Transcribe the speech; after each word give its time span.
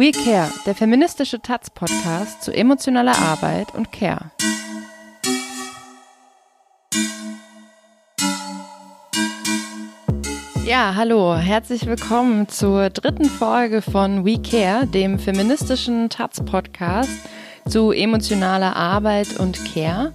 We 0.00 0.12
Care, 0.12 0.50
der 0.64 0.74
feministische 0.74 1.42
Taz-Podcast 1.42 2.42
zu 2.42 2.52
emotionaler 2.52 3.18
Arbeit 3.18 3.74
und 3.74 3.92
Care. 3.92 4.30
Ja, 10.64 10.94
hallo, 10.94 11.36
herzlich 11.36 11.84
willkommen 11.84 12.48
zur 12.48 12.88
dritten 12.88 13.26
Folge 13.26 13.82
von 13.82 14.24
We 14.24 14.40
Care, 14.40 14.86
dem 14.86 15.18
feministischen 15.18 16.08
Taz-Podcast 16.08 17.10
zu 17.68 17.92
emotionaler 17.92 18.74
Arbeit 18.74 19.38
und 19.38 19.62
Care. 19.66 20.14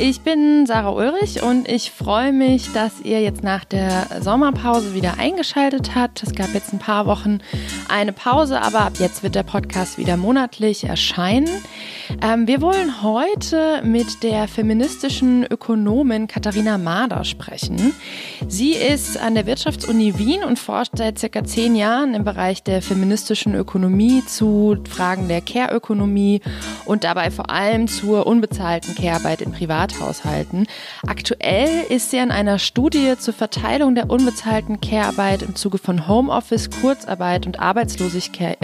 Ich 0.00 0.20
bin 0.20 0.64
Sarah 0.64 0.90
Ulrich 0.90 1.42
und 1.42 1.66
ich 1.66 1.90
freue 1.90 2.32
mich, 2.32 2.72
dass 2.72 3.00
ihr 3.00 3.20
jetzt 3.20 3.42
nach 3.42 3.64
der 3.64 4.06
Sommerpause 4.20 4.94
wieder 4.94 5.18
eingeschaltet 5.18 5.96
habt. 5.96 6.22
Es 6.22 6.36
gab 6.36 6.54
jetzt 6.54 6.72
ein 6.72 6.78
paar 6.78 7.06
Wochen 7.06 7.40
eine 7.88 8.12
Pause, 8.12 8.62
aber 8.62 8.82
ab 8.82 8.92
jetzt 9.00 9.24
wird 9.24 9.34
der 9.34 9.42
Podcast 9.42 9.98
wieder 9.98 10.16
monatlich 10.16 10.84
erscheinen. 10.84 11.48
Ähm, 12.22 12.46
wir 12.46 12.60
wollen 12.60 13.02
heute 13.02 13.82
mit 13.82 14.22
der 14.22 14.46
feministischen 14.46 15.44
Ökonomin 15.44 16.28
Katharina 16.28 16.78
Mader 16.78 17.24
sprechen. 17.24 17.92
Sie 18.46 18.74
ist 18.74 19.18
an 19.18 19.34
der 19.34 19.46
Wirtschaftsuni 19.46 20.16
Wien 20.16 20.44
und 20.44 20.60
forscht 20.60 20.92
seit 20.96 21.18
circa 21.18 21.42
zehn 21.42 21.74
Jahren 21.74 22.14
im 22.14 22.22
Bereich 22.22 22.62
der 22.62 22.82
feministischen 22.82 23.56
Ökonomie 23.56 24.24
zu 24.24 24.76
Fragen 24.88 25.26
der 25.26 25.40
Care-Ökonomie 25.40 26.40
und 26.84 27.02
dabei 27.02 27.32
vor 27.32 27.50
allem 27.50 27.88
zur 27.88 28.28
unbezahlten 28.28 28.94
Care-Arbeit 28.94 29.42
in 29.42 29.50
Privat 29.50 29.87
Privathaushalten. 29.88 30.66
Aktuell 31.06 31.84
ist 31.88 32.10
sie 32.10 32.18
an 32.18 32.30
einer 32.30 32.58
Studie 32.58 33.14
zur 33.18 33.34
Verteilung 33.34 33.94
der 33.94 34.10
unbezahlten 34.10 34.80
Care-Arbeit 34.80 35.42
im 35.42 35.54
Zuge 35.54 35.78
von 35.78 36.06
Homeoffice, 36.08 36.70
Kurzarbeit 36.70 37.46
und 37.46 37.60
Arbeitslosigkeit 37.60 38.58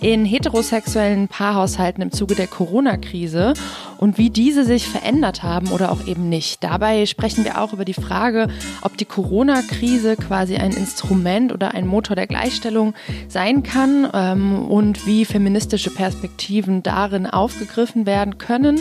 in 0.00 0.24
heterosexuellen 0.24 1.28
Paarhaushalten 1.28 2.02
im 2.02 2.12
Zuge 2.12 2.34
der 2.34 2.46
Corona-Krise 2.46 3.54
und 3.98 4.18
wie 4.18 4.30
diese 4.30 4.64
sich 4.64 4.88
verändert 4.88 5.42
haben 5.42 5.68
oder 5.68 5.92
auch 5.92 6.06
eben 6.06 6.28
nicht. 6.28 6.62
Dabei 6.62 7.06
sprechen 7.06 7.44
wir 7.44 7.60
auch 7.60 7.72
über 7.72 7.84
die 7.84 7.94
Frage, 7.94 8.48
ob 8.82 8.96
die 8.96 9.04
Corona-Krise 9.04 10.16
quasi 10.16 10.56
ein 10.56 10.72
Instrument 10.72 11.52
oder 11.52 11.74
ein 11.74 11.86
Motor 11.86 12.16
der 12.16 12.26
Gleichstellung 12.26 12.94
sein 13.28 13.62
kann 13.62 14.08
ähm, 14.12 14.66
und 14.66 15.06
wie 15.06 15.24
feministische 15.24 15.90
Perspektiven 15.90 16.82
darin 16.82 17.26
aufgegriffen 17.26 18.06
werden 18.06 18.38
können. 18.38 18.80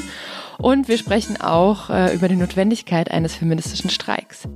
Und 0.64 0.88
wir 0.88 0.97
sprechen 0.97 1.42
auch 1.42 1.89
äh, 1.89 2.16
über 2.16 2.30
die 2.30 2.38
Notwendigkeit 2.38 3.11
eines 3.11 3.36
feministischen 3.36 3.89
Streiks. 3.89 4.47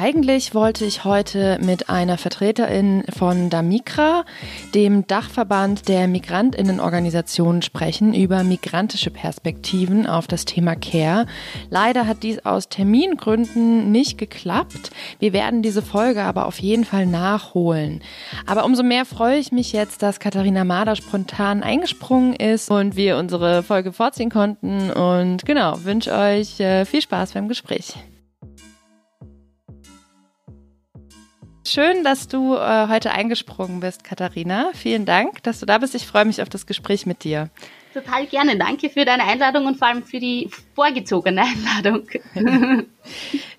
Eigentlich 0.00 0.54
wollte 0.54 0.84
ich 0.84 1.02
heute 1.02 1.58
mit 1.60 1.90
einer 1.90 2.18
Vertreterin 2.18 3.02
von 3.18 3.50
Damikra, 3.50 4.24
dem 4.72 5.08
Dachverband 5.08 5.88
der 5.88 6.06
Migrantinnenorganisationen, 6.06 7.62
sprechen 7.62 8.14
über 8.14 8.44
migrantische 8.44 9.10
Perspektiven 9.10 10.06
auf 10.06 10.28
das 10.28 10.44
Thema 10.44 10.76
Care. 10.76 11.26
Leider 11.68 12.06
hat 12.06 12.22
dies 12.22 12.38
aus 12.46 12.68
Termingründen 12.68 13.90
nicht 13.90 14.18
geklappt. 14.18 14.90
Wir 15.18 15.32
werden 15.32 15.62
diese 15.62 15.82
Folge 15.82 16.22
aber 16.22 16.46
auf 16.46 16.60
jeden 16.60 16.84
Fall 16.84 17.06
nachholen. 17.06 18.00
Aber 18.46 18.64
umso 18.66 18.84
mehr 18.84 19.04
freue 19.04 19.38
ich 19.38 19.50
mich 19.50 19.72
jetzt, 19.72 20.04
dass 20.04 20.20
Katharina 20.20 20.62
Mader 20.62 20.94
spontan 20.94 21.64
eingesprungen 21.64 22.34
ist 22.34 22.70
und 22.70 22.94
wir 22.94 23.16
unsere 23.16 23.64
Folge 23.64 23.92
vorziehen 23.92 24.30
konnten. 24.30 24.92
Und 24.92 25.44
genau, 25.44 25.82
wünsche 25.82 26.12
euch 26.12 26.60
äh, 26.60 26.84
viel 26.84 27.02
Spaß 27.02 27.32
beim 27.32 27.48
Gespräch. 27.48 27.96
Schön, 31.70 32.02
dass 32.02 32.28
du 32.28 32.54
äh, 32.54 32.88
heute 32.88 33.10
eingesprungen 33.10 33.80
bist, 33.80 34.02
Katharina. 34.02 34.70
Vielen 34.72 35.04
Dank, 35.04 35.42
dass 35.42 35.60
du 35.60 35.66
da 35.66 35.76
bist. 35.76 35.94
Ich 35.94 36.06
freue 36.06 36.24
mich 36.24 36.40
auf 36.40 36.48
das 36.48 36.64
Gespräch 36.64 37.04
mit 37.04 37.24
dir. 37.24 37.50
Total 37.92 38.24
gerne. 38.26 38.56
Danke 38.56 38.88
für 38.88 39.04
deine 39.04 39.24
Einladung 39.24 39.66
und 39.66 39.76
vor 39.76 39.88
allem 39.88 40.02
für 40.02 40.18
die 40.18 40.50
vorgezogene 40.78 41.42
Einladung. 41.42 42.08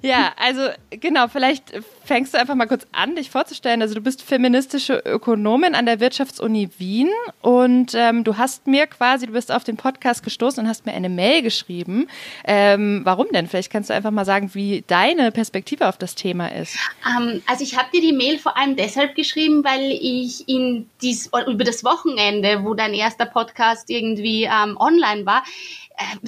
ja, 0.02 0.32
also 0.38 0.70
genau, 0.90 1.28
vielleicht 1.28 1.74
fängst 2.06 2.34
du 2.34 2.40
einfach 2.40 2.56
mal 2.56 2.66
kurz 2.66 2.88
an, 2.94 3.18
dich 3.18 3.30
vorzustellen. 3.30 3.82
Also 3.82 3.96
du 3.96 4.00
bist 4.00 4.22
feministische 4.22 5.04
Ökonomin 5.06 5.76
an 5.76 5.86
der 5.86 6.00
Wirtschaftsuni 6.00 6.70
Wien 6.78 7.10
und 7.42 7.92
ähm, 7.94 8.24
du 8.24 8.38
hast 8.38 8.68
mir 8.68 8.88
quasi, 8.88 9.26
du 9.26 9.34
bist 9.34 9.52
auf 9.52 9.66
den 9.66 9.76
Podcast 9.76 10.24
gestoßen 10.24 10.64
und 10.64 10.70
hast 10.70 10.86
mir 10.86 10.94
eine 10.94 11.10
Mail 11.10 11.42
geschrieben. 11.42 12.08
Ähm, 12.46 13.02
warum 13.04 13.28
denn? 13.34 13.48
Vielleicht 13.48 13.70
kannst 13.70 13.90
du 13.90 13.94
einfach 13.94 14.12
mal 14.12 14.24
sagen, 14.24 14.52
wie 14.54 14.86
deine 14.88 15.34
Perspektive 15.34 15.90
auf 15.90 15.98
das 15.98 16.16
Thema 16.16 16.48
ist. 16.48 16.78
Ähm, 17.06 17.42
also 17.48 17.66
ich 17.66 17.78
habe 17.78 17.90
dir 17.94 18.00
die 18.00 18.14
Mail 18.14 18.40
vor 18.40 18.56
allem 18.56 18.78
deshalb 18.78 19.16
geschrieben, 19.16 19.66
weil 19.66 19.92
ich 19.92 20.48
in 20.48 20.90
dies, 21.02 21.30
über 21.48 21.66
das 21.66 21.84
Wochenende, 21.84 22.64
wo 22.64 22.76
dein 22.76 22.94
erster 22.94 23.26
Podcast 23.26 23.90
irgendwie 23.90 24.46
ähm, 24.46 24.78
online 24.78 25.26
war, 25.26 25.44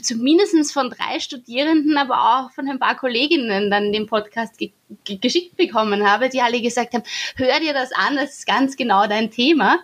zumindest 0.01 0.73
von 0.73 0.89
drei 0.89 1.19
Studierenden, 1.19 1.97
aber 1.97 2.15
auch 2.15 2.51
von 2.51 2.67
ein 2.69 2.79
paar 2.79 2.95
Kolleginnen 2.95 3.69
dann 3.71 3.91
den 3.91 4.07
Podcast 4.07 4.57
ge 4.57 4.71
geschickt 5.05 5.55
bekommen 5.55 6.05
habe, 6.05 6.27
die 6.27 6.41
alle 6.41 6.61
gesagt 6.61 6.93
haben, 6.93 7.03
hör 7.37 7.61
dir 7.61 7.73
das 7.73 7.93
an, 7.93 8.17
das 8.17 8.39
ist 8.39 8.45
ganz 8.45 8.75
genau 8.75 9.07
dein 9.07 9.31
Thema. 9.31 9.79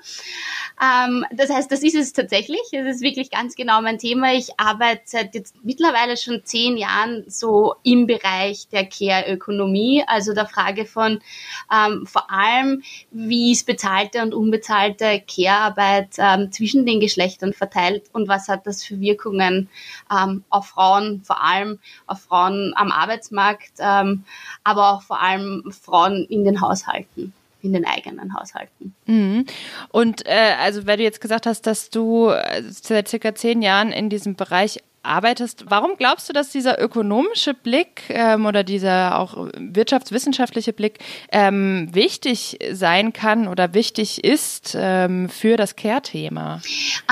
Ähm, 0.80 1.26
das 1.32 1.50
heißt, 1.50 1.72
das 1.72 1.82
ist 1.82 1.96
es 1.96 2.14
tatsächlich. 2.14 2.62
Es 2.72 2.98
ist 2.98 3.02
wirklich 3.02 3.32
ganz 3.32 3.56
genau 3.56 3.82
mein 3.82 3.98
Thema. 3.98 4.34
Ich 4.34 4.60
arbeite 4.60 5.02
seit 5.06 5.34
jetzt 5.34 5.56
mittlerweile 5.64 6.18
schon 6.18 6.42
zehn 6.44 6.78
Jahren 6.78 7.24
so 7.28 7.76
im 7.84 8.06
Bereich 8.06 8.68
der 8.70 8.86
Care-Ökonomie, 8.86 10.04
also 10.06 10.34
der 10.34 10.46
Frage 10.46 10.86
von 10.86 11.20
ähm, 11.74 12.06
vor 12.06 12.30
allem, 12.30 12.84
wie 13.10 13.54
ist 13.54 13.66
bezahlte 13.66 14.22
und 14.22 14.36
unbezahlte 14.36 15.24
Care-Arbeit 15.28 16.10
ähm, 16.20 16.52
zwischen 16.52 16.86
den 16.86 17.00
Geschlechtern 17.00 17.54
verteilt 17.54 18.04
und 18.14 18.28
was 18.28 18.48
hat 18.48 18.68
das 18.68 18.84
für 18.84 19.00
Wirkungen 19.00 19.70
ähm, 20.12 20.44
auf 20.50 20.68
Frauen, 20.68 21.24
vor 21.24 21.44
allem 21.44 21.80
auf 22.06 22.22
Frauen 22.22 22.74
am 22.76 22.92
Arbeitsmarkt, 22.92 23.74
ähm, 23.80 24.26
aber 24.64 24.92
auch 24.92 25.02
vor 25.02 25.22
allem 25.22 25.72
Frauen 25.72 26.26
in 26.30 26.44
den 26.44 26.62
Haushalten 26.62 27.34
in 27.62 27.74
den 27.74 27.86
eigenen 27.86 28.34
Haushalten. 28.34 28.96
Mhm. 29.06 29.46
Und 29.90 30.26
äh, 30.26 30.56
also, 30.60 30.86
weil 30.88 30.98
du 30.98 31.04
jetzt 31.04 31.22
gesagt 31.22 31.46
hast, 31.46 31.68
dass 31.68 31.90
du 31.90 32.30
äh, 32.30 32.64
seit 32.64 33.08
circa 33.08 33.36
zehn 33.36 33.62
Jahren 33.62 33.92
in 33.92 34.10
diesem 34.10 34.36
Bereich 34.36 34.80
arbeitest, 35.08 35.66
warum 35.70 35.96
glaubst 35.98 36.30
du, 36.30 36.34
dass 36.34 36.50
dieser 36.50 36.82
ökonomische 36.82 37.54
Blick 37.54 38.04
ähm, 38.10 38.46
oder 38.46 38.64
dieser 38.64 39.20
auch 39.20 39.48
wirtschaftswissenschaftliche 39.58 40.74
Blick 40.74 41.00
ähm, 41.32 41.90
wichtig 41.94 42.60
sein 42.72 43.14
kann 43.14 43.48
oder 43.48 43.74
wichtig 43.74 44.24
ist 44.24 44.76
ähm, 44.78 45.30
für 45.30 45.56
das 45.56 45.76
Care-Thema? 45.76 46.62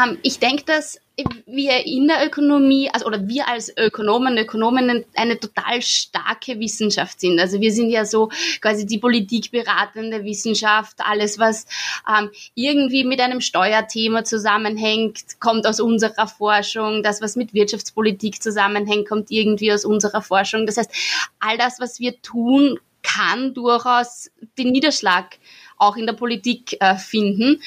Ähm, 0.04 0.18
ich 0.22 0.40
denke, 0.40 0.64
dass 0.66 1.00
wir 1.46 1.86
in 1.86 2.08
der 2.08 2.26
Ökonomie, 2.26 2.90
also 2.92 3.06
oder 3.06 3.28
wir 3.28 3.48
als 3.48 3.76
Ökonomen, 3.78 4.38
Ökonominnen 4.38 5.06
eine 5.16 5.40
total 5.40 5.82
starke 5.82 6.60
Wissenschaft 6.60 7.22
sind. 7.22 7.40
Also 7.40 7.62
wir 7.62 7.72
sind 7.72 7.90
ja 7.90 8.06
so 8.06 8.30
quasi 8.62 8.86
die 8.86 8.98
politikberatende 8.98 10.24
Wissenschaft, 10.26 10.98
alles 10.98 11.40
was 11.40 11.68
ähm, 12.08 12.32
irgendwie 12.54 13.06
mit 13.06 13.22
einem 13.22 13.40
Steuerthema 13.40 14.24
zusammenhängt, 14.26 15.40
kommt 15.40 15.66
aus 15.68 15.80
unserer 15.80 16.28
Forschung. 16.28 17.02
Das, 17.02 17.22
was 17.22 17.36
mit 17.36 17.54
Wirtschaftspolitik 17.54 18.42
zusammenhängt, 18.42 19.08
kommt 19.08 19.32
irgendwie 19.32 19.72
aus 19.72 19.86
unserer 19.86 20.22
Forschung. 20.22 20.66
Das 20.66 20.78
heißt, 20.78 20.92
all 21.40 21.58
das, 21.58 21.80
was 21.80 22.00
wir 22.00 22.22
tun, 22.22 22.80
kann 23.04 23.54
durchaus 23.54 24.32
den 24.58 24.72
Niederschlag 24.72 25.38
auch 25.78 25.96
in 25.96 26.06
der 26.06 26.14
Politik 26.14 26.78
äh, 26.80 26.96
finden. 26.96 27.62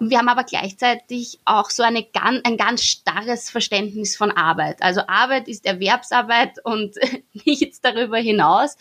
Wir 0.00 0.18
haben 0.18 0.28
aber 0.28 0.44
gleichzeitig 0.44 1.38
auch 1.44 1.70
so 1.70 1.82
eine, 1.82 2.04
ein 2.14 2.56
ganz 2.56 2.82
starres 2.82 3.48
Verständnis 3.48 4.16
von 4.16 4.32
Arbeit. 4.32 4.82
Also 4.82 5.02
Arbeit 5.06 5.46
ist 5.46 5.66
Erwerbsarbeit 5.66 6.64
und 6.64 6.96
nichts 7.44 7.80
darüber 7.80 8.18
hinaus. 8.18 8.76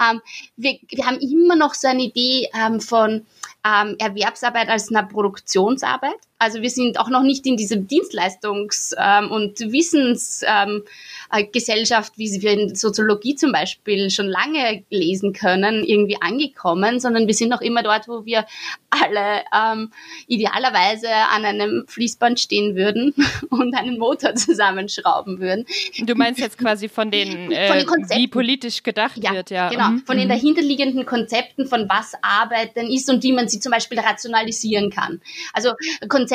Ähm, 0.00 0.20
wir, 0.56 0.78
wir 0.88 1.06
haben 1.06 1.18
immer 1.20 1.54
noch 1.54 1.74
so 1.74 1.88
eine 1.88 2.02
Idee 2.02 2.48
ähm, 2.54 2.80
von 2.80 3.26
ähm, 3.64 3.96
Erwerbsarbeit 3.98 4.68
als 4.68 4.92
eine 4.92 5.06
Produktionsarbeit. 5.06 6.27
Also 6.40 6.62
wir 6.62 6.70
sind 6.70 7.00
auch 7.00 7.08
noch 7.08 7.22
nicht 7.22 7.46
in 7.46 7.56
diesem 7.56 7.88
Dienstleistungs- 7.88 8.94
ähm, 8.96 9.32
und 9.32 9.58
Wissensgesellschaft, 9.58 12.12
ähm, 12.12 12.16
wie 12.16 12.42
wir 12.42 12.52
in 12.52 12.76
Soziologie 12.76 13.34
zum 13.34 13.50
Beispiel 13.50 14.08
schon 14.08 14.26
lange 14.26 14.84
lesen 14.88 15.32
können, 15.32 15.82
irgendwie 15.82 16.16
angekommen, 16.20 17.00
sondern 17.00 17.26
wir 17.26 17.34
sind 17.34 17.48
noch 17.48 17.60
immer 17.60 17.82
dort, 17.82 18.06
wo 18.06 18.24
wir 18.24 18.46
alle 18.90 19.42
ähm, 19.52 19.90
idealerweise 20.28 21.10
an 21.10 21.44
einem 21.44 21.86
Fließband 21.88 22.38
stehen 22.38 22.76
würden 22.76 23.14
und 23.50 23.74
einen 23.74 23.98
Motor 23.98 24.36
zusammenschrauben 24.36 25.40
würden. 25.40 25.66
Du 25.98 26.14
meinst 26.14 26.38
jetzt 26.38 26.56
quasi 26.56 26.88
von 26.88 27.10
den, 27.10 27.50
äh, 27.50 27.66
von 27.66 27.78
den 27.78 27.86
Konzepten. 27.86 28.22
wie 28.22 28.28
politisch 28.28 28.84
gedacht 28.84 29.16
ja, 29.16 29.32
wird, 29.32 29.50
ja. 29.50 29.70
Genau, 29.70 29.88
mhm. 29.88 30.04
von 30.06 30.16
den 30.16 30.26
mhm. 30.26 30.32
dahinterliegenden 30.32 31.04
Konzepten, 31.04 31.66
von 31.66 31.88
was 31.88 32.12
Arbeit 32.22 32.76
denn 32.76 32.86
ist 32.86 33.10
und 33.10 33.24
wie 33.24 33.32
man 33.32 33.48
sie 33.48 33.58
zum 33.58 33.72
Beispiel 33.72 33.98
rationalisieren 33.98 34.90
kann. 34.90 35.20
Also 35.52 35.72
Konzepte 36.08 36.27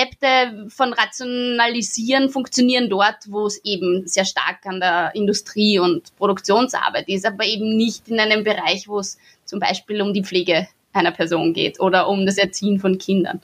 von 0.69 0.94
Rationalisieren 0.94 2.30
funktionieren 2.30 2.90
dort, 2.90 3.18
wo 3.28 3.45
es 3.45 3.63
eben 3.63 4.07
sehr 4.07 4.25
stark 4.25 4.66
an 4.66 4.80
der 4.80 5.12
Industrie 5.16 5.80
und 5.80 6.16
Produktionsarbeit 6.18 7.07
ist, 7.07 7.25
aber 7.25 7.45
eben 7.45 7.75
nicht 7.78 8.07
in 8.07 8.19
einem 8.19 8.44
Bereich, 8.44 8.88
wo 8.88 9.00
es 9.00 9.18
zum 9.45 9.60
Beispiel 9.60 10.01
um 10.01 10.13
die 10.13 10.24
Pflege 10.24 10.68
einer 10.94 11.12
Person 11.12 11.54
geht 11.54 11.80
oder 11.80 12.07
um 12.07 12.25
das 12.25 12.38
Erziehen 12.38 12.80
von 12.80 12.98
Kindern. 12.98 13.42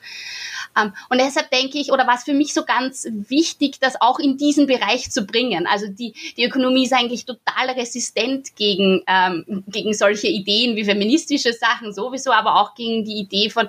Ähm, 0.78 0.94
und 1.10 1.20
deshalb 1.20 1.50
denke 1.52 1.78
ich, 1.78 1.92
oder 1.92 2.08
war 2.08 2.16
es 2.16 2.24
für 2.24 2.34
mich 2.34 2.54
so 2.54 2.64
ganz 2.64 3.08
wichtig, 3.12 3.80
das 3.80 4.00
auch 4.02 4.20
in 4.20 4.38
diesen 4.38 4.68
Bereich 4.68 5.12
zu 5.12 5.26
bringen. 5.26 5.68
Also 5.68 5.88
die, 5.88 6.14
die 6.38 6.46
Ökonomie 6.46 6.86
ist 6.86 6.94
eigentlich 6.94 7.26
total 7.26 7.70
resistent 7.72 8.56
gegen, 8.56 9.04
ähm, 9.08 9.64
gegen 9.68 9.94
solche 9.94 10.28
Ideen 10.28 10.76
wie 10.76 10.86
feministische 10.86 11.54
Sachen 11.54 11.94
sowieso, 11.94 12.32
aber 12.32 12.62
auch 12.62 12.76
gegen 12.76 13.06
die 13.06 13.20
Idee 13.20 13.50
von, 13.50 13.68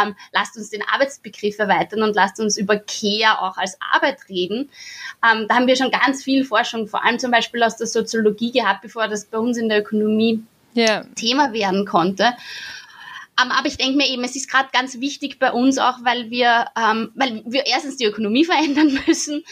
ähm, 0.00 0.14
lasst 0.32 0.56
uns 0.56 0.70
den 0.70 0.82
Arbeitsbegriff 0.92 1.58
erweitern 1.58 2.02
und 2.02 2.14
lasst 2.14 2.40
uns 2.40 2.56
über 2.56 2.76
Care 2.76 3.40
auch 3.40 3.56
als 3.56 3.78
Arbeit 3.92 4.18
reden. 4.28 4.70
Ähm, 5.24 5.46
da 5.48 5.56
haben 5.56 5.66
wir 5.66 5.76
schon 5.76 5.90
ganz 5.90 6.22
viel 6.22 6.44
Forschung, 6.44 6.86
vor 6.86 7.04
allem 7.04 7.18
zum 7.18 7.30
Beispiel 7.30 7.62
aus 7.62 7.76
der 7.76 7.86
Soziologie 7.86 8.52
gehabt, 8.52 8.82
bevor 8.82 9.08
das 9.08 9.24
bei 9.24 9.38
uns 9.38 9.56
in 9.56 9.68
der 9.68 9.80
Ökonomie 9.80 10.42
yeah. 10.76 11.04
Thema 11.14 11.52
werden 11.52 11.86
konnte. 11.86 12.34
Ähm, 13.40 13.50
aber 13.50 13.66
ich 13.66 13.78
denke 13.78 13.96
mir 13.96 14.08
eben, 14.08 14.22
es 14.24 14.36
ist 14.36 14.50
gerade 14.50 14.68
ganz 14.72 15.00
wichtig 15.00 15.38
bei 15.38 15.52
uns 15.52 15.78
auch, 15.78 16.04
weil 16.04 16.30
wir, 16.30 16.66
ähm, 16.76 17.12
weil 17.14 17.42
wir 17.46 17.66
erstens 17.66 17.96
die 17.96 18.04
Ökonomie 18.04 18.44
verändern 18.44 18.98
müssen, 19.06 19.44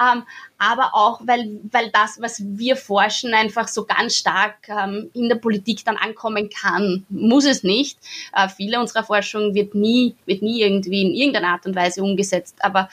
ähm, 0.00 0.24
aber 0.58 0.94
auch, 0.94 1.20
weil, 1.24 1.60
weil 1.70 1.90
das, 1.90 2.20
was 2.20 2.42
wir 2.44 2.76
forschen, 2.76 3.34
einfach 3.34 3.66
so 3.66 3.84
ganz 3.84 4.14
stark 4.14 4.68
in 4.68 5.28
der 5.28 5.34
Politik 5.34 5.84
dann 5.84 5.96
ankommen 5.96 6.50
kann. 6.50 7.04
Muss 7.08 7.46
es 7.46 7.64
nicht. 7.64 7.98
Äh, 8.32 8.48
viele 8.48 8.78
unserer 8.78 9.02
Forschung 9.02 9.54
wird 9.54 9.74
nie, 9.74 10.14
wird 10.24 10.40
nie 10.40 10.62
irgendwie 10.62 11.02
in 11.02 11.14
irgendeiner 11.14 11.48
Art 11.48 11.66
und 11.66 11.74
Weise 11.74 12.04
umgesetzt. 12.04 12.58
Aber 12.60 12.88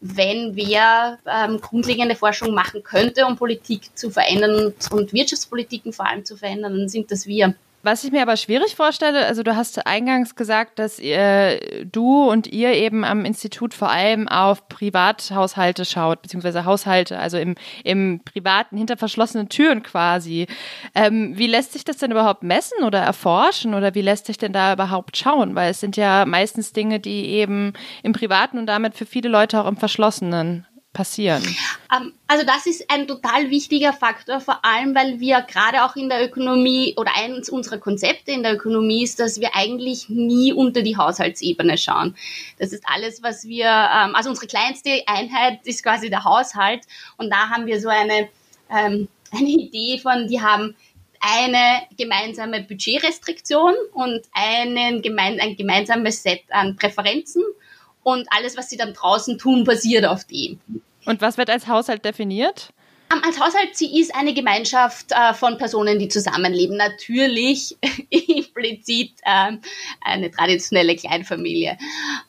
wenn 0.00 0.56
wer 0.56 1.18
ähm, 1.26 1.60
grundlegende 1.60 2.16
Forschung 2.16 2.52
machen 2.52 2.82
könnte, 2.82 3.24
um 3.24 3.36
Politik 3.36 3.96
zu 3.96 4.10
verändern 4.10 4.66
und, 4.66 4.92
und 4.92 5.12
Wirtschaftspolitiken 5.12 5.92
vor 5.92 6.06
allem 6.06 6.24
zu 6.24 6.36
verändern, 6.36 6.76
dann 6.76 6.88
sind 6.88 7.10
das 7.10 7.26
wir. 7.26 7.54
Was 7.82 8.02
ich 8.02 8.10
mir 8.10 8.22
aber 8.22 8.36
schwierig 8.36 8.74
vorstelle, 8.74 9.26
also 9.26 9.44
du 9.44 9.54
hast 9.54 9.86
eingangs 9.86 10.34
gesagt, 10.34 10.80
dass 10.80 10.98
ihr, 10.98 11.60
du 11.84 12.28
und 12.28 12.48
ihr 12.48 12.72
eben 12.72 13.04
am 13.04 13.24
Institut 13.24 13.74
vor 13.74 13.90
allem 13.90 14.26
auf 14.26 14.68
Privathaushalte 14.68 15.84
schaut, 15.84 16.20
beziehungsweise 16.20 16.64
Haushalte, 16.64 17.16
also 17.16 17.38
im, 17.38 17.54
im 17.84 18.20
privaten, 18.24 18.76
hinter 18.76 18.96
verschlossenen 18.96 19.48
Türen 19.48 19.84
quasi. 19.84 20.48
Ähm, 20.96 21.38
wie 21.38 21.46
lässt 21.46 21.74
sich 21.74 21.84
das 21.84 21.98
denn 21.98 22.10
überhaupt 22.10 22.42
messen 22.42 22.82
oder 22.82 22.98
erforschen 22.98 23.72
oder 23.72 23.94
wie 23.94 24.02
lässt 24.02 24.26
sich 24.26 24.38
denn 24.38 24.52
da 24.52 24.72
überhaupt 24.72 25.16
schauen? 25.16 25.54
Weil 25.54 25.70
es 25.70 25.78
sind 25.78 25.96
ja 25.96 26.26
meistens 26.26 26.72
Dinge, 26.72 26.98
die 26.98 27.26
eben 27.26 27.72
im 28.02 28.12
privaten 28.12 28.58
und 28.58 28.66
damit 28.66 28.96
für 28.96 29.06
viele 29.06 29.28
Leute 29.28 29.60
auch 29.60 29.68
im 29.68 29.76
verschlossenen 29.76 30.66
passieren? 30.96 31.42
Ähm, 31.94 32.14
also 32.26 32.46
das 32.46 32.64
ist 32.66 32.90
ein 32.90 33.06
total 33.06 33.50
wichtiger 33.50 33.92
Faktor, 33.92 34.40
vor 34.40 34.64
allem 34.64 34.94
weil 34.94 35.20
wir 35.20 35.42
gerade 35.42 35.84
auch 35.84 35.94
in 35.94 36.08
der 36.08 36.24
Ökonomie 36.24 36.94
oder 36.96 37.14
eines 37.14 37.50
unserer 37.50 37.76
Konzepte 37.76 38.32
in 38.32 38.42
der 38.42 38.54
Ökonomie 38.54 39.04
ist, 39.04 39.20
dass 39.20 39.38
wir 39.38 39.54
eigentlich 39.54 40.08
nie 40.08 40.54
unter 40.54 40.80
die 40.80 40.96
Haushaltsebene 40.96 41.76
schauen. 41.76 42.16
Das 42.58 42.72
ist 42.72 42.82
alles, 42.86 43.22
was 43.22 43.46
wir, 43.46 43.66
ähm, 43.66 44.14
also 44.14 44.30
unsere 44.30 44.46
kleinste 44.46 45.02
Einheit 45.06 45.60
ist 45.64 45.82
quasi 45.82 46.08
der 46.08 46.24
Haushalt 46.24 46.84
und 47.18 47.30
da 47.30 47.50
haben 47.50 47.66
wir 47.66 47.78
so 47.78 47.88
eine, 47.88 48.28
ähm, 48.70 49.08
eine 49.32 49.48
Idee 49.48 49.98
von, 49.98 50.26
die 50.28 50.40
haben 50.40 50.74
eine 51.20 51.82
gemeinsame 51.98 52.62
Budgetrestriktion 52.62 53.74
und 53.92 54.22
einen 54.32 55.02
ein 55.04 55.56
gemeinsames 55.56 56.22
Set 56.22 56.42
an 56.50 56.76
Präferenzen 56.76 57.42
und 58.06 58.28
alles, 58.30 58.56
was 58.56 58.70
sie 58.70 58.76
dann 58.76 58.94
draußen 58.94 59.36
tun, 59.36 59.64
basiert 59.64 60.06
auf 60.06 60.24
dem. 60.26 60.60
Und 61.06 61.20
was 61.20 61.38
wird 61.38 61.50
als 61.50 61.66
Haushalt 61.66 62.04
definiert? 62.04 62.70
Um, 63.12 63.20
als 63.24 63.40
Haushalt, 63.40 63.76
sie 63.76 64.00
ist 64.00 64.14
eine 64.14 64.32
Gemeinschaft 64.32 65.10
äh, 65.10 65.34
von 65.34 65.58
Personen, 65.58 65.98
die 65.98 66.06
zusammenleben. 66.06 66.76
Natürlich 66.76 67.76
implizit 68.10 69.10
ähm, 69.24 69.60
eine 70.00 70.30
traditionelle 70.30 70.94
Kleinfamilie. 70.94 71.76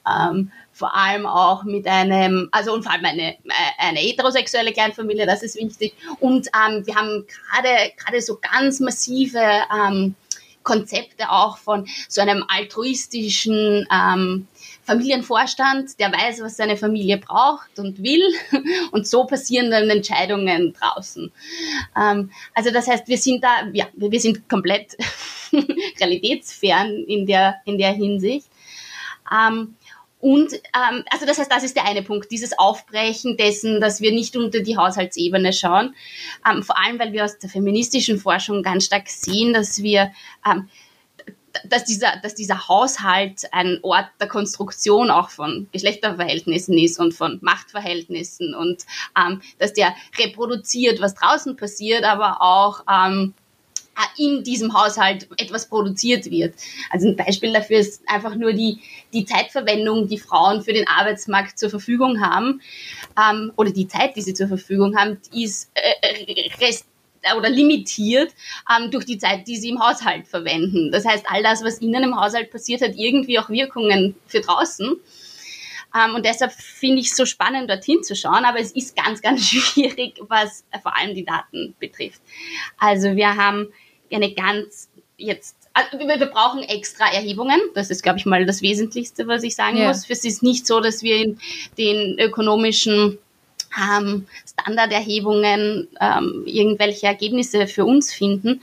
Ähm, 0.10 0.52
vor 0.74 0.96
allem 0.96 1.28
auch 1.28 1.64
mit 1.64 1.86
einem, 1.86 2.50
also 2.52 2.74
und 2.74 2.82
vor 2.82 2.92
allem 2.94 3.06
eine, 3.06 3.34
äh, 3.34 3.38
eine 3.78 4.00
heterosexuelle 4.00 4.74
Kleinfamilie, 4.74 5.28
das 5.28 5.44
ist 5.44 5.58
wichtig. 5.58 5.94
Und 6.20 6.48
ähm, 6.48 6.88
wir 6.88 6.96
haben 6.96 7.28
gerade 7.28 7.92
gerade 7.98 8.22
so 8.22 8.40
ganz 8.42 8.80
massive 8.80 9.44
ähm, 9.72 10.16
Konzepte 10.64 11.30
auch 11.30 11.60
von 11.60 11.88
so 12.10 12.22
einem 12.22 12.44
altruistischen 12.48 13.88
ähm, 13.92 14.48
Familienvorstand, 14.88 16.00
der 16.00 16.14
weiß, 16.14 16.42
was 16.42 16.56
seine 16.56 16.78
Familie 16.78 17.18
braucht 17.18 17.78
und 17.78 18.02
will. 18.02 18.24
Und 18.92 19.06
so 19.06 19.26
passieren 19.26 19.70
dann 19.70 19.90
Entscheidungen 19.90 20.74
draußen. 20.74 21.32
Ähm, 21.96 22.32
also 22.54 22.72
das 22.72 22.88
heißt, 22.88 23.08
wir 23.08 23.18
sind 23.18 23.44
da, 23.44 23.68
ja, 23.74 23.88
wir 23.94 24.20
sind 24.20 24.48
komplett 24.48 24.96
realitätsfern 26.00 27.04
in 27.04 27.26
der, 27.26 27.58
in 27.66 27.78
der 27.78 27.92
Hinsicht. 27.92 28.48
Ähm, 29.30 29.76
und 30.20 30.54
ähm, 30.54 31.04
also 31.12 31.26
das 31.26 31.38
heißt, 31.38 31.52
das 31.52 31.64
ist 31.64 31.76
der 31.76 31.86
eine 31.86 32.02
Punkt, 32.02 32.32
dieses 32.32 32.58
Aufbrechen 32.58 33.36
dessen, 33.36 33.82
dass 33.82 34.00
wir 34.00 34.12
nicht 34.14 34.38
unter 34.38 34.62
die 34.62 34.78
Haushaltsebene 34.78 35.52
schauen. 35.52 35.96
Ähm, 36.50 36.64
vor 36.64 36.80
allem, 36.80 36.98
weil 36.98 37.12
wir 37.12 37.26
aus 37.26 37.38
der 37.38 37.50
feministischen 37.50 38.18
Forschung 38.20 38.64
ganz 38.64 38.86
stark 38.86 39.10
sehen, 39.10 39.54
dass 39.54 39.84
wir 39.84 40.12
ähm, 40.50 40.70
dass 41.66 41.86
dieser, 41.86 42.18
dass 42.22 42.36
dieser 42.36 42.68
Haushalt 42.68 43.48
ein 43.52 43.80
Ort 43.82 44.08
der 44.20 44.28
Konstruktion 44.28 45.10
auch 45.10 45.30
von 45.30 45.68
Geschlechterverhältnissen 45.72 46.78
ist 46.78 47.00
und 47.00 47.14
von 47.14 47.40
Machtverhältnissen 47.42 48.54
und 48.54 48.86
ähm, 49.18 49.42
dass 49.60 49.74
der 49.74 49.96
reproduziert, 50.18 51.02
was 51.02 51.16
draußen 51.16 51.56
passiert, 51.56 52.04
aber 52.04 52.42
auch 52.42 52.84
ähm, 52.92 53.34
in 54.18 54.44
diesem 54.44 54.74
Haushalt 54.74 55.28
etwas 55.38 55.68
produziert 55.68 56.30
wird. 56.30 56.56
Also 56.92 57.08
ein 57.08 57.16
Beispiel 57.16 57.54
dafür 57.54 57.80
ist 57.80 58.02
einfach 58.08 58.36
nur 58.36 58.54
die, 58.54 58.80
die 59.14 59.26
Zeitverwendung, 59.26 60.08
die 60.08 60.20
Frauen 60.20 60.62
für 60.62 60.74
den 60.74 60.88
Arbeitsmarkt 60.88 61.58
zur 61.58 61.70
Verfügung 61.70 62.22
haben, 62.22 62.62
ähm, 63.18 63.52
oder 63.56 63.72
die 63.72 63.88
Zeit, 63.88 64.16
die 64.16 64.22
sie 64.22 64.34
zur 64.34 64.48
Verfügung 64.48 64.96
haben, 64.96 65.18
ist 65.34 65.72
äh, 65.74 66.50
rest 66.60 66.86
oder 67.36 67.50
limitiert 67.50 68.34
ähm, 68.70 68.92
durch 68.92 69.06
die 69.06 69.18
Zeit, 69.18 69.48
die 69.48 69.58
sie 69.58 69.70
im 69.70 69.80
Haushalt 69.80 70.28
verwenden. 70.28 70.92
Das 70.92 71.06
heißt, 71.06 71.26
all 71.30 71.44
das, 71.44 71.64
was 71.64 71.80
innen 71.80 72.04
im 72.04 72.20
Haushalt 72.20 72.52
passiert, 72.52 72.82
hat 72.82 72.96
irgendwie 72.96 73.40
auch 73.40 73.50
Wirkungen 73.50 74.16
für 74.28 74.42
draußen. 74.42 74.96
Ähm, 75.96 76.16
und 76.16 76.26
deshalb 76.26 76.52
finde 76.52 77.00
ich 77.00 77.08
es 77.08 77.18
so 77.18 77.26
spannend, 77.26 77.70
dorthin 77.70 78.04
zu 78.04 78.16
schauen. 78.16 78.46
Aber 78.46 78.60
es 78.60 78.72
ist 78.72 78.96
ganz, 78.96 79.22
ganz 79.22 79.46
schwierig, 79.50 80.20
was 80.28 80.64
äh, 80.72 80.80
vor 80.80 80.96
allem 80.96 81.16
die 81.16 81.26
Daten 81.26 81.76
betrifft. 81.80 82.22
Also 82.78 83.16
wir 83.16 83.36
haben 83.36 83.68
eine 84.12 84.34
ganz 84.34 84.90
jetzt 85.18 85.58
also 85.74 86.00
wir, 86.00 86.26
brauchen 86.26 86.64
extra 86.64 87.14
Erhebungen. 87.14 87.60
Das 87.76 87.92
ist, 87.92 88.02
glaube 88.02 88.18
ich, 88.18 88.26
mal 88.26 88.46
das 88.48 88.64
Wesentlichste, 88.64 89.28
was 89.28 89.44
ich 89.44 89.56
sagen 89.56 89.78
yeah. 89.78 89.90
muss. 89.90 90.10
Es 90.10 90.26
ist 90.26 90.42
nicht 90.42 90.66
so, 90.66 90.80
dass 90.80 91.04
wir 91.04 91.18
in 91.18 91.40
den 91.78 92.18
ökonomischen 92.18 93.20
ähm, 93.78 94.28
Standarderhebungen 94.46 95.88
ähm, 96.00 96.44
irgendwelche 96.46 97.08
Ergebnisse 97.08 97.68
für 97.68 97.86
uns 97.86 98.14
finden. 98.14 98.62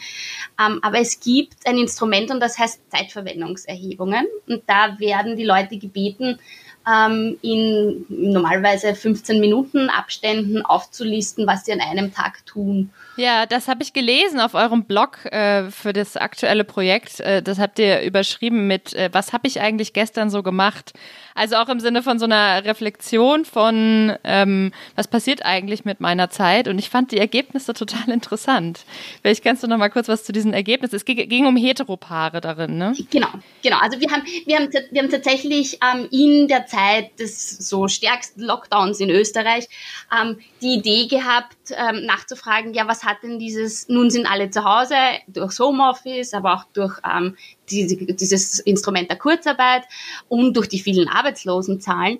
Ähm, 0.60 0.80
aber 0.82 0.98
es 0.98 1.20
gibt 1.20 1.66
ein 1.66 1.78
Instrument 1.78 2.30
und 2.30 2.40
das 2.40 2.58
heißt 2.58 2.80
Zeitverwendungserhebungen. 2.90 4.26
Und 4.48 4.62
da 4.66 4.98
werden 4.98 5.36
die 5.36 5.44
Leute 5.44 5.78
gebeten, 5.78 6.38
ähm, 6.86 7.38
in 7.42 8.04
normalerweise 8.08 8.94
15 8.94 9.40
Minuten 9.40 9.88
Abständen 9.88 10.62
aufzulisten, 10.62 11.46
was 11.46 11.64
sie 11.64 11.72
an 11.72 11.80
einem 11.80 12.12
Tag 12.12 12.44
tun. 12.46 12.90
Ja, 13.16 13.46
das 13.46 13.68
habe 13.68 13.82
ich 13.82 13.92
gelesen 13.92 14.40
auf 14.40 14.54
eurem 14.54 14.84
Blog 14.84 15.24
äh, 15.26 15.70
für 15.70 15.92
das 15.92 16.16
aktuelle 16.16 16.64
Projekt. 16.64 17.20
Äh, 17.20 17.42
das 17.42 17.58
habt 17.58 17.78
ihr 17.78 18.02
überschrieben 18.02 18.66
mit, 18.66 18.92
äh, 18.94 19.08
was 19.12 19.32
habe 19.32 19.46
ich 19.46 19.60
eigentlich 19.60 19.92
gestern 19.92 20.30
so 20.30 20.42
gemacht? 20.42 20.92
Also 21.36 21.56
auch 21.56 21.68
im 21.68 21.80
Sinne 21.80 22.02
von 22.02 22.18
so 22.18 22.24
einer 22.24 22.64
Reflexion 22.64 23.44
von, 23.44 24.16
ähm, 24.24 24.72
was 24.96 25.08
passiert 25.08 25.44
eigentlich 25.44 25.84
mit 25.84 26.00
meiner 26.00 26.30
Zeit? 26.30 26.68
Und 26.68 26.78
ich 26.78 26.90
fand 26.90 27.12
die 27.12 27.18
Ergebnisse 27.18 27.72
total 27.72 28.08
interessant. 28.12 28.84
Vielleicht 29.22 29.44
kannst 29.44 29.62
du 29.62 29.68
noch 29.68 29.78
mal 29.78 29.90
kurz 29.90 30.08
was 30.08 30.24
zu 30.24 30.32
diesen 30.32 30.52
Ergebnissen. 30.52 30.96
Es 30.96 31.04
ging 31.04 31.46
um 31.46 31.56
Heteropaare 31.56 32.40
darin, 32.40 32.78
ne? 32.78 32.94
Genau, 33.10 33.28
genau. 33.62 33.78
Also 33.78 34.00
wir 34.00 34.10
haben, 34.10 34.22
wir 34.46 34.56
haben, 34.56 34.70
wir 34.90 35.02
haben 35.02 35.10
tatsächlich 35.10 35.78
ähm, 35.82 36.08
in 36.10 36.48
der 36.48 36.66
Zeit 36.66 36.73
des 37.18 37.68
so 37.68 37.88
stärksten 37.88 38.42
Lockdowns 38.42 39.00
in 39.00 39.10
Österreich 39.10 39.68
ähm, 40.12 40.38
die 40.60 40.74
Idee 40.74 41.06
gehabt, 41.06 41.56
ähm, 41.70 42.04
nachzufragen, 42.04 42.74
ja, 42.74 42.86
was 42.86 43.04
hat 43.04 43.22
denn 43.22 43.38
dieses, 43.38 43.88
nun 43.88 44.10
sind 44.10 44.26
alle 44.26 44.50
zu 44.50 44.64
Hause, 44.64 44.94
durchs 45.28 45.58
Homeoffice, 45.58 46.34
aber 46.34 46.54
auch 46.54 46.64
durch 46.72 46.98
ähm, 47.04 47.36
diese, 47.70 47.96
dieses 47.96 48.58
Instrument 48.60 49.10
der 49.10 49.18
Kurzarbeit 49.18 49.84
und 50.28 50.56
durch 50.56 50.68
die 50.68 50.78
vielen 50.78 51.08
Arbeitslosenzahlen. 51.08 52.18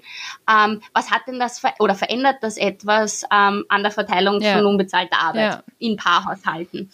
Ähm, 0.48 0.80
was 0.92 1.10
hat 1.10 1.22
denn 1.26 1.38
das 1.38 1.58
ver 1.58 1.74
oder 1.78 1.94
verändert 1.94 2.36
das 2.42 2.56
etwas 2.56 3.24
ähm, 3.32 3.64
an 3.68 3.82
der 3.82 3.92
Verteilung 3.92 4.40
ja. 4.40 4.56
von 4.56 4.66
unbezahlter 4.66 5.20
Arbeit 5.20 5.52
ja. 5.52 5.62
in 5.78 5.96
Paarhaushalten? 5.96 6.90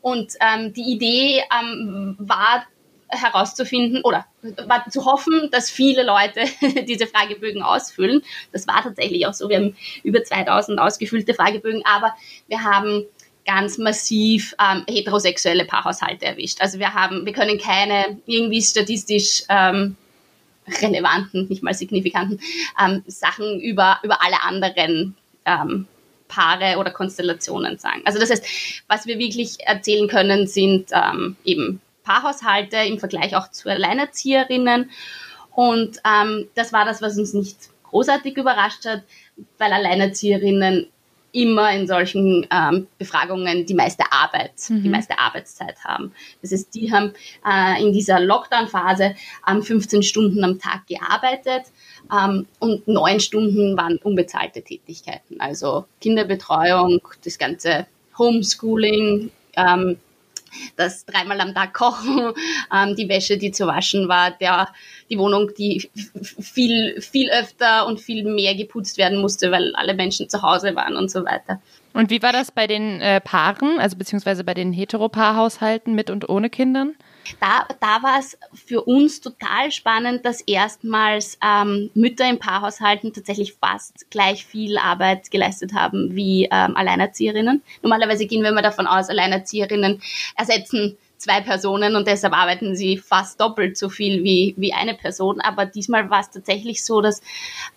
Und 0.00 0.34
ähm, 0.40 0.72
die 0.72 0.92
Idee 0.92 1.42
ähm, 1.50 2.16
war 2.18 2.66
herauszufinden 3.14 4.02
oder 4.02 4.26
zu 4.90 5.04
hoffen, 5.04 5.48
dass 5.50 5.70
viele 5.70 6.04
Leute 6.04 6.44
diese 6.86 7.06
Fragebögen 7.06 7.62
ausfüllen. 7.62 8.22
Das 8.52 8.66
war 8.66 8.82
tatsächlich 8.82 9.26
auch 9.26 9.34
so. 9.34 9.48
Wir 9.48 9.56
haben 9.56 9.76
über 10.02 10.22
2000 10.22 10.78
ausgefüllte 10.78 11.34
Fragebögen, 11.34 11.82
aber 11.84 12.14
wir 12.48 12.62
haben 12.62 13.04
ganz 13.46 13.78
massiv 13.78 14.54
ähm, 14.60 14.84
heterosexuelle 14.88 15.64
Paarhaushalte 15.64 16.24
erwischt. 16.24 16.60
Also 16.60 16.78
wir 16.78 16.94
haben, 16.94 17.26
wir 17.26 17.32
können 17.32 17.58
keine 17.58 18.18
irgendwie 18.26 18.62
statistisch 18.62 19.42
ähm, 19.48 19.96
relevanten, 20.80 21.48
nicht 21.48 21.62
mal 21.62 21.74
signifikanten 21.74 22.40
ähm, 22.82 23.02
Sachen 23.06 23.60
über, 23.60 23.98
über 24.02 24.22
alle 24.22 24.42
anderen 24.42 25.14
ähm, 25.44 25.86
Paare 26.28 26.78
oder 26.78 26.90
Konstellationen 26.90 27.78
sagen. 27.78 28.02
Also 28.04 28.18
das 28.18 28.30
heißt, 28.30 28.44
was 28.88 29.06
wir 29.06 29.18
wirklich 29.18 29.60
erzählen 29.60 30.08
können, 30.08 30.46
sind 30.46 30.90
ähm, 30.92 31.36
eben 31.44 31.80
Paarhaushalte 32.04 32.76
im 32.76 32.98
Vergleich 32.98 33.34
auch 33.36 33.50
zu 33.50 33.68
Alleinerzieherinnen. 33.68 34.90
Und 35.54 36.00
ähm, 36.04 36.48
das 36.54 36.72
war 36.72 36.84
das, 36.84 37.02
was 37.02 37.18
uns 37.18 37.32
nicht 37.32 37.56
großartig 37.84 38.36
überrascht 38.36 38.84
hat, 38.86 39.02
weil 39.58 39.72
Alleinerzieherinnen 39.72 40.88
immer 41.34 41.72
in 41.72 41.86
solchen 41.88 42.46
ähm, 42.50 42.86
Befragungen 42.96 43.66
die 43.66 43.74
meiste 43.74 44.04
Arbeit, 44.12 44.52
mhm. 44.68 44.84
die 44.84 44.88
meiste 44.88 45.18
Arbeitszeit 45.18 45.76
haben. 45.84 46.12
Das 46.40 46.52
heißt, 46.52 46.72
die 46.74 46.92
haben 46.92 47.12
äh, 47.44 47.82
in 47.82 47.92
dieser 47.92 48.20
Lockdown-Phase 48.20 49.16
ähm, 49.48 49.62
15 49.62 50.04
Stunden 50.04 50.44
am 50.44 50.60
Tag 50.60 50.86
gearbeitet 50.86 51.64
ähm, 52.12 52.46
und 52.60 52.86
neun 52.86 53.18
Stunden 53.18 53.76
waren 53.76 53.98
unbezahlte 53.98 54.62
Tätigkeiten, 54.62 55.40
also 55.40 55.86
Kinderbetreuung, 56.00 57.00
das 57.24 57.36
ganze 57.36 57.86
Homeschooling, 58.16 59.32
ähm, 59.56 59.98
das 60.76 61.04
dreimal 61.04 61.40
am 61.40 61.54
Tag 61.54 61.74
kochen, 61.74 62.32
ähm, 62.74 62.96
die 62.96 63.08
Wäsche, 63.08 63.38
die 63.38 63.52
zu 63.52 63.66
waschen 63.66 64.08
war, 64.08 64.30
der, 64.30 64.68
die 65.10 65.18
Wohnung, 65.18 65.50
die 65.56 65.90
viel, 66.40 67.00
viel 67.00 67.30
öfter 67.30 67.86
und 67.86 68.00
viel 68.00 68.24
mehr 68.24 68.54
geputzt 68.54 68.98
werden 68.98 69.20
musste, 69.20 69.50
weil 69.50 69.74
alle 69.76 69.94
Menschen 69.94 70.28
zu 70.28 70.42
Hause 70.42 70.74
waren 70.74 70.96
und 70.96 71.10
so 71.10 71.24
weiter. 71.24 71.60
Und 71.92 72.10
wie 72.10 72.22
war 72.22 72.32
das 72.32 72.50
bei 72.50 72.66
den 72.66 73.00
äh, 73.00 73.20
Paaren, 73.20 73.78
also 73.78 73.96
beziehungsweise 73.96 74.42
bei 74.42 74.54
den 74.54 74.72
Heteropaarhaushalten 74.72 75.94
mit 75.94 76.10
und 76.10 76.28
ohne 76.28 76.50
Kindern? 76.50 76.94
Da, 77.40 77.66
da 77.80 78.02
war 78.02 78.18
es 78.18 78.38
für 78.52 78.82
uns 78.82 79.20
total 79.20 79.70
spannend, 79.70 80.24
dass 80.24 80.40
erstmals 80.42 81.38
ähm, 81.42 81.90
Mütter 81.94 82.28
in 82.28 82.38
Paarhaushalten 82.38 83.12
tatsächlich 83.12 83.54
fast 83.54 84.10
gleich 84.10 84.44
viel 84.44 84.78
Arbeit 84.78 85.30
geleistet 85.30 85.74
haben 85.74 86.14
wie 86.14 86.48
ähm, 86.50 86.76
Alleinerzieherinnen. 86.76 87.62
Normalerweise 87.82 88.26
gehen 88.26 88.42
wir 88.42 88.50
immer 88.50 88.62
davon 88.62 88.86
aus, 88.86 89.08
Alleinerzieherinnen 89.08 90.02
ersetzen 90.36 90.96
zwei 91.16 91.40
Personen 91.40 91.96
und 91.96 92.06
deshalb 92.06 92.34
arbeiten 92.34 92.76
sie 92.76 92.98
fast 92.98 93.40
doppelt 93.40 93.76
so 93.76 93.88
viel 93.88 94.22
wie, 94.24 94.54
wie 94.58 94.74
eine 94.74 94.94
Person. 94.94 95.40
Aber 95.40 95.64
diesmal 95.66 96.10
war 96.10 96.20
es 96.20 96.30
tatsächlich 96.30 96.84
so, 96.84 97.00
dass 97.00 97.22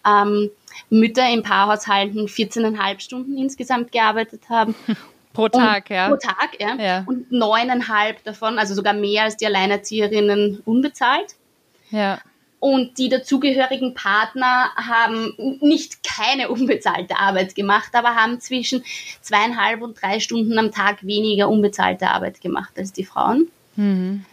ähm, 0.05 0.49
Mütter 0.89 1.27
in 1.29 1.43
Paarhaushalten 1.43 2.27
14,5 2.27 2.99
Stunden 2.99 3.37
insgesamt 3.37 3.91
gearbeitet 3.91 4.49
haben 4.49 4.75
Pro 5.37 5.49
Tag, 5.49 5.91
ja. 5.91 6.07
Pro 6.09 6.17
Tag, 6.17 6.59
ja. 6.59 6.75
ja. 6.79 7.03
Und 7.05 7.31
neuneinhalb 7.31 8.23
davon, 8.23 8.57
also 8.57 8.73
sogar 8.73 8.93
mehr 8.93 9.25
als 9.25 9.37
die 9.37 9.45
Alleinerzieherinnen 9.45 10.63
unbezahlt. 10.65 11.35
Ja. 11.91 12.19
Und 12.59 12.97
die 12.97 13.07
dazugehörigen 13.07 13.93
Partner 13.93 14.71
haben 14.75 15.35
nicht 15.61 15.99
keine 16.03 16.49
unbezahlte 16.49 17.17
Arbeit 17.17 17.53
gemacht, 17.53 17.89
aber 17.93 18.15
haben 18.15 18.39
zwischen 18.41 18.83
zweieinhalb 19.21 19.83
und 19.83 20.01
drei 20.01 20.19
Stunden 20.19 20.57
am 20.57 20.71
Tag 20.71 21.05
weniger 21.05 21.49
unbezahlte 21.49 22.09
Arbeit 22.09 22.41
gemacht 22.41 22.73
als 22.75 22.91
die 22.91 23.05
Frauen. 23.05 23.47
Mhm. 23.75 24.25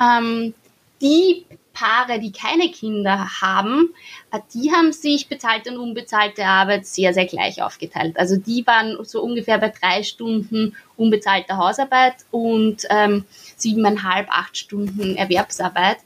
Ähm, 0.00 0.54
die 1.02 1.46
Paare, 1.74 2.20
die 2.20 2.32
keine 2.32 2.70
Kinder 2.70 3.28
haben, 3.42 3.92
äh, 4.32 4.38
die 4.54 4.72
haben 4.72 4.92
sich 4.92 5.28
bezahlte 5.28 5.70
und 5.70 5.78
unbezahlte 5.78 6.44
Arbeit 6.46 6.86
sehr, 6.86 7.12
sehr 7.12 7.26
gleich 7.26 7.60
aufgeteilt. 7.60 8.18
Also 8.18 8.36
die 8.36 8.66
waren 8.66 8.96
so 9.04 9.22
ungefähr 9.22 9.58
bei 9.58 9.68
drei 9.68 10.02
Stunden 10.02 10.74
unbezahlte 10.96 11.56
Hausarbeit 11.56 12.14
und 12.30 12.84
ähm, 12.88 13.24
siebeneinhalb, 13.56 14.28
acht 14.30 14.56
Stunden 14.56 15.16
Erwerbsarbeit. 15.16 15.98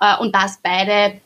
Äh, 0.00 0.18
und 0.18 0.34
das 0.34 0.58
beide 0.62 1.20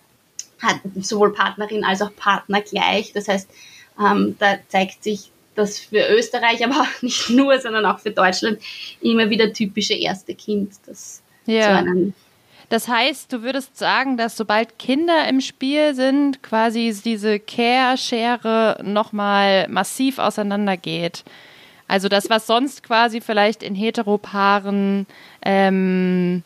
hatten 0.60 1.02
sowohl 1.02 1.32
Partnerin 1.32 1.84
als 1.84 2.02
auch 2.02 2.14
Partner 2.14 2.60
gleich. 2.60 3.12
Das 3.12 3.26
heißt, 3.26 3.50
ähm, 3.98 4.36
da 4.38 4.58
zeigt 4.68 5.02
sich, 5.02 5.30
dass 5.54 5.78
für 5.78 6.08
Österreich, 6.08 6.64
aber 6.64 6.82
auch 6.82 7.02
nicht 7.02 7.30
nur, 7.30 7.58
sondern 7.58 7.84
auch 7.86 7.98
für 7.98 8.10
Deutschland 8.10 8.60
immer 9.00 9.28
wieder 9.30 9.52
typische 9.52 9.94
erste 9.94 10.34
Kind, 10.34 10.74
das 10.86 11.22
ja. 11.46 11.62
zu 11.62 11.68
einem 11.70 12.14
das 12.72 12.88
heißt, 12.88 13.30
du 13.30 13.42
würdest 13.42 13.76
sagen, 13.76 14.16
dass 14.16 14.34
sobald 14.34 14.78
Kinder 14.78 15.28
im 15.28 15.42
Spiel 15.42 15.94
sind, 15.94 16.42
quasi 16.42 16.96
diese 17.04 17.38
Care-Schere 17.38 18.80
nochmal 18.82 19.68
massiv 19.68 20.18
auseinandergeht. 20.18 21.22
Also 21.86 22.08
das, 22.08 22.30
was 22.30 22.46
sonst 22.46 22.82
quasi 22.82 23.20
vielleicht 23.20 23.62
in 23.62 23.74
Heteropaaren, 23.74 25.06
ähm, 25.44 26.42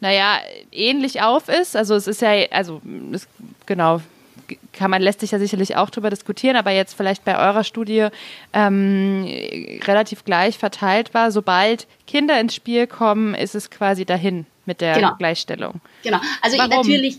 naja, 0.00 0.40
ähnlich 0.72 1.22
auf 1.22 1.48
ist. 1.48 1.74
Also 1.74 1.94
es 1.94 2.06
ist 2.06 2.20
ja, 2.20 2.32
also 2.50 2.82
es, 3.14 3.26
genau, 3.64 4.02
kann 4.74 4.90
man 4.90 5.00
lässt 5.00 5.20
sich 5.20 5.30
ja 5.30 5.38
sicherlich 5.38 5.76
auch 5.76 5.88
darüber 5.88 6.10
diskutieren, 6.10 6.56
aber 6.56 6.72
jetzt 6.72 6.92
vielleicht 6.92 7.24
bei 7.24 7.38
eurer 7.38 7.64
Studie 7.64 8.08
ähm, 8.52 9.24
relativ 9.86 10.26
gleich 10.26 10.58
verteilt 10.58 11.14
war. 11.14 11.30
Sobald 11.30 11.86
Kinder 12.06 12.38
ins 12.38 12.54
Spiel 12.54 12.86
kommen, 12.86 13.34
ist 13.34 13.54
es 13.54 13.70
quasi 13.70 14.04
dahin 14.04 14.44
mit 14.64 14.80
der 14.80 14.94
genau. 14.94 15.14
Gleichstellung. 15.16 15.80
Genau. 16.02 16.20
Also 16.40 16.58
Warum? 16.58 16.70
natürlich, 16.70 17.18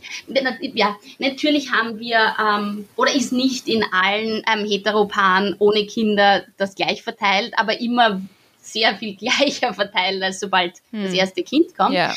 ja, 0.73 0.95
natürlich 1.19 1.71
haben 1.71 1.99
wir 1.99 2.35
ähm, 2.39 2.87
oder 2.95 3.13
ist 3.13 3.33
nicht 3.33 3.67
in 3.67 3.83
allen 3.91 4.43
ähm, 4.51 4.65
Heteropaaren 4.65 5.55
ohne 5.59 5.85
Kinder 5.85 6.43
das 6.57 6.75
gleich 6.75 7.03
verteilt, 7.03 7.53
aber 7.57 7.79
immer 7.79 8.21
sehr 8.61 8.95
viel 8.95 9.15
gleicher 9.17 9.73
verteilt, 9.73 10.23
als 10.23 10.39
sobald 10.39 10.75
hm. 10.91 11.03
das 11.03 11.13
erste 11.13 11.43
Kind 11.43 11.75
kommt. 11.75 11.95
Ja. 11.95 12.13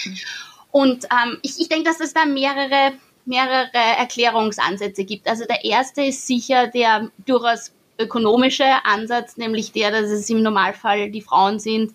Und 0.71 1.05
ähm, 1.05 1.39
ich, 1.43 1.59
ich 1.59 1.69
denke, 1.69 1.85
dass 1.85 2.01
es 2.01 2.15
da 2.15 2.25
mehrere 2.25 2.93
mehrere 3.27 3.71
Erklärungsansätze 3.73 5.05
gibt. 5.05 5.27
Also 5.29 5.45
der 5.47 5.65
erste 5.65 6.03
ist 6.03 6.27
sicher 6.27 6.69
der 6.69 7.11
durchaus 7.27 7.73
ökonomische 7.99 8.85
Ansatz, 8.85 9.37
nämlich 9.37 9.73
der, 9.73 9.91
dass 9.91 10.11
es 10.11 10.31
im 10.31 10.43
Normalfall 10.43 11.11
die 11.11 11.23
Frauen 11.23 11.59
sind, 11.59 11.95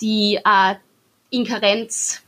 die 0.00 0.36
äh, 0.36 0.74
in 1.30 1.44
Karenz 1.44 2.22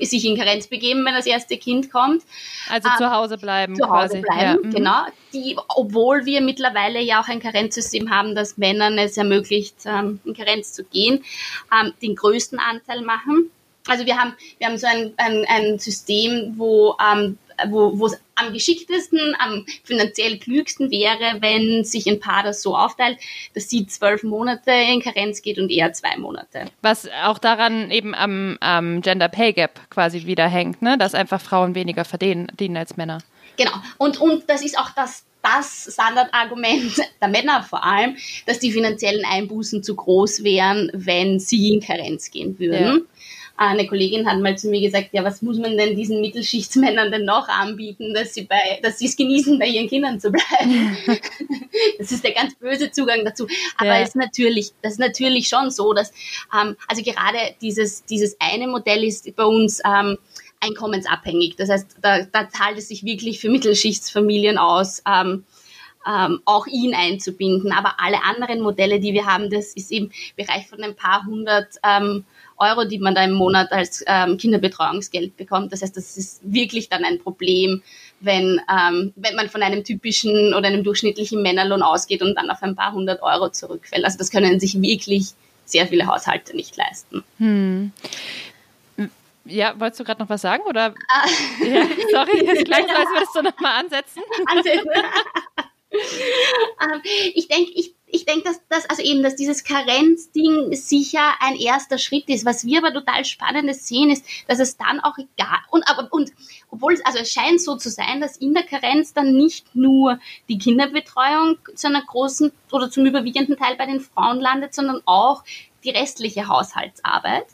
sich 0.00 0.24
in 0.24 0.36
Karenz 0.36 0.66
begeben, 0.66 1.04
wenn 1.04 1.14
das 1.14 1.26
erste 1.26 1.56
Kind 1.56 1.90
kommt. 1.90 2.22
Also 2.68 2.88
ähm, 2.88 2.94
zu 2.98 3.10
Hause 3.10 3.38
bleiben. 3.38 3.76
Zu 3.76 3.88
Hause 3.88 4.20
quasi. 4.20 4.22
bleiben, 4.22 4.62
ja. 4.62 4.68
Mhm. 4.68 4.74
genau. 4.74 5.06
Die, 5.32 5.56
obwohl 5.68 6.24
wir 6.24 6.40
mittlerweile 6.40 7.00
ja 7.00 7.20
auch 7.20 7.28
ein 7.28 7.40
Karenzsystem 7.40 8.10
haben, 8.10 8.34
das 8.34 8.56
Männern 8.56 8.98
es 8.98 9.16
ermöglicht, 9.16 9.76
ähm, 9.84 10.20
in 10.24 10.34
Karenz 10.34 10.72
zu 10.72 10.84
gehen, 10.84 11.24
ähm, 11.72 11.92
den 12.02 12.14
größten 12.14 12.58
Anteil 12.58 13.02
machen. 13.02 13.50
Also 13.86 14.06
wir 14.06 14.16
haben, 14.16 14.34
wir 14.58 14.66
haben 14.66 14.78
so 14.78 14.86
ein, 14.86 15.12
ein, 15.16 15.44
ein 15.48 15.78
System, 15.78 16.54
wo 16.56 16.96
ähm, 17.00 17.38
wo 17.68 18.06
es 18.06 18.20
am 18.34 18.52
geschicktesten, 18.52 19.34
am 19.38 19.64
finanziell 19.82 20.38
klügsten 20.38 20.90
wäre, 20.90 21.40
wenn 21.40 21.84
sich 21.84 22.06
ein 22.06 22.20
Paar 22.20 22.42
das 22.42 22.62
so 22.62 22.76
aufteilt, 22.76 23.18
dass 23.54 23.68
sie 23.68 23.86
zwölf 23.86 24.22
Monate 24.22 24.70
in 24.70 25.00
Karenz 25.00 25.42
geht 25.42 25.58
und 25.58 25.70
er 25.70 25.92
zwei 25.92 26.16
Monate. 26.16 26.66
Was 26.82 27.08
auch 27.24 27.38
daran 27.38 27.90
eben 27.90 28.14
am, 28.14 28.58
am 28.60 29.00
Gender 29.00 29.28
Pay 29.28 29.54
Gap 29.54 29.80
quasi 29.90 30.26
wieder 30.26 30.48
hängt, 30.48 30.82
ne? 30.82 30.98
dass 30.98 31.14
einfach 31.14 31.40
Frauen 31.40 31.74
weniger 31.74 32.04
verdienen 32.04 32.76
als 32.76 32.96
Männer. 32.96 33.18
Genau. 33.56 33.72
Und, 33.98 34.20
und 34.20 34.48
das 34.48 34.62
ist 34.62 34.78
auch 34.78 34.90
das, 34.90 35.24
das 35.42 35.88
Standardargument 35.92 36.96
der 37.20 37.28
Männer 37.28 37.62
vor 37.62 37.84
allem, 37.84 38.16
dass 38.46 38.58
die 38.58 38.72
finanziellen 38.72 39.24
Einbußen 39.24 39.82
zu 39.82 39.94
groß 39.96 40.44
wären, 40.44 40.90
wenn 40.92 41.40
sie 41.40 41.74
in 41.74 41.80
Karenz 41.80 42.30
gehen 42.30 42.58
würden. 42.58 42.84
Ja. 42.84 43.00
Eine 43.56 43.86
Kollegin 43.86 44.28
hat 44.28 44.40
mal 44.40 44.56
zu 44.56 44.68
mir 44.68 44.80
gesagt, 44.80 45.08
ja, 45.12 45.24
was 45.24 45.42
muss 45.42 45.58
man 45.58 45.76
denn 45.76 45.96
diesen 45.96 46.20
Mittelschichtsmännern 46.20 47.10
denn 47.10 47.24
noch 47.24 47.48
anbieten, 47.48 48.12
dass 48.14 48.34
sie 48.34 48.42
bei, 48.42 48.80
dass 48.82 48.98
sie 48.98 49.06
es 49.06 49.16
genießen, 49.16 49.58
bei 49.58 49.66
ihren 49.66 49.88
Kindern 49.88 50.20
zu 50.20 50.30
bleiben? 50.30 50.96
das 51.98 52.12
ist 52.12 52.22
der 52.22 52.32
ganz 52.32 52.54
böse 52.56 52.90
Zugang 52.90 53.24
dazu. 53.24 53.46
Aber 53.78 53.90
ja. 53.90 54.00
es 54.00 54.10
ist 54.10 54.16
natürlich, 54.16 54.72
das 54.82 54.94
ist 54.94 55.00
natürlich 55.00 55.48
schon 55.48 55.70
so, 55.70 55.92
dass, 55.92 56.12
ähm, 56.54 56.76
also 56.86 57.02
gerade 57.02 57.38
dieses, 57.60 58.04
dieses 58.04 58.36
eine 58.40 58.68
Modell 58.68 59.04
ist 59.04 59.34
bei 59.36 59.44
uns, 59.44 59.80
ähm, 59.86 60.18
einkommensabhängig. 60.60 61.56
Das 61.56 61.68
heißt, 61.68 61.96
da, 62.02 62.22
da 62.24 62.48
zahlt 62.48 62.78
es 62.78 62.88
sich 62.88 63.04
wirklich 63.04 63.40
für 63.40 63.50
Mittelschichtsfamilien 63.50 64.58
aus, 64.58 65.02
ähm, 65.06 65.44
ähm, 66.06 66.40
auch 66.44 66.66
ihn 66.66 66.94
einzubinden. 66.94 67.72
Aber 67.72 67.94
alle 67.98 68.22
anderen 68.22 68.60
Modelle, 68.60 69.00
die 69.00 69.12
wir 69.12 69.26
haben, 69.26 69.50
das 69.50 69.74
ist 69.74 69.90
im 69.90 70.10
Bereich 70.36 70.68
von 70.68 70.82
ein 70.82 70.94
paar 70.94 71.24
hundert 71.26 71.74
ähm, 71.84 72.24
Euro, 72.58 72.84
die 72.84 72.98
man 72.98 73.14
da 73.14 73.24
im 73.24 73.32
Monat 73.32 73.72
als 73.72 74.02
ähm, 74.06 74.38
Kinderbetreuungsgeld 74.38 75.36
bekommt. 75.36 75.72
Das 75.72 75.82
heißt, 75.82 75.96
das 75.96 76.16
ist 76.16 76.40
wirklich 76.42 76.88
dann 76.88 77.04
ein 77.04 77.18
Problem, 77.18 77.82
wenn, 78.20 78.60
ähm, 78.70 79.12
wenn 79.16 79.36
man 79.36 79.48
von 79.48 79.62
einem 79.62 79.84
typischen 79.84 80.54
oder 80.54 80.68
einem 80.68 80.84
durchschnittlichen 80.84 81.42
Männerlohn 81.42 81.82
ausgeht 81.82 82.22
und 82.22 82.34
dann 82.36 82.50
auf 82.50 82.62
ein 82.62 82.76
paar 82.76 82.92
hundert 82.92 83.22
Euro 83.22 83.50
zurückfällt. 83.50 84.04
Also 84.04 84.18
das 84.18 84.30
können 84.30 84.58
sich 84.58 84.80
wirklich 84.80 85.34
sehr 85.64 85.86
viele 85.86 86.06
Haushalte 86.06 86.56
nicht 86.56 86.76
leisten. 86.76 87.24
Hm. 87.38 87.92
Ja, 89.48 89.78
wolltest 89.78 90.00
du 90.00 90.04
gerade 90.04 90.20
noch 90.20 90.28
was 90.28 90.42
sagen? 90.42 90.64
Oder? 90.66 90.92
Ah. 91.08 91.26
Ja, 91.64 91.86
sorry, 92.10 92.64
gleich 92.64 92.86
würdest 92.86 93.34
du 93.34 93.42
noch 93.42 93.58
mal 93.60 93.78
ansetzen. 93.78 94.22
ansetzen. 94.46 94.90
Ähm, 95.92 97.02
ich 97.34 97.48
denke, 97.48 97.70
ich 97.74 97.96
ich 98.08 98.24
denke, 98.24 98.44
dass, 98.44 98.60
dass, 98.68 98.88
also 98.88 99.02
eben, 99.02 99.22
dass 99.22 99.34
dieses 99.34 99.64
Karenzding 99.64 100.72
sicher 100.74 101.34
ein 101.40 101.56
erster 101.56 101.98
Schritt 101.98 102.28
ist. 102.28 102.44
Was 102.44 102.64
wir 102.64 102.78
aber 102.78 102.92
total 102.92 103.24
Spannendes 103.24 103.86
sehen, 103.86 104.10
ist, 104.10 104.24
dass 104.46 104.60
es 104.60 104.76
dann 104.76 105.00
auch 105.00 105.18
egal, 105.18 105.58
und, 105.70 105.88
aber, 105.88 106.08
und, 106.12 106.32
obwohl 106.70 106.94
es, 106.94 107.04
also 107.04 107.18
es 107.18 107.32
scheint 107.32 107.60
so 107.60 107.76
zu 107.76 107.90
sein, 107.90 108.20
dass 108.20 108.36
in 108.36 108.54
der 108.54 108.62
Karenz 108.62 109.12
dann 109.12 109.34
nicht 109.34 109.74
nur 109.74 110.20
die 110.48 110.58
Kinderbetreuung 110.58 111.58
zu 111.74 111.88
einer 111.88 112.02
großen 112.02 112.52
oder 112.70 112.90
zum 112.90 113.06
überwiegenden 113.06 113.56
Teil 113.56 113.76
bei 113.76 113.86
den 113.86 114.00
Frauen 114.00 114.40
landet, 114.40 114.74
sondern 114.74 115.02
auch 115.04 115.42
die 115.84 115.90
restliche 115.90 116.48
Haushaltsarbeit. 116.48 117.46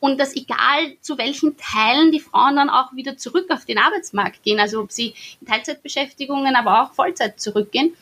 Und 0.00 0.18
dass 0.20 0.36
egal 0.36 0.96
zu 1.00 1.18
welchen 1.18 1.56
Teilen 1.56 2.12
die 2.12 2.20
Frauen 2.20 2.56
dann 2.56 2.70
auch 2.70 2.94
wieder 2.94 3.16
zurück 3.16 3.46
auf 3.50 3.64
den 3.64 3.78
Arbeitsmarkt 3.78 4.42
gehen, 4.42 4.60
also 4.60 4.80
ob 4.80 4.92
sie 4.92 5.14
in 5.40 5.46
Teilzeitbeschäftigungen, 5.46 6.54
aber 6.54 6.82
auch 6.82 6.92
Vollzeit 6.92 7.40
zurückgehen, 7.40 7.94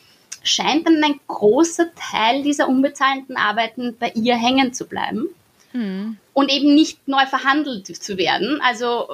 scheint 0.43 0.87
dann 0.87 1.03
ein 1.03 1.19
großer 1.27 1.89
Teil 1.95 2.43
dieser 2.43 2.69
unbezahlten 2.69 3.37
Arbeiten 3.37 3.97
bei 3.99 4.13
ihr 4.15 4.37
hängen 4.37 4.73
zu 4.73 4.87
bleiben 4.87 5.29
mhm. 5.73 6.19
und 6.33 6.51
eben 6.51 6.75
nicht 6.75 7.09
neu 7.09 7.27
verhandelt 7.27 7.87
zu 7.87 8.17
werden. 8.17 8.61
Also 8.61 9.09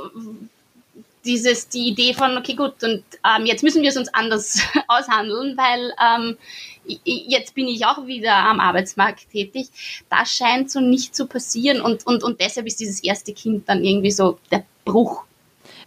dieses, 1.25 1.69
die 1.69 1.89
Idee 1.89 2.15
von, 2.15 2.37
okay, 2.37 2.55
gut, 2.55 2.83
und 2.83 3.05
ähm, 3.25 3.47
jetzt 3.47 3.62
müssen 3.62 3.83
wir 3.83 3.91
es 3.91 3.97
uns 3.97 4.12
anders 4.12 4.61
aushandeln, 4.89 5.57
weil 5.57 5.93
ähm, 6.03 6.37
jetzt 6.85 7.55
bin 7.55 7.69
ich 7.69 7.87
auch 7.87 8.07
wieder 8.07 8.35
am 8.35 8.61
Arbeitsmarkt 8.61 9.31
tätig. 9.31 9.69
Das 10.11 10.33
scheint 10.33 10.71
so 10.71 10.81
nicht 10.81 11.15
zu 11.15 11.27
passieren 11.27 11.81
und, 11.81 12.07
und, 12.07 12.23
und 12.23 12.41
deshalb 12.41 12.67
ist 12.67 12.81
dieses 12.81 13.03
erste 13.03 13.33
Kind 13.33 13.69
dann 13.69 13.85
irgendwie 13.85 14.11
so 14.11 14.39
der 14.51 14.65
Bruch 14.85 15.25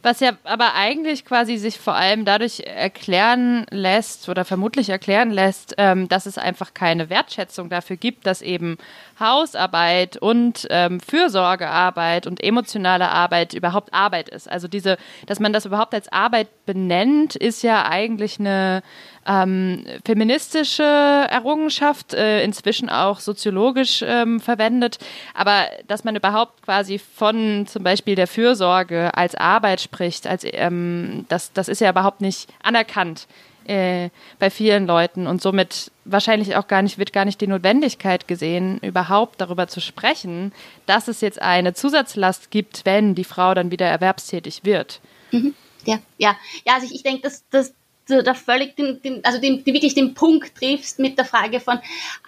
was 0.05 0.19
ja 0.19 0.33
aber 0.43 0.75
eigentlich 0.75 1.25
quasi 1.25 1.57
sich 1.57 1.79
vor 1.79 1.95
allem 1.95 2.25
dadurch 2.25 2.59
erklären 2.59 3.65
lässt 3.71 4.29
oder 4.29 4.45
vermutlich 4.45 4.89
erklären 4.89 5.31
lässt, 5.31 5.73
ähm, 5.79 6.07
dass 6.07 6.27
es 6.27 6.37
einfach 6.37 6.75
keine 6.75 7.09
Wertschätzung 7.09 7.69
dafür 7.69 7.97
gibt, 7.97 8.27
dass 8.27 8.43
eben 8.43 8.77
Hausarbeit 9.19 10.17
und 10.17 10.67
ähm, 10.69 10.99
Fürsorgearbeit 10.99 12.27
und 12.27 12.43
emotionale 12.43 13.09
Arbeit 13.09 13.55
überhaupt 13.55 13.95
Arbeit 13.95 14.29
ist. 14.29 14.47
Also 14.47 14.67
diese, 14.67 14.97
dass 15.25 15.39
man 15.39 15.53
das 15.53 15.65
überhaupt 15.65 15.95
als 15.95 16.11
Arbeit 16.11 16.49
benennt, 16.67 17.35
ist 17.35 17.63
ja 17.63 17.87
eigentlich 17.87 18.39
eine 18.39 18.83
ähm, 19.25 19.85
feministische 20.05 20.83
Errungenschaft, 20.83 22.13
äh, 22.13 22.43
inzwischen 22.43 22.89
auch 22.89 23.19
soziologisch 23.19 24.03
ähm, 24.05 24.39
verwendet. 24.39 24.99
Aber 25.33 25.65
dass 25.87 26.03
man 26.03 26.15
überhaupt 26.15 26.61
quasi 26.63 26.99
von 26.99 27.65
zum 27.67 27.83
Beispiel 27.83 28.15
der 28.15 28.27
Fürsorge 28.27 29.15
als 29.15 29.35
Arbeit 29.35 29.81
spricht, 29.81 30.27
als, 30.27 30.43
ähm, 30.45 31.25
das, 31.29 31.53
das 31.53 31.67
ist 31.67 31.81
ja 31.81 31.89
überhaupt 31.89 32.21
nicht 32.21 32.49
anerkannt 32.61 33.27
äh, 33.65 34.09
bei 34.39 34.49
vielen 34.49 34.85
Leuten 34.85 35.27
und 35.27 35.41
somit 35.41 35.91
wahrscheinlich 36.05 36.55
auch 36.55 36.67
gar 36.67 36.81
nicht, 36.81 36.97
wird 36.97 37.13
gar 37.13 37.25
nicht 37.25 37.41
die 37.41 37.47
Notwendigkeit 37.47 38.27
gesehen, 38.27 38.79
überhaupt 38.79 39.41
darüber 39.41 39.67
zu 39.67 39.81
sprechen, 39.81 40.53
dass 40.85 41.07
es 41.07 41.21
jetzt 41.21 41.41
eine 41.41 41.73
Zusatzlast 41.73 42.51
gibt, 42.51 42.85
wenn 42.85 43.15
die 43.15 43.23
Frau 43.23 43.53
dann 43.53 43.71
wieder 43.71 43.87
erwerbstätig 43.87 44.63
wird. 44.63 45.01
Mhm. 45.31 45.55
Ja, 45.85 45.99
ja, 46.17 46.35
ja, 46.65 46.75
also 46.75 46.85
ich, 46.87 46.95
ich 46.95 47.03
denke, 47.03 47.21
dass, 47.21 47.47
dass 47.49 47.73
du 48.07 48.23
da 48.23 48.33
völlig 48.33 48.75
den, 48.75 49.01
den 49.01 49.23
also 49.25 49.39
den, 49.39 49.63
den, 49.63 49.73
wirklich 49.73 49.93
den 49.93 50.13
Punkt 50.13 50.55
triffst 50.55 50.99
mit 50.99 51.17
der 51.17 51.25
Frage 51.25 51.59
von, 51.59 51.79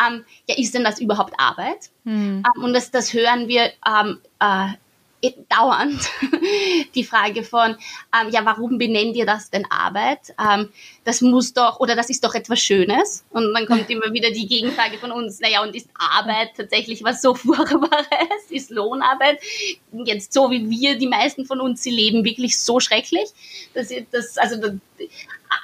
ähm, 0.06 0.26
ja, 0.48 0.58
ist 0.58 0.74
denn 0.74 0.84
das 0.84 1.00
überhaupt 1.00 1.34
Arbeit? 1.38 1.90
Mhm. 2.04 2.44
Ähm, 2.46 2.64
und 2.64 2.74
das, 2.74 2.92
das 2.92 3.14
hören 3.14 3.48
wir 3.48 3.72
ähm, 3.86 4.20
äh, 4.40 4.74
dauernd 5.50 6.10
die 6.96 7.04
Frage 7.04 7.44
von, 7.44 7.76
ähm, 8.14 8.30
ja, 8.32 8.46
warum 8.46 8.78
benennt 8.78 9.16
ihr 9.16 9.26
das 9.26 9.50
denn 9.50 9.66
Arbeit? 9.70 10.34
Ähm, 10.40 10.70
das 11.04 11.22
muss 11.22 11.54
doch, 11.54 11.80
oder 11.80 11.96
das 11.96 12.10
ist 12.10 12.24
doch 12.24 12.36
etwas 12.36 12.60
Schönes. 12.60 13.26
Und 13.32 13.54
dann 13.54 13.66
kommt 13.66 13.90
immer 13.90 14.14
wieder 14.14 14.32
die 14.32 14.48
Gegenfrage 14.48 14.98
von 14.98 15.12
uns, 15.12 15.40
naja, 15.40 15.64
und 15.64 15.76
ist 15.76 15.90
Arbeit 15.96 16.52
tatsächlich 16.56 17.04
was 17.04 17.22
so 17.22 17.34
Furchtbares? 17.36 18.08
Ist 18.50 18.70
Lohnarbeit 18.70 19.40
jetzt 19.92 20.34
so, 20.34 20.52
wie 20.52 20.70
wir, 20.70 20.98
die 20.98 21.08
meisten 21.08 21.46
von 21.46 21.60
uns 21.60 21.82
sie 21.82 21.92
leben, 21.92 22.24
wirklich 22.24 22.60
so 22.60 22.80
schrecklich? 22.80 23.30
Dass, 23.74 23.92
das, 24.12 24.38
also, 24.38 24.80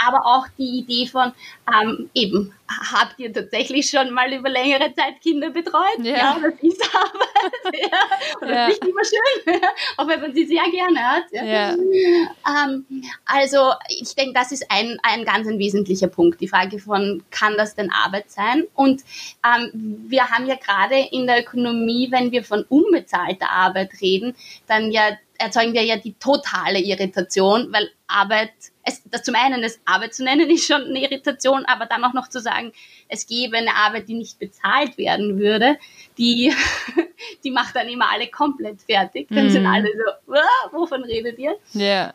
aber 0.06 0.26
auch 0.26 0.48
die 0.58 0.80
Idee 0.80 1.08
von 1.08 1.34
ähm, 1.72 2.10
eben, 2.14 2.54
habt 2.68 3.20
ihr 3.20 3.32
tatsächlich 3.32 3.90
schon 3.90 4.12
mal 4.12 4.32
über 4.34 4.50
längere 4.50 4.94
Zeit 4.94 5.22
Kinder 5.22 5.50
betreut? 5.50 6.00
Ja, 6.00 6.16
ja 6.16 6.40
das 6.42 6.54
ist 6.62 6.96
Arbeit. 6.96 7.74
ja. 7.74 8.00
Und 8.42 8.50
ja. 8.50 8.56
das 8.56 8.74
ist 8.74 8.84
nicht 8.84 8.92
immer 8.92 9.04
schön, 9.04 9.62
auch 9.98 10.08
wenn 10.08 10.22
man 10.22 10.34
sie 10.34 10.46
sehr 10.46 10.64
gerne 10.72 11.00
hat. 11.00 11.24
Ja. 11.32 11.44
ja. 11.44 11.72
Ähm, 11.74 12.86
also 13.26 13.74
ich 13.90 14.16
denke, 14.16 14.34
das 14.34 14.52
ist 14.52 14.66
ein, 14.70 14.98
ein 15.04 15.26
ganz 15.26 15.48
ein 15.48 15.60
wesentlicher 15.60 16.08
Punkt, 16.08 16.42
die 16.42 16.48
Frage 16.48 16.80
von, 16.80 17.24
kann 17.32 17.56
das 17.58 17.76
denn 17.76 17.92
Arbeit 17.92 18.32
sein? 18.32 18.64
Und 18.74 19.02
ähm, 19.46 20.06
wir 20.08 20.30
haben 20.30 20.46
ja 20.46 20.56
gerade 20.56 20.96
in 21.12 21.28
der 21.28 21.42
Ökonomie, 21.42 22.10
wenn 22.12 22.32
wir 22.32 22.44
von 22.44 22.64
unbezahlter 22.70 23.50
Arbeit 23.50 23.92
reden, 24.02 24.36
dann 24.68 24.92
ja 24.92 25.18
erzeugen 25.38 25.74
wir 25.74 25.84
ja 25.84 25.98
die 25.98 26.14
totale 26.14 26.80
Irritation, 26.80 27.68
weil 27.72 27.90
Arbeit, 28.08 28.52
es, 28.84 29.02
das 29.10 29.24
zum 29.24 29.36
einen 29.36 29.62
das 29.62 29.80
Arbeit 29.86 30.14
zu 30.14 30.24
nennen, 30.24 30.50
ist 30.50 30.68
schon 30.68 30.84
eine 30.84 31.02
Irritation, 31.02 31.66
aber 31.66 31.86
dann 31.86 32.04
auch 32.04 32.14
noch 32.14 32.30
zu 32.30 32.40
sagen, 32.40 32.74
es 33.08 33.28
gäbe 33.28 33.58
eine 33.58 33.76
Arbeit, 33.76 34.08
die 34.08 34.16
nicht 34.16 34.40
bezahlt 34.40 34.98
werden 34.98 35.40
würde, 35.40 35.78
die, 36.18 36.54
die 37.44 37.52
macht 37.52 37.76
dann 37.76 37.88
immer 37.88 38.12
alle 38.12 38.28
komplett 38.28 38.82
fertig. 38.82 39.28
Dann 39.30 39.48
mm. 39.48 39.50
sind 39.50 39.64
mhm. 39.64 39.70
alle 39.70 39.90
so, 39.90 40.34
wovon 40.72 41.04
redet 41.04 41.40
ihr? 41.40 41.56
Ja. 41.74 41.82
Yeah. 41.82 42.14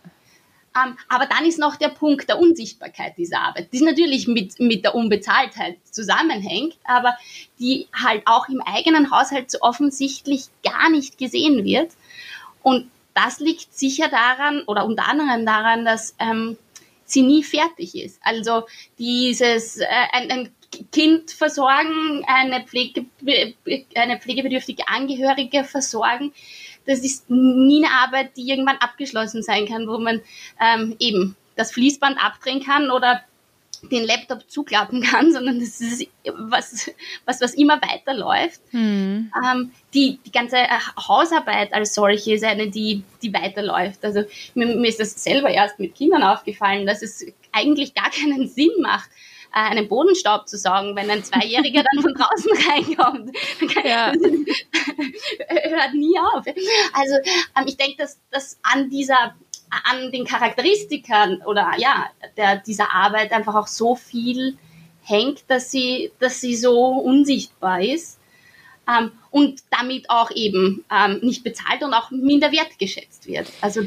Um, 0.76 0.96
aber 1.08 1.26
dann 1.26 1.44
ist 1.46 1.58
noch 1.58 1.76
der 1.76 1.88
Punkt 1.88 2.28
der 2.28 2.38
Unsichtbarkeit 2.38 3.16
dieser 3.16 3.40
Arbeit, 3.40 3.72
die 3.72 3.80
natürlich 3.80 4.28
mit, 4.28 4.60
mit 4.60 4.84
der 4.84 4.94
Unbezahltheit 4.94 5.78
zusammenhängt, 5.90 6.76
aber 6.84 7.16
die 7.58 7.88
halt 7.92 8.22
auch 8.26 8.48
im 8.48 8.60
eigenen 8.60 9.10
Haushalt 9.10 9.50
so 9.50 9.58
offensichtlich 9.62 10.44
gar 10.62 10.90
nicht 10.90 11.18
gesehen 11.18 11.64
wird. 11.64 11.92
Und 12.62 12.90
das 13.18 13.40
liegt 13.40 13.76
sicher 13.76 14.08
daran 14.08 14.62
oder 14.66 14.84
unter 14.84 15.08
anderem 15.08 15.44
daran, 15.44 15.84
dass 15.84 16.14
ähm, 16.18 16.56
sie 17.04 17.22
nie 17.22 17.42
fertig 17.42 17.96
ist. 17.96 18.20
Also 18.22 18.64
dieses 18.98 19.78
äh, 19.78 19.86
ein, 20.12 20.30
ein 20.30 20.52
Kind 20.92 21.30
versorgen, 21.30 22.24
eine, 22.26 22.64
Pflege, 22.64 23.06
eine 23.96 24.20
pflegebedürftige 24.20 24.86
Angehörige 24.86 25.64
versorgen, 25.64 26.32
das 26.86 27.00
ist 27.00 27.28
nie 27.28 27.84
eine 27.84 27.94
Arbeit, 27.94 28.36
die 28.36 28.48
irgendwann 28.48 28.78
abgeschlossen 28.78 29.42
sein 29.42 29.66
kann, 29.66 29.88
wo 29.88 29.98
man 29.98 30.20
ähm, 30.60 30.96
eben 30.98 31.36
das 31.56 31.72
Fließband 31.72 32.22
abdrehen 32.22 32.62
kann 32.62 32.90
oder 32.90 33.22
den 33.82 34.04
Laptop 34.04 34.48
zuklappen 34.50 35.02
kann, 35.10 35.32
sondern 35.32 35.60
das 35.60 35.80
ist 35.80 36.06
was, 36.36 36.90
was, 37.24 37.40
was 37.40 37.54
immer 37.54 37.80
weiterläuft. 37.80 38.60
Hm. 38.70 39.32
Ähm, 39.44 39.72
die, 39.94 40.18
die 40.24 40.32
ganze 40.32 40.56
äh, 40.56 40.68
Hausarbeit 40.96 41.72
als 41.72 41.94
solche 41.94 42.34
ist 42.34 42.44
eine, 42.44 42.68
die, 42.68 43.02
die 43.22 43.32
weiterläuft. 43.32 44.04
Also 44.04 44.24
mir, 44.54 44.66
mir 44.66 44.88
ist 44.88 45.00
das 45.00 45.22
selber 45.22 45.50
erst 45.50 45.78
mit 45.78 45.94
Kindern 45.94 46.22
aufgefallen, 46.22 46.86
dass 46.86 47.02
es 47.02 47.26
eigentlich 47.52 47.94
gar 47.94 48.10
keinen 48.10 48.48
Sinn 48.48 48.70
macht, 48.80 49.10
äh, 49.54 49.70
einen 49.70 49.88
Bodenstaub 49.88 50.48
zu 50.48 50.58
saugen, 50.58 50.94
wenn 50.96 51.10
ein 51.10 51.24
Zweijähriger 51.24 51.84
dann 51.92 52.02
von 52.02 52.14
draußen 52.14 52.50
reinkommt. 52.70 53.36
Ja. 53.84 54.12
hört 55.48 55.94
nie 55.94 56.18
auf. 56.18 56.44
Also 56.92 57.14
ähm, 57.56 57.64
ich 57.66 57.76
denke, 57.76 57.96
dass, 57.98 58.18
dass 58.30 58.58
an 58.62 58.90
dieser 58.90 59.34
an 59.70 60.12
den 60.12 60.24
Charakteristikern 60.24 61.42
oder 61.46 61.72
ja, 61.78 62.06
der, 62.36 62.56
dieser 62.56 62.92
Arbeit 62.92 63.32
einfach 63.32 63.54
auch 63.54 63.66
so 63.66 63.94
viel 63.94 64.56
hängt, 65.02 65.44
dass 65.48 65.70
sie, 65.70 66.12
dass 66.18 66.40
sie 66.40 66.54
so 66.54 66.86
unsichtbar 66.86 67.80
ist 67.82 68.18
ähm, 68.88 69.12
und 69.30 69.62
damit 69.70 70.08
auch 70.10 70.30
eben 70.30 70.84
ähm, 70.90 71.20
nicht 71.22 71.44
bezahlt 71.44 71.82
und 71.82 71.94
auch 71.94 72.10
minder 72.10 72.52
wertgeschätzt 72.52 73.26
wird. 73.26 73.50
Also 73.60 73.82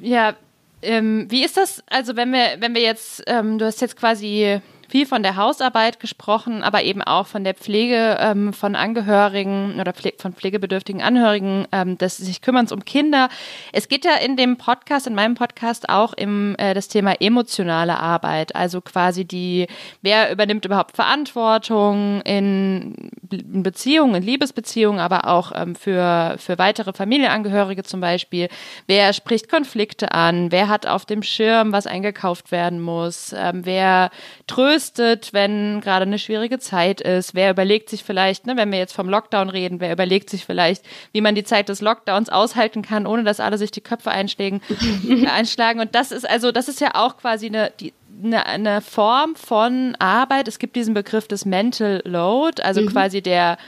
ja, 0.00 0.34
ähm, 0.82 1.26
wie 1.30 1.44
ist 1.44 1.56
das? 1.56 1.82
Also 1.88 2.16
wenn 2.16 2.32
wir, 2.32 2.56
wenn 2.58 2.74
wir 2.74 2.82
jetzt, 2.82 3.22
ähm, 3.26 3.58
du 3.58 3.66
hast 3.66 3.80
jetzt 3.80 3.96
quasi 3.96 4.60
viel 4.92 5.06
von 5.06 5.22
der 5.22 5.36
Hausarbeit 5.36 6.00
gesprochen, 6.00 6.62
aber 6.62 6.82
eben 6.82 7.00
auch 7.00 7.26
von 7.26 7.44
der 7.44 7.54
Pflege 7.54 8.18
ähm, 8.20 8.52
von 8.52 8.76
Angehörigen 8.76 9.80
oder 9.80 9.94
Pfle 9.94 10.12
von 10.18 10.34
pflegebedürftigen 10.34 11.00
Angehörigen, 11.00 11.66
ähm, 11.72 11.96
des 11.96 12.18
sich 12.18 12.42
kümmerns 12.42 12.72
um 12.72 12.84
Kinder. 12.84 13.30
Es 13.72 13.88
geht 13.88 14.04
ja 14.04 14.16
in 14.16 14.36
dem 14.36 14.58
Podcast, 14.58 15.06
in 15.06 15.14
meinem 15.14 15.34
Podcast 15.34 15.88
auch 15.88 16.12
im 16.12 16.56
äh, 16.58 16.74
das 16.74 16.88
Thema 16.88 17.14
emotionale 17.22 17.98
Arbeit, 17.98 18.54
also 18.54 18.82
quasi 18.82 19.24
die, 19.24 19.66
wer 20.02 20.30
übernimmt 20.30 20.66
überhaupt 20.66 20.94
Verantwortung 20.94 22.20
in, 22.26 23.10
in 23.30 23.62
Beziehungen, 23.62 24.16
in 24.16 24.22
Liebesbeziehungen, 24.22 25.00
aber 25.00 25.26
auch 25.26 25.52
ähm, 25.54 25.74
für, 25.74 26.34
für 26.36 26.58
weitere 26.58 26.92
Familienangehörige 26.92 27.82
zum 27.82 28.02
Beispiel. 28.02 28.50
Wer 28.88 29.14
spricht 29.14 29.48
Konflikte 29.48 30.12
an? 30.12 30.52
Wer 30.52 30.68
hat 30.68 30.86
auf 30.86 31.06
dem 31.06 31.22
Schirm, 31.22 31.72
was 31.72 31.86
eingekauft 31.86 32.52
werden 32.52 32.78
muss? 32.78 33.34
Ähm, 33.34 33.64
wer 33.64 34.10
tröstet 34.46 34.81
tröstet, 34.82 35.32
wenn 35.32 35.80
gerade 35.80 36.02
eine 36.02 36.18
schwierige 36.18 36.58
Zeit 36.58 37.00
ist? 37.00 37.34
Wer 37.34 37.50
überlegt 37.50 37.88
sich 37.88 38.02
vielleicht, 38.04 38.46
ne, 38.46 38.56
wenn 38.56 38.70
wir 38.72 38.78
jetzt 38.78 38.94
vom 38.94 39.08
Lockdown 39.08 39.48
reden, 39.48 39.80
wer 39.80 39.92
überlegt 39.92 40.30
sich 40.30 40.44
vielleicht, 40.44 40.84
wie 41.12 41.20
man 41.20 41.34
die 41.34 41.44
Zeit 41.44 41.68
des 41.68 41.80
Lockdowns 41.80 42.28
aushalten 42.28 42.82
kann, 42.82 43.06
ohne 43.06 43.24
dass 43.24 43.40
alle 43.40 43.58
sich 43.58 43.70
die 43.70 43.80
Köpfe 43.80 44.10
einschlägen, 44.10 44.60
einschlagen? 45.32 45.80
Und 45.80 45.94
das 45.94 46.12
ist 46.12 46.28
also, 46.28 46.52
das 46.52 46.68
ist 46.68 46.80
ja 46.80 46.90
auch 46.94 47.16
quasi 47.16 47.46
eine, 47.46 47.72
die, 47.78 47.92
eine, 48.22 48.46
eine 48.46 48.80
Form 48.80 49.36
von 49.36 49.94
Arbeit. 49.98 50.48
Es 50.48 50.58
gibt 50.58 50.76
diesen 50.76 50.94
Begriff 50.94 51.28
des 51.28 51.44
Mental 51.44 52.02
Load, 52.04 52.62
also 52.62 52.82
mhm. 52.82 52.86
quasi 52.86 53.22
der 53.22 53.58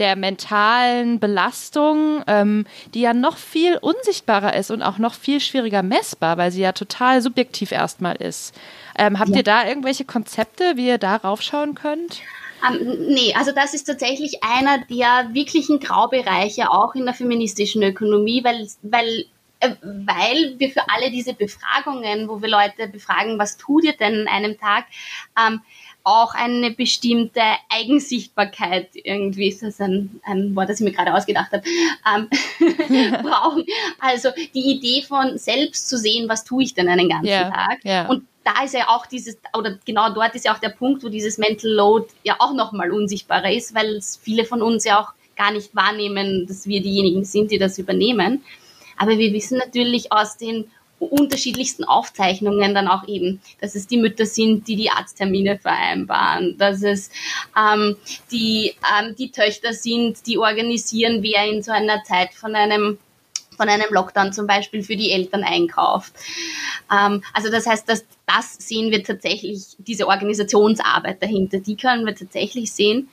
der 0.00 0.16
mentalen 0.16 1.20
Belastung, 1.20 2.24
ähm, 2.26 2.66
die 2.94 3.02
ja 3.02 3.14
noch 3.14 3.36
viel 3.36 3.76
unsichtbarer 3.76 4.56
ist 4.56 4.72
und 4.72 4.82
auch 4.82 4.98
noch 4.98 5.14
viel 5.14 5.38
schwieriger 5.38 5.84
messbar, 5.84 6.36
weil 6.36 6.50
sie 6.50 6.62
ja 6.62 6.72
total 6.72 7.22
subjektiv 7.22 7.70
erstmal 7.70 8.16
ist. 8.16 8.56
Ähm, 8.96 9.18
habt 9.18 9.30
ja. 9.30 9.36
ihr 9.36 9.42
da 9.42 9.66
irgendwelche 9.66 10.04
Konzepte, 10.04 10.76
wie 10.76 10.88
ihr 10.88 10.98
da 10.98 11.16
raufschauen 11.16 11.74
könnt? 11.74 12.22
Ähm, 12.66 13.08
nee, 13.08 13.34
also 13.34 13.52
das 13.52 13.74
ist 13.74 13.84
tatsächlich 13.84 14.42
einer 14.42 14.78
der 14.86 15.34
wirklichen 15.34 15.80
Graubereiche 15.80 16.70
auch 16.70 16.94
in 16.94 17.04
der 17.04 17.14
feministischen 17.14 17.82
Ökonomie, 17.82 18.42
weil, 18.44 18.68
weil 18.82 19.26
äh, 19.60 19.76
weil 19.82 20.54
wir 20.58 20.70
für 20.70 20.82
alle 20.88 21.10
diese 21.10 21.34
Befragungen, 21.34 22.28
wo 22.28 22.42
wir 22.42 22.48
Leute 22.48 22.88
befragen, 22.88 23.38
was 23.38 23.56
tut 23.56 23.84
ihr 23.84 23.96
denn 23.96 24.26
an 24.26 24.28
einem 24.28 24.58
Tag, 24.58 24.84
ähm, 25.38 25.60
auch 26.04 26.34
eine 26.34 26.70
bestimmte 26.70 27.40
Eigensichtbarkeit, 27.70 28.90
irgendwie 28.92 29.48
ist 29.48 29.62
das 29.62 29.80
ein, 29.80 30.20
ein 30.24 30.54
Wort, 30.54 30.68
das 30.68 30.80
ich 30.80 30.84
mir 30.84 30.92
gerade 30.92 31.14
ausgedacht 31.14 31.50
habe, 31.52 31.64
ähm, 32.14 32.28
brauchen. 33.22 33.64
Also 33.98 34.28
die 34.54 34.76
Idee 34.76 35.02
von 35.02 35.38
selbst 35.38 35.88
zu 35.88 35.96
sehen, 35.96 36.28
was 36.28 36.44
tue 36.44 36.62
ich 36.62 36.74
denn 36.74 36.88
einen 36.88 37.08
ganzen 37.08 37.28
yeah, 37.28 37.50
Tag. 37.50 37.84
Yeah. 37.84 38.08
Und 38.08 38.26
da 38.44 38.62
ist 38.62 38.74
ja 38.74 38.88
auch 38.88 39.06
dieses, 39.06 39.38
oder 39.56 39.78
genau 39.86 40.12
dort 40.12 40.34
ist 40.34 40.44
ja 40.44 40.54
auch 40.54 40.58
der 40.58 40.68
Punkt, 40.68 41.02
wo 41.02 41.08
dieses 41.08 41.38
Mental 41.38 41.70
Load 41.70 42.08
ja 42.22 42.36
auch 42.38 42.52
nochmal 42.52 42.90
unsichtbarer 42.90 43.50
ist, 43.50 43.74
weil 43.74 44.00
viele 44.20 44.44
von 44.44 44.60
uns 44.60 44.84
ja 44.84 45.00
auch 45.00 45.12
gar 45.36 45.52
nicht 45.52 45.74
wahrnehmen, 45.74 46.46
dass 46.46 46.66
wir 46.66 46.82
diejenigen 46.82 47.24
sind, 47.24 47.50
die 47.50 47.58
das 47.58 47.78
übernehmen. 47.78 48.44
Aber 48.98 49.18
wir 49.18 49.32
wissen 49.32 49.58
natürlich 49.58 50.12
aus 50.12 50.36
den 50.36 50.70
unterschiedlichsten 50.98 51.84
Aufzeichnungen 51.84 52.74
dann 52.74 52.88
auch 52.88 53.06
eben, 53.08 53.40
dass 53.60 53.74
es 53.74 53.86
die 53.86 53.98
Mütter 53.98 54.26
sind, 54.26 54.68
die 54.68 54.76
die 54.76 54.90
Arzttermine 54.90 55.58
vereinbaren, 55.58 56.56
dass 56.58 56.82
es 56.82 57.10
ähm, 57.58 57.96
die, 58.30 58.74
ähm, 58.98 59.14
die 59.16 59.30
Töchter 59.30 59.72
sind, 59.72 60.26
die 60.26 60.38
organisieren, 60.38 61.22
wer 61.22 61.44
in 61.46 61.62
so 61.62 61.72
einer 61.72 62.02
Zeit 62.04 62.32
von 62.34 62.54
einem 62.54 62.98
von 63.56 63.68
einem 63.68 63.86
Lockdown 63.90 64.32
zum 64.32 64.48
Beispiel 64.48 64.82
für 64.82 64.96
die 64.96 65.12
Eltern 65.12 65.44
einkauft. 65.44 66.12
Ähm, 66.92 67.22
also 67.32 67.50
das 67.50 67.66
heißt, 67.66 67.88
dass 67.88 68.04
das 68.26 68.54
sehen 68.54 68.90
wir 68.90 69.04
tatsächlich, 69.04 69.76
diese 69.78 70.08
Organisationsarbeit 70.08 71.22
dahinter, 71.22 71.58
die 71.58 71.76
können 71.76 72.04
wir 72.04 72.16
tatsächlich 72.16 72.72
sehen. 72.72 73.08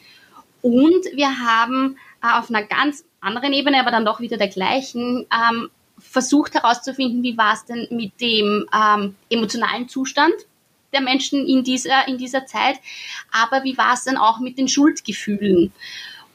Und 0.61 1.05
wir 1.13 1.39
haben 1.39 1.97
äh, 2.23 2.39
auf 2.39 2.49
einer 2.49 2.63
ganz 2.63 3.03
anderen 3.19 3.53
Ebene, 3.53 3.79
aber 3.79 3.91
dann 3.91 4.05
doch 4.05 4.19
wieder 4.19 4.37
der 4.37 4.47
gleichen, 4.47 5.27
ähm, 5.31 5.69
versucht 6.01 6.53
herauszufinden, 6.53 7.23
wie 7.23 7.37
war 7.37 7.53
es 7.53 7.65
denn 7.65 7.87
mit 7.91 8.19
dem 8.19 8.65
ähm, 8.73 9.15
emotionalen 9.29 9.87
Zustand 9.87 10.33
der 10.93 11.01
Menschen 11.01 11.47
in 11.47 11.63
dieser, 11.63 12.07
in 12.07 12.17
dieser 12.17 12.45
Zeit, 12.45 12.77
aber 13.31 13.63
wie 13.63 13.77
war 13.77 13.93
es 13.93 14.03
denn 14.03 14.17
auch 14.17 14.39
mit 14.39 14.57
den 14.57 14.67
Schuldgefühlen? 14.67 15.71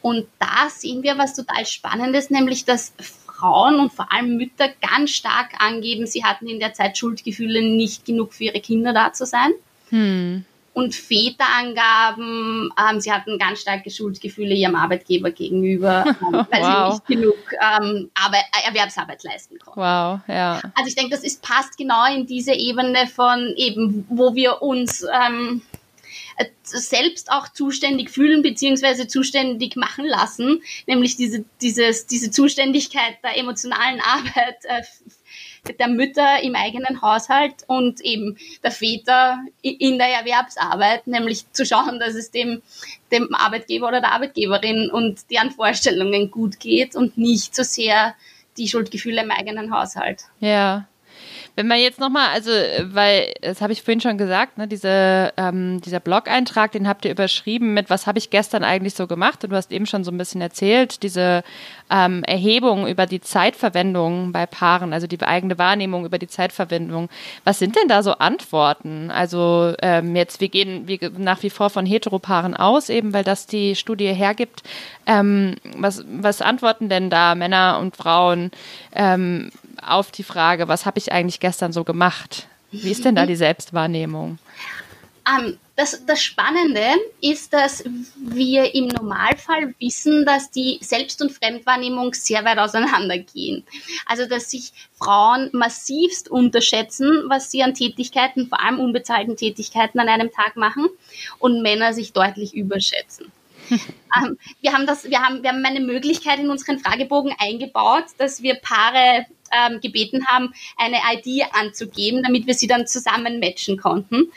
Und 0.00 0.26
da 0.38 0.70
sehen 0.70 1.02
wir 1.02 1.18
was 1.18 1.34
total 1.34 1.66
Spannendes, 1.66 2.30
nämlich 2.30 2.64
dass 2.64 2.94
Frauen 2.98 3.80
und 3.80 3.92
vor 3.92 4.12
allem 4.12 4.36
Mütter 4.36 4.68
ganz 4.80 5.10
stark 5.10 5.60
angeben, 5.60 6.06
sie 6.06 6.24
hatten 6.24 6.46
in 6.46 6.60
der 6.60 6.72
Zeit 6.72 6.96
Schuldgefühle, 6.96 7.62
nicht 7.62 8.04
genug 8.04 8.32
für 8.32 8.44
ihre 8.44 8.60
Kinder 8.60 8.92
da 8.92 9.12
zu 9.12 9.26
sein. 9.26 9.52
Hm. 9.90 10.44
Und 10.76 10.94
Väter 10.94 11.46
angaben, 11.58 12.68
ähm, 12.78 13.00
sie 13.00 13.10
hatten 13.10 13.38
ganz 13.38 13.62
starke 13.62 13.90
Schuldgefühle 13.90 14.54
ihrem 14.54 14.76
Arbeitgeber 14.76 15.30
gegenüber, 15.30 16.04
ähm, 16.20 16.46
weil 16.50 16.60
wow. 16.60 16.92
sie 16.92 16.92
nicht 16.92 17.06
genug 17.06 17.38
ähm, 17.54 18.10
Arbeit, 18.12 18.44
äh, 18.52 18.68
Erwerbsarbeit 18.68 19.22
leisten 19.24 19.58
konnten. 19.58 19.80
Wow, 19.80 20.20
ja. 20.28 20.60
Also 20.74 20.88
ich 20.88 20.94
denke, 20.94 21.12
das 21.12 21.24
ist, 21.24 21.40
passt 21.40 21.78
genau 21.78 22.04
in 22.14 22.26
diese 22.26 22.52
Ebene 22.52 23.06
von 23.06 23.54
eben, 23.56 24.04
wo 24.10 24.34
wir 24.34 24.60
uns 24.60 25.02
ähm, 25.02 25.62
äh, 26.36 26.44
selbst 26.62 27.32
auch 27.32 27.48
zuständig 27.48 28.10
fühlen 28.10 28.42
beziehungsweise 28.42 29.08
zuständig 29.08 29.76
machen 29.76 30.04
lassen, 30.04 30.60
nämlich 30.86 31.16
diese, 31.16 31.46
dieses, 31.62 32.06
diese 32.06 32.30
Zuständigkeit 32.30 33.16
der 33.24 33.38
emotionalen 33.38 34.00
Arbeit 34.02 34.58
äh, 34.64 34.82
der 35.68 35.88
Mütter 35.88 36.42
im 36.42 36.54
eigenen 36.54 37.02
Haushalt 37.02 37.54
und 37.66 38.00
eben 38.00 38.36
der 38.62 38.70
Väter 38.70 39.38
in 39.62 39.98
der 39.98 40.08
Erwerbsarbeit, 40.08 41.06
nämlich 41.06 41.50
zu 41.52 41.64
schauen, 41.64 41.98
dass 41.98 42.14
es 42.14 42.30
dem, 42.30 42.62
dem 43.12 43.34
Arbeitgeber 43.34 43.88
oder 43.88 44.00
der 44.00 44.12
Arbeitgeberin 44.12 44.90
und 44.90 45.30
deren 45.30 45.50
Vorstellungen 45.50 46.30
gut 46.30 46.60
geht 46.60 46.96
und 46.96 47.18
nicht 47.18 47.54
so 47.54 47.62
sehr 47.62 48.14
die 48.56 48.68
Schuldgefühle 48.68 49.22
im 49.22 49.30
eigenen 49.30 49.72
Haushalt. 49.72 50.24
Ja. 50.40 50.86
Wenn 51.56 51.68
man 51.68 51.78
jetzt 51.78 51.98
nochmal, 51.98 52.28
also, 52.34 52.50
weil, 52.50 53.32
das 53.40 53.62
habe 53.62 53.72
ich 53.72 53.82
vorhin 53.82 54.02
schon 54.02 54.18
gesagt, 54.18 54.58
ne, 54.58 54.68
diese, 54.68 55.32
ähm, 55.38 55.80
dieser 55.80 56.00
Blog-Eintrag, 56.00 56.72
den 56.72 56.86
habt 56.86 57.06
ihr 57.06 57.10
überschrieben 57.10 57.72
mit, 57.72 57.88
was 57.88 58.06
habe 58.06 58.18
ich 58.18 58.28
gestern 58.28 58.62
eigentlich 58.62 58.92
so 58.92 59.06
gemacht? 59.06 59.42
Und 59.42 59.50
du 59.50 59.56
hast 59.56 59.72
eben 59.72 59.86
schon 59.86 60.04
so 60.04 60.10
ein 60.10 60.18
bisschen 60.18 60.42
erzählt, 60.42 61.02
diese 61.02 61.42
ähm, 61.90 62.22
Erhebung 62.24 62.86
über 62.86 63.06
die 63.06 63.22
Zeitverwendung 63.22 64.32
bei 64.32 64.44
Paaren, 64.44 64.92
also 64.92 65.06
die 65.06 65.18
eigene 65.22 65.56
Wahrnehmung 65.56 66.04
über 66.04 66.18
die 66.18 66.28
Zeitverwendung. 66.28 67.08
Was 67.44 67.58
sind 67.58 67.74
denn 67.74 67.88
da 67.88 68.02
so 68.02 68.12
Antworten? 68.12 69.10
Also 69.10 69.72
ähm, 69.80 70.14
jetzt, 70.14 70.42
wir 70.42 70.50
gehen 70.50 70.86
wir 70.86 70.98
nach 71.16 71.42
wie 71.42 71.50
vor 71.50 71.70
von 71.70 71.86
Heteropaaren 71.86 72.54
aus, 72.54 72.90
eben 72.90 73.14
weil 73.14 73.24
das 73.24 73.46
die 73.46 73.76
Studie 73.76 74.12
hergibt. 74.12 74.62
Ähm, 75.06 75.56
was, 75.74 76.04
was 76.06 76.42
antworten 76.42 76.90
denn 76.90 77.08
da 77.08 77.34
Männer 77.34 77.78
und 77.80 77.96
Frauen? 77.96 78.50
Auf 79.82 80.10
die 80.10 80.22
Frage, 80.22 80.68
was 80.68 80.86
habe 80.86 80.98
ich 80.98 81.12
eigentlich 81.12 81.40
gestern 81.40 81.72
so 81.72 81.84
gemacht? 81.84 82.48
Wie 82.70 82.90
ist 82.90 83.04
denn 83.04 83.14
da 83.14 83.26
die 83.26 83.36
Selbstwahrnehmung? 83.36 84.38
Um, 85.28 85.46
ähm, 85.46 85.58
das, 85.76 86.06
das 86.06 86.22
Spannende 86.22 86.80
ist, 87.20 87.52
dass 87.52 87.84
wir 88.16 88.74
im 88.74 88.88
Normalfall 88.88 89.74
wissen, 89.78 90.24
dass 90.24 90.50
die 90.50 90.78
Selbst- 90.80 91.20
und 91.20 91.32
Fremdwahrnehmung 91.32 92.14
sehr 92.14 92.44
weit 92.46 92.58
auseinandergehen. 92.58 93.62
Also, 94.06 94.26
dass 94.26 94.50
sich 94.50 94.72
Frauen 94.98 95.50
massivst 95.52 96.30
unterschätzen, 96.30 97.24
was 97.28 97.50
sie 97.50 97.62
an 97.62 97.74
Tätigkeiten, 97.74 98.48
vor 98.48 98.62
allem 98.62 98.80
unbezahlten 98.80 99.36
Tätigkeiten 99.36 100.00
an 100.00 100.08
einem 100.08 100.30
Tag 100.32 100.56
machen 100.56 100.88
und 101.38 101.60
Männer 101.60 101.92
sich 101.92 102.14
deutlich 102.14 102.54
überschätzen. 102.54 103.30
ähm, 103.70 104.38
wir 104.62 104.72
haben 104.72 104.86
das, 104.86 105.04
wir 105.10 105.20
haben, 105.20 105.42
wir 105.42 105.50
haben 105.50 105.64
eine 105.64 105.80
Möglichkeit 105.80 106.38
in 106.38 106.48
unseren 106.48 106.78
Fragebogen 106.78 107.34
eingebaut, 107.38 108.04
dass 108.16 108.40
wir 108.40 108.54
Paare 108.54 109.26
ähm, 109.52 109.80
gebeten 109.80 110.26
haben, 110.26 110.52
eine 110.76 110.98
ID 111.14 111.44
anzugeben, 111.52 112.22
damit 112.22 112.46
wir 112.46 112.54
sie 112.54 112.66
dann 112.66 112.86
zusammen 112.86 113.40
matchen 113.40 113.76
konnten. 113.76 114.32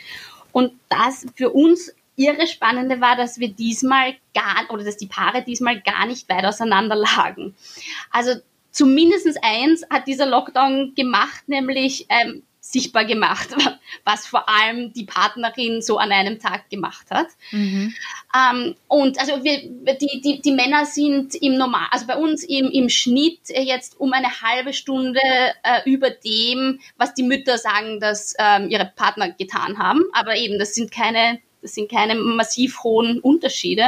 Und 0.51 0.73
das 0.89 1.25
für 1.35 1.51
uns 1.51 1.93
irre 2.15 2.47
Spannende 2.47 2.99
war, 2.99 3.15
dass 3.15 3.39
wir 3.39 3.49
diesmal 3.49 4.15
gar, 4.33 4.69
oder 4.69 4.83
dass 4.83 4.97
die 4.97 5.07
Paare 5.07 5.43
diesmal 5.43 5.79
gar 5.81 6.05
nicht 6.05 6.27
weit 6.29 6.45
auseinander 6.45 6.95
lagen. 6.95 7.55
Also 8.11 8.33
zumindest 8.71 9.39
eins 9.41 9.83
hat 9.89 10.07
dieser 10.07 10.25
Lockdown 10.25 10.93
gemacht, 10.95 11.47
nämlich 11.47 12.05
ähm, 12.09 12.43
sichtbar 12.71 13.05
gemacht, 13.05 13.49
was 14.05 14.27
vor 14.27 14.47
allem 14.47 14.93
die 14.93 15.05
Partnerin 15.05 15.81
so 15.81 15.97
an 15.97 16.11
einem 16.11 16.39
Tag 16.39 16.69
gemacht 16.69 17.07
hat. 17.09 17.27
Mhm. 17.51 17.93
Ähm, 18.35 18.75
und 18.87 19.19
also 19.19 19.43
wir, 19.43 19.57
die, 19.97 20.21
die, 20.21 20.41
die 20.41 20.51
Männer 20.51 20.85
sind 20.85 21.33
im 21.35 21.57
Normal, 21.57 21.87
also 21.89 22.05
bei 22.05 22.15
uns 22.15 22.43
im, 22.43 22.69
im 22.69 22.89
Schnitt 22.89 23.39
jetzt 23.49 23.99
um 23.99 24.13
eine 24.13 24.41
halbe 24.41 24.73
Stunde 24.73 25.19
äh, 25.63 25.89
über 25.89 26.11
dem, 26.11 26.79
was 26.97 27.15
die 27.15 27.23
Mütter 27.23 27.57
sagen, 27.57 27.99
dass 27.99 28.35
ähm, 28.37 28.69
ihre 28.69 28.85
Partner 28.85 29.31
getan 29.31 29.79
haben. 29.79 30.03
Aber 30.13 30.35
eben, 30.35 30.59
das 30.59 30.75
sind 30.75 30.91
keine, 30.91 31.39
das 31.63 31.73
sind 31.73 31.89
keine 31.89 32.15
massiv 32.15 32.83
hohen 32.83 33.19
Unterschiede. 33.19 33.87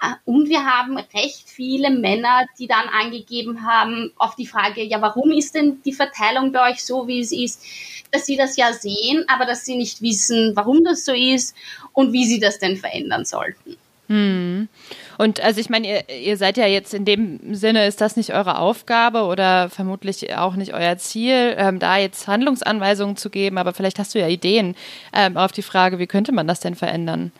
Äh, 0.00 0.14
und 0.24 0.48
wir 0.48 0.64
haben 0.64 0.96
recht 0.96 1.48
viele 1.48 1.90
Männer, 1.90 2.46
die 2.58 2.66
dann 2.66 2.88
angegeben 2.88 3.64
haben 3.64 4.12
auf 4.16 4.34
die 4.36 4.46
Frage, 4.46 4.82
ja, 4.82 5.00
warum 5.00 5.30
ist 5.32 5.54
denn 5.54 5.82
die 5.84 5.92
Verteilung 5.92 6.52
bei 6.52 6.70
euch 6.70 6.84
so, 6.84 7.06
wie 7.06 7.20
es 7.20 7.32
ist, 7.32 7.62
dass 8.12 8.26
sie 8.26 8.36
das 8.36 8.56
ja 8.56 8.72
sehen, 8.72 9.24
aber 9.28 9.44
dass 9.44 9.64
sie 9.64 9.76
nicht 9.76 10.00
wissen, 10.00 10.52
warum 10.54 10.84
das 10.84 11.04
so 11.04 11.12
ist 11.12 11.54
und 11.92 12.12
wie 12.12 12.26
sie 12.26 12.40
das 12.40 12.58
denn 12.58 12.76
verändern 12.76 13.24
sollten. 13.24 13.76
Hm. 14.08 14.68
Und 15.18 15.40
also 15.40 15.60
ich 15.60 15.68
meine, 15.68 15.86
ihr, 15.86 16.08
ihr, 16.08 16.38
seid 16.38 16.56
ja 16.56 16.66
jetzt 16.66 16.94
in 16.94 17.04
dem 17.04 17.54
Sinne, 17.54 17.86
ist 17.86 18.00
das 18.00 18.16
nicht 18.16 18.32
eure 18.32 18.58
Aufgabe 18.58 19.24
oder 19.24 19.68
vermutlich 19.68 20.34
auch 20.34 20.54
nicht 20.54 20.72
euer 20.72 20.96
Ziel, 20.96 21.54
ähm, 21.58 21.78
da 21.78 21.98
jetzt 21.98 22.26
Handlungsanweisungen 22.26 23.16
zu 23.16 23.28
geben, 23.28 23.58
aber 23.58 23.74
vielleicht 23.74 23.98
hast 23.98 24.14
du 24.14 24.18
ja 24.18 24.28
Ideen 24.28 24.76
ähm, 25.12 25.36
auf 25.36 25.52
die 25.52 25.62
Frage, 25.62 25.98
wie 25.98 26.06
könnte 26.06 26.32
man 26.32 26.46
das 26.46 26.60
denn 26.60 26.74
verändern? 26.74 27.32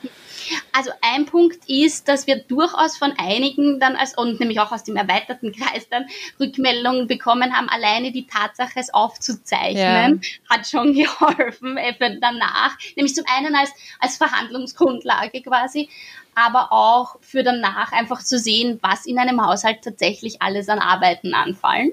Also 0.72 0.90
ein 1.02 1.26
Punkt 1.26 1.68
ist, 1.68 2.08
dass 2.08 2.26
wir 2.26 2.38
durchaus 2.42 2.96
von 2.96 3.12
einigen 3.18 3.80
dann 3.80 3.96
als, 3.96 4.16
und 4.16 4.40
nämlich 4.40 4.60
auch 4.60 4.72
aus 4.72 4.84
dem 4.84 4.96
erweiterten 4.96 5.52
Kreis 5.56 5.88
dann 5.88 6.06
Rückmeldungen 6.38 7.06
bekommen 7.06 7.54
haben, 7.54 7.68
alleine 7.68 8.12
die 8.12 8.26
Tatsache, 8.26 8.78
es 8.78 8.92
aufzuzeichnen, 8.92 10.20
ja. 10.22 10.56
hat 10.56 10.66
schon 10.66 10.92
geholfen 10.94 11.78
eben 11.78 12.20
danach. 12.20 12.76
Nämlich 12.96 13.14
zum 13.14 13.24
einen 13.36 13.54
als, 13.54 13.70
als 14.00 14.16
Verhandlungsgrundlage 14.16 15.42
quasi, 15.42 15.88
aber 16.34 16.72
auch 16.72 17.16
für 17.20 17.42
danach 17.42 17.92
einfach 17.92 18.22
zu 18.22 18.38
sehen, 18.38 18.78
was 18.82 19.06
in 19.06 19.18
einem 19.18 19.44
Haushalt 19.44 19.82
tatsächlich 19.82 20.40
alles 20.40 20.68
an 20.68 20.78
Arbeiten 20.78 21.34
anfallen 21.34 21.92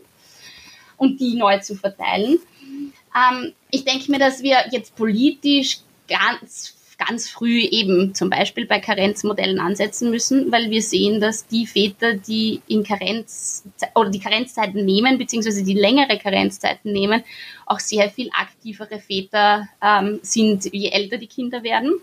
und 0.97 1.19
die 1.19 1.35
neu 1.35 1.59
zu 1.59 1.75
verteilen. 1.75 2.39
Ähm, 3.15 3.53
ich 3.71 3.85
denke 3.85 4.11
mir, 4.11 4.19
dass 4.19 4.43
wir 4.43 4.57
jetzt 4.71 4.95
politisch 4.95 5.79
ganz 6.07 6.74
ganz 6.97 7.29
früh 7.29 7.59
eben 7.59 8.13
zum 8.15 8.29
Beispiel 8.29 8.65
bei 8.65 8.79
Karenzmodellen 8.79 9.59
ansetzen 9.59 10.09
müssen, 10.09 10.51
weil 10.51 10.69
wir 10.69 10.81
sehen, 10.81 11.19
dass 11.19 11.47
die 11.47 11.67
Väter, 11.67 12.13
die 12.13 12.61
in 12.67 12.83
Karenz 12.83 13.63
oder 13.93 14.09
die 14.09 14.19
Karenzzeiten 14.19 14.85
nehmen, 14.85 15.17
beziehungsweise 15.17 15.63
die 15.63 15.73
längere 15.73 16.17
Karenzzeiten 16.17 16.91
nehmen, 16.91 17.23
auch 17.65 17.79
sehr 17.79 18.09
viel 18.09 18.29
aktivere 18.31 18.99
Väter 18.99 19.67
ähm, 19.81 20.19
sind, 20.21 20.65
je 20.71 20.89
älter 20.89 21.17
die 21.17 21.27
Kinder 21.27 21.63
werden. 21.63 21.93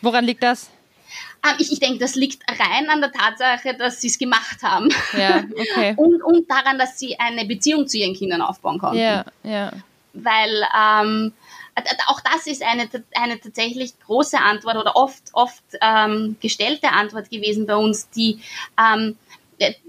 Woran 0.00 0.24
liegt 0.24 0.42
das? 0.42 0.70
Ähm, 1.44 1.56
ich, 1.58 1.72
ich 1.72 1.80
denke, 1.80 1.98
das 1.98 2.14
liegt 2.14 2.42
rein 2.48 2.88
an 2.88 3.00
der 3.00 3.12
Tatsache, 3.12 3.74
dass 3.74 4.00
sie 4.00 4.08
es 4.08 4.18
gemacht 4.18 4.62
haben. 4.62 4.88
Ja, 5.16 5.44
okay. 5.52 5.94
und, 5.96 6.22
und 6.22 6.50
daran, 6.50 6.78
dass 6.78 6.98
sie 6.98 7.18
eine 7.18 7.44
Beziehung 7.44 7.86
zu 7.86 7.98
ihren 7.98 8.14
Kindern 8.14 8.42
aufbauen 8.42 8.78
konnten. 8.78 8.98
Ja, 8.98 9.24
ja. 9.42 9.72
Weil 10.12 10.64
ähm, 10.76 11.32
auch 12.06 12.20
das 12.20 12.46
ist 12.46 12.62
eine, 12.62 12.88
eine 13.14 13.40
tatsächlich 13.40 13.98
große 14.00 14.38
Antwort 14.38 14.76
oder 14.76 14.96
oft, 14.96 15.22
oft 15.32 15.64
ähm, 15.80 16.36
gestellte 16.40 16.90
Antwort 16.90 17.30
gewesen 17.30 17.66
bei 17.66 17.76
uns, 17.76 18.10
die 18.10 18.40
ähm, 18.78 19.16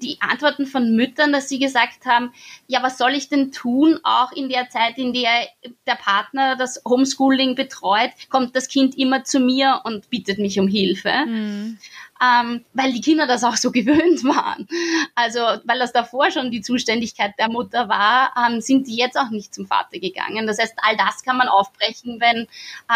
die 0.01 0.17
Antworten 0.19 0.65
von 0.65 0.95
Müttern, 0.95 1.31
dass 1.31 1.49
sie 1.49 1.59
gesagt 1.59 2.05
haben, 2.05 2.33
ja, 2.67 2.81
was 2.81 2.97
soll 2.97 3.11
ich 3.11 3.29
denn 3.29 3.51
tun, 3.51 3.99
auch 4.03 4.31
in 4.31 4.49
der 4.49 4.69
Zeit, 4.69 4.97
in 4.97 5.13
der 5.13 5.47
der 5.85 5.95
Partner 5.95 6.55
das 6.55 6.81
Homeschooling 6.87 7.55
betreut, 7.55 8.11
kommt 8.29 8.55
das 8.55 8.67
Kind 8.67 8.97
immer 8.97 9.23
zu 9.23 9.39
mir 9.39 9.81
und 9.83 10.09
bittet 10.09 10.39
mich 10.39 10.59
um 10.59 10.67
Hilfe. 10.67 11.11
Mhm. 11.25 11.77
Ähm, 12.21 12.65
weil 12.73 12.91
die 12.91 13.01
Kinder 13.01 13.27
das 13.27 13.43
auch 13.43 13.55
so 13.55 13.71
gewöhnt 13.73 14.23
waren. 14.23 14.67
Also, 15.15 15.39
weil 15.63 15.79
das 15.79 15.93
davor 15.93 16.31
schon 16.31 16.51
die 16.51 16.61
Zuständigkeit 16.61 17.33
der 17.39 17.49
Mutter 17.49 17.87
war, 17.89 18.33
ähm, 18.37 18.61
sind 18.61 18.87
die 18.87 18.97
jetzt 18.97 19.17
auch 19.17 19.29
nicht 19.29 19.53
zum 19.53 19.67
Vater 19.67 19.99
gegangen. 19.99 20.47
Das 20.47 20.59
heißt, 20.59 20.73
all 20.77 20.97
das 20.97 21.23
kann 21.23 21.37
man 21.37 21.47
aufbrechen, 21.47 22.19
wenn 22.19 22.47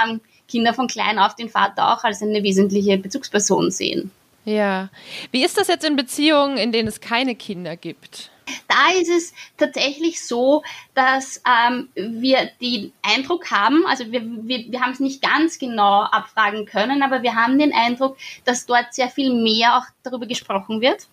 ähm, 0.03 0.21
Kinder 0.47 0.73
von 0.73 0.87
klein 0.87 1.19
auf 1.19 1.35
den 1.35 1.49
Vater 1.49 1.93
auch 1.93 2.03
als 2.03 2.21
eine 2.21 2.43
wesentliche 2.43 2.97
Bezugsperson 2.97 3.71
sehen. 3.71 4.11
Ja. 4.45 4.89
Wie 5.31 5.43
ist 5.43 5.57
das 5.57 5.67
jetzt 5.67 5.85
in 5.85 5.95
Beziehungen, 5.95 6.57
in 6.57 6.71
denen 6.71 6.87
es 6.87 6.99
keine 6.99 7.35
Kinder 7.35 7.77
gibt? 7.77 8.29
Da 8.67 8.99
ist 8.99 9.09
es 9.09 9.33
tatsächlich 9.57 10.25
so, 10.25 10.63
dass 10.93 11.41
ähm, 11.47 11.89
wir 11.95 12.49
den 12.61 12.93
Eindruck 13.01 13.51
haben, 13.51 13.85
also 13.85 14.11
wir, 14.11 14.21
wir, 14.23 14.71
wir 14.71 14.81
haben 14.81 14.91
es 14.91 14.99
nicht 14.99 15.21
ganz 15.21 15.59
genau 15.59 16.01
abfragen 16.03 16.65
können, 16.65 17.03
aber 17.03 17.23
wir 17.23 17.35
haben 17.35 17.59
den 17.59 17.73
Eindruck, 17.73 18.17
dass 18.45 18.65
dort 18.65 18.93
sehr 18.93 19.09
viel 19.09 19.33
mehr 19.33 19.77
auch 19.77 19.85
darüber 20.03 20.25
gesprochen 20.25 20.81
wird. 20.81 21.07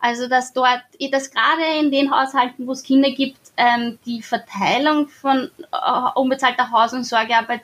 Also 0.00 0.28
dass 0.28 0.52
dort, 0.52 0.82
dass 1.12 1.30
gerade 1.30 1.78
in 1.80 1.90
den 1.90 2.10
Haushalten, 2.10 2.66
wo 2.66 2.72
es 2.72 2.82
Kinder 2.82 3.10
gibt, 3.10 3.38
ähm, 3.56 3.98
die 4.04 4.20
Verteilung 4.20 5.08
von 5.08 5.50
äh, 5.72 6.10
unbezahlter 6.14 6.70
Haus- 6.70 6.92
und 6.92 7.04
Sorgearbeit 7.04 7.62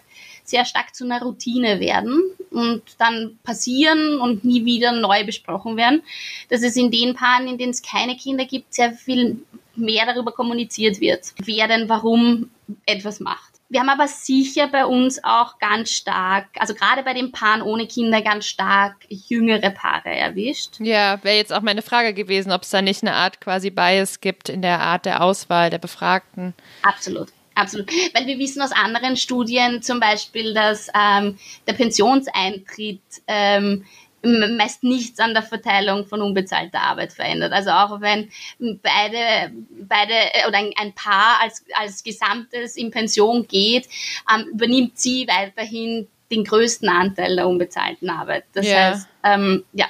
sehr 0.51 0.65
stark 0.65 0.95
zu 0.95 1.05
einer 1.05 1.23
Routine 1.23 1.81
werden 1.81 2.21
und 2.51 2.83
dann 2.99 3.39
passieren 3.43 4.21
und 4.21 4.45
nie 4.45 4.65
wieder 4.65 4.93
neu 4.93 5.25
besprochen 5.25 5.77
werden. 5.77 6.03
Dass 6.49 6.63
es 6.63 6.77
in 6.77 6.91
den 6.91 7.15
Paaren, 7.15 7.49
in 7.49 7.59
denen 7.59 7.71
es 7.71 7.83
keine 7.83 8.17
Kinder 8.17 8.45
gibt, 8.45 8.75
sehr 8.75 8.93
viel 8.93 9.39
mehr 9.77 10.07
darüber 10.07 10.33
kommuniziert 10.33 11.01
wird, 11.01 11.33
wer 11.45 11.69
denn 11.69 11.89
warum 11.89 12.51
etwas 12.87 13.21
macht. 13.21 13.51
Wir 13.73 13.79
haben 13.81 13.89
aber 13.89 14.09
sicher 14.09 14.67
bei 14.67 14.85
uns 14.85 15.23
auch 15.23 15.61
ganz 15.61 15.93
stark, 15.93 16.49
also 16.59 16.75
gerade 16.75 17.05
bei 17.05 17.15
den 17.15 17.31
Paaren 17.31 17.63
ohne 17.63 17.87
Kinder 17.87 18.21
ganz 18.21 18.47
stark 18.47 18.97
jüngere 19.09 19.71
Paare 19.71 20.11
erwischt. 20.11 20.81
Ja, 20.81 21.23
wäre 21.23 21.37
jetzt 21.37 21.53
auch 21.53 21.63
meine 21.63 21.83
Frage 21.83 22.13
gewesen, 22.13 22.51
ob 22.51 22.63
es 22.63 22.71
da 22.71 22.83
nicht 22.83 23.05
eine 23.05 23.15
Art 23.15 23.41
quasi 23.41 23.71
Bias 23.71 24.21
gibt 24.21 24.49
in 24.49 24.61
der 24.61 24.81
Art 24.81 25.07
der 25.07 25.23
Auswahl 25.23 25.71
der 25.71 25.79
Befragten. 25.79 26.53
Absolut. 26.83 27.29
Absolut. 27.61 27.91
Weil 28.15 28.27
wir 28.27 28.39
wissen 28.39 28.63
aus 28.63 28.73
anderen 28.73 29.17
Studien 29.17 29.83
zum 29.83 30.01
Beispiel, 30.01 30.55
dass 30.55 30.89
ähm, 30.95 31.39
der 31.67 31.75
Pensionseintritt 31.75 33.03
ähm, 33.27 33.85
meist 34.23 34.83
nichts 34.83 35.19
an 35.19 35.35
der 35.35 35.43
Verteilung 35.43 36.07
von 36.07 36.21
unbezahlter 36.21 36.81
Arbeit 36.81 37.13
verändert. 37.13 37.53
Also 37.53 37.71
auch 37.71 38.01
wenn 38.01 38.31
beide, 38.59 39.53
beide 39.71 40.13
äh, 40.13 40.47
oder 40.49 40.59
ein, 40.59 40.73
ein 40.77 40.95
Paar 40.95 41.41
als, 41.41 41.65
als 41.75 42.03
Gesamtes 42.03 42.77
in 42.77 42.91
Pension 42.91 43.47
geht, 43.47 43.89
ähm, 44.33 44.47
übernimmt 44.53 44.99
sie 44.99 45.27
weiterhin 45.27 46.09
den 46.31 46.45
größten 46.45 46.89
Anteil 46.89 47.37
der 47.37 47.49
unbezahlten 47.49 48.09
Arbeit. 48.09 48.45
Das 48.53 48.67
ja. 48.67 48.91
heißt, 48.91 49.09
ähm, 49.25 49.65
ja, 49.73 49.87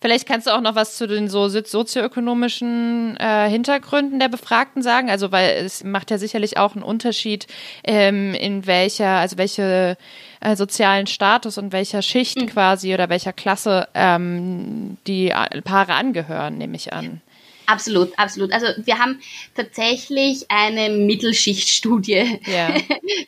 Vielleicht 0.00 0.26
kannst 0.26 0.46
du 0.46 0.54
auch 0.54 0.60
noch 0.60 0.74
was 0.74 0.96
zu 0.96 1.06
den 1.06 1.28
so 1.28 1.48
sozioökonomischen 1.48 3.16
äh, 3.18 3.48
Hintergründen 3.48 4.18
der 4.18 4.28
Befragten 4.28 4.82
sagen. 4.82 5.10
Also, 5.10 5.32
weil 5.32 5.64
es 5.64 5.84
macht 5.84 6.10
ja 6.10 6.18
sicherlich 6.18 6.58
auch 6.58 6.74
einen 6.74 6.82
Unterschied, 6.82 7.46
ähm, 7.84 8.34
in 8.34 8.66
welcher, 8.66 9.18
also 9.18 9.38
welche 9.38 9.96
äh, 10.40 10.56
sozialen 10.56 11.06
Status 11.06 11.58
und 11.58 11.72
welcher 11.72 12.02
Schicht 12.02 12.40
mhm. 12.40 12.46
quasi 12.46 12.94
oder 12.94 13.08
welcher 13.08 13.32
Klasse 13.32 13.88
ähm, 13.94 14.96
die 15.06 15.32
Paare 15.64 15.94
angehören, 15.94 16.58
nehme 16.58 16.76
ich 16.76 16.92
an. 16.92 17.20
Absolut, 17.66 18.18
absolut. 18.18 18.52
Also 18.52 18.66
wir 18.84 18.98
haben 18.98 19.20
tatsächlich 19.54 20.50
eine 20.50 20.90
Mittelschichtstudie 20.90 22.40
ja. 22.46 22.74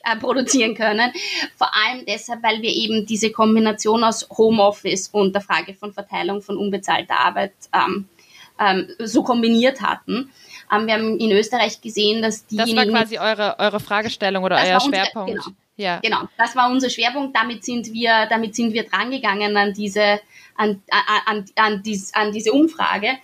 Äh, 0.07 0.17
produzieren 0.17 0.75
können. 0.75 1.13
Vor 1.57 1.71
allem 1.75 2.05
deshalb, 2.07 2.43
weil 2.43 2.61
wir 2.63 2.71
eben 2.71 3.07
diese 3.07 3.31
Kombination 3.31 4.05
aus 4.05 4.29
Homeoffice 4.31 5.09
und 5.09 5.35
der 5.35 5.43
Frage 5.43 5.75
von 5.75 5.93
Verteilung 5.93 6.43
von 6.43 6.57
unbezahlter 6.57 7.19
Arbeit 7.19 7.53
ähm, 7.73 8.09
ähm, 8.59 8.89
so 8.99 9.23
kombiniert 9.23 9.81
hatten. 9.81 10.31
Ähm, 10.73 10.87
wir 10.87 10.95
haben 10.95 11.19
in 11.19 11.33
Österreich 11.33 11.81
gesehen, 11.81 12.23
dass 12.23 12.47
die. 12.47 12.57
Das 12.57 12.75
war 12.75 12.87
quasi 12.87 13.19
eure, 13.19 13.59
eure 13.59 13.81
Fragestellung 13.81 14.45
oder 14.45 14.57
euer 14.57 14.81
Schwerpunkt. 14.81 15.33
Genau, 15.33 15.57
ja. 15.77 16.01
genau, 16.01 16.29
das 16.39 16.55
war 16.57 16.71
unser 16.71 16.91
Schwerpunkt. 16.91 17.37
Damit 17.37 17.65
sind 17.65 17.93
wir, 17.93 18.27
damit 18.29 18.55
sind 18.55 18.73
wir 18.73 18.85
drangegangen 18.85 19.57
an 19.57 19.73
diese, 19.73 20.21
an, 20.57 20.83
an, 21.27 21.45
an, 21.57 21.83
dies, 21.83 22.13
an 22.15 22.33
diese 22.33 22.53
Umfrage. 22.53 23.19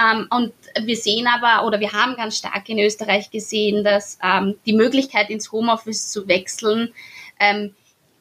Ähm, 0.00 0.26
und 0.30 0.52
wir 0.82 0.96
sehen 0.96 1.26
aber, 1.26 1.66
oder 1.66 1.80
wir 1.80 1.92
haben 1.92 2.16
ganz 2.16 2.38
stark 2.38 2.68
in 2.68 2.78
Österreich 2.78 3.30
gesehen, 3.30 3.84
dass 3.84 4.18
ähm, 4.22 4.56
die 4.66 4.72
Möglichkeit 4.72 5.30
ins 5.30 5.52
Homeoffice 5.52 6.10
zu 6.10 6.28
wechseln 6.28 6.92
ähm, 7.40 7.74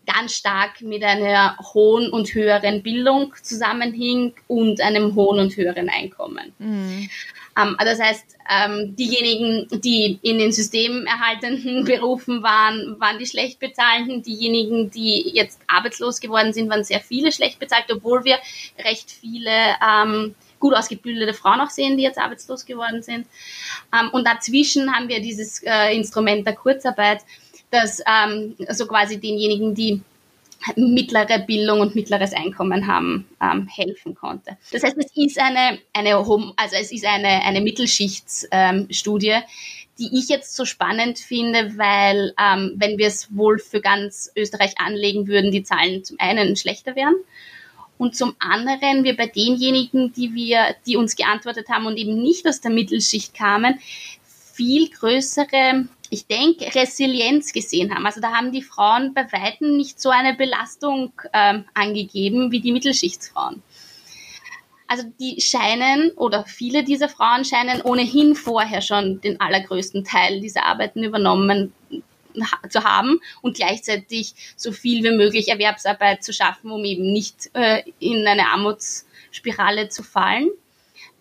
ganz 0.05 0.35
stark 0.35 0.81
mit 0.81 1.03
einer 1.03 1.57
hohen 1.73 2.09
und 2.09 2.33
höheren 2.33 2.83
Bildung 2.83 3.33
zusammenhing 3.41 4.33
und 4.47 4.81
einem 4.81 5.15
hohen 5.15 5.39
und 5.39 5.55
höheren 5.55 5.89
Einkommen. 5.89 6.53
Mhm. 6.59 7.09
Ähm, 7.57 7.77
das 7.79 8.01
heißt, 8.01 8.37
ähm, 8.49 8.95
diejenigen, 8.95 9.67
die 9.81 10.19
in 10.21 10.39
den 10.39 10.51
systemerhaltenden 10.51 11.83
Berufen 11.85 12.43
waren, 12.43 12.99
waren 12.99 13.19
die 13.19 13.25
schlecht 13.25 13.59
bezahlten. 13.59 14.23
Diejenigen, 14.23 14.91
die 14.91 15.31
jetzt 15.33 15.59
arbeitslos 15.67 16.19
geworden 16.19 16.53
sind, 16.53 16.69
waren 16.69 16.83
sehr 16.83 16.99
viele 16.99 17.31
schlecht 17.31 17.59
bezahlt, 17.59 17.85
obwohl 17.91 18.23
wir 18.23 18.37
recht 18.83 19.11
viele 19.11 19.51
ähm, 19.81 20.35
gut 20.63 20.73
ausgebildete 20.73 21.34
Frauen 21.34 21.60
auch 21.60 21.69
sehen, 21.69 21.97
die 21.97 22.04
jetzt 22.04 22.17
arbeitslos 22.17 22.65
geworden 22.65 23.04
sind. 23.04 23.28
Ähm, 23.93 24.10
und 24.13 24.26
dazwischen 24.26 24.91
haben 24.93 25.10
wir 25.10 25.21
dieses 25.21 25.62
äh, 25.63 25.93
Instrument 25.93 26.47
der 26.47 26.56
Kurzarbeit, 26.56 27.19
das 27.69 28.02
ähm, 28.08 28.56
so 28.69 28.88
quasi 28.88 29.19
denjenigen, 29.19 29.76
die 29.76 30.02
mittlere 30.78 31.39
Bildung 31.39 31.82
und 31.82 31.95
mittleres 31.95 32.32
Einkommen 32.32 32.88
haben, 32.88 33.28
ähm, 33.41 33.67
helfen 33.67 34.15
konnte. 34.15 34.58
Das 34.71 34.84
heißt, 34.84 34.97
es 34.97 35.12
ist 35.13 35.38
eine, 35.38 35.80
eine 35.91 36.15
also 36.15 36.76
es 36.80 36.93
ist 36.93 37.06
eine, 37.06 37.43
eine 37.43 37.60
Mittelschichtsstudie, 37.60 39.28
ähm, 39.28 39.43
die 39.99 40.17
ich 40.17 40.30
jetzt 40.30 40.56
so 40.56 40.63
spannend 40.63 41.19
finde, 41.19 41.78
weil 41.78 42.34
ähm, 42.39 42.76
wenn 42.78 42.97
wir 42.97 43.08
es 43.08 43.36
wohl 43.36 43.60
für 43.60 43.82
ganz 43.82 44.32
Österreich 44.38 44.76
anlegen 44.78 45.28
würden, 45.28 45.52
die 45.52 45.63
Zahlen 45.63 46.06
zum 46.06 46.17
einen 46.21 46.56
schlechter 46.56 46.95
wären 46.95 47.15
und 47.97 48.15
zum 48.15 48.36
anderen 48.39 49.03
wir 49.03 49.15
bei 49.15 49.27
denjenigen, 49.27 50.13
die 50.13 50.34
wir, 50.34 50.75
die 50.86 50.97
uns 50.97 51.15
geantwortet 51.15 51.69
haben 51.69 51.86
und 51.86 51.97
eben 51.97 52.21
nicht 52.21 52.47
aus 52.47 52.62
der 52.62 52.71
Mittelschicht 52.71 53.34
kamen, 53.34 53.79
viel 54.53 54.89
größere, 54.89 55.88
ich 56.10 56.27
denke, 56.27 56.73
Resilienz 56.75 57.53
gesehen 57.53 57.93
haben. 57.93 58.06
Also 58.06 58.21
da 58.21 58.34
haben 58.34 58.51
die 58.51 58.62
Frauen 58.62 59.13
bei 59.13 59.23
weitem 59.32 59.77
nicht 59.77 59.99
so 59.99 60.10
eine 60.10 60.36
Belastung 60.36 61.12
ähm, 61.34 61.65
angegeben 61.73 62.51
wie 62.51 62.62
die 62.62 62.71
Mittelschichtsfrauen. 62.71 63.63
Also 64.88 65.06
die 65.19 65.41
scheinen 65.41 66.12
oder 66.12 66.45
viele 66.45 66.84
dieser 66.84 67.10
Frauen 67.10 67.45
scheinen 67.45 67.82
ohnehin 67.82 68.36
vorher 68.36 68.82
schon 68.82 69.21
den 69.21 69.41
allergrößten 69.41 70.03
Teil 70.03 70.39
dieser 70.39 70.65
Arbeiten 70.65 71.03
übernommen 71.03 71.73
zu 72.69 72.83
haben 72.83 73.19
und 73.41 73.57
gleichzeitig 73.57 74.33
so 74.55 74.71
viel 74.71 75.03
wie 75.03 75.15
möglich 75.15 75.49
Erwerbsarbeit 75.49 76.23
zu 76.23 76.33
schaffen, 76.33 76.71
um 76.71 76.83
eben 76.85 77.11
nicht 77.11 77.49
äh, 77.53 77.83
in 77.99 78.25
eine 78.27 78.47
Armutsspirale 78.47 79.89
zu 79.89 80.03
fallen. 80.03 80.49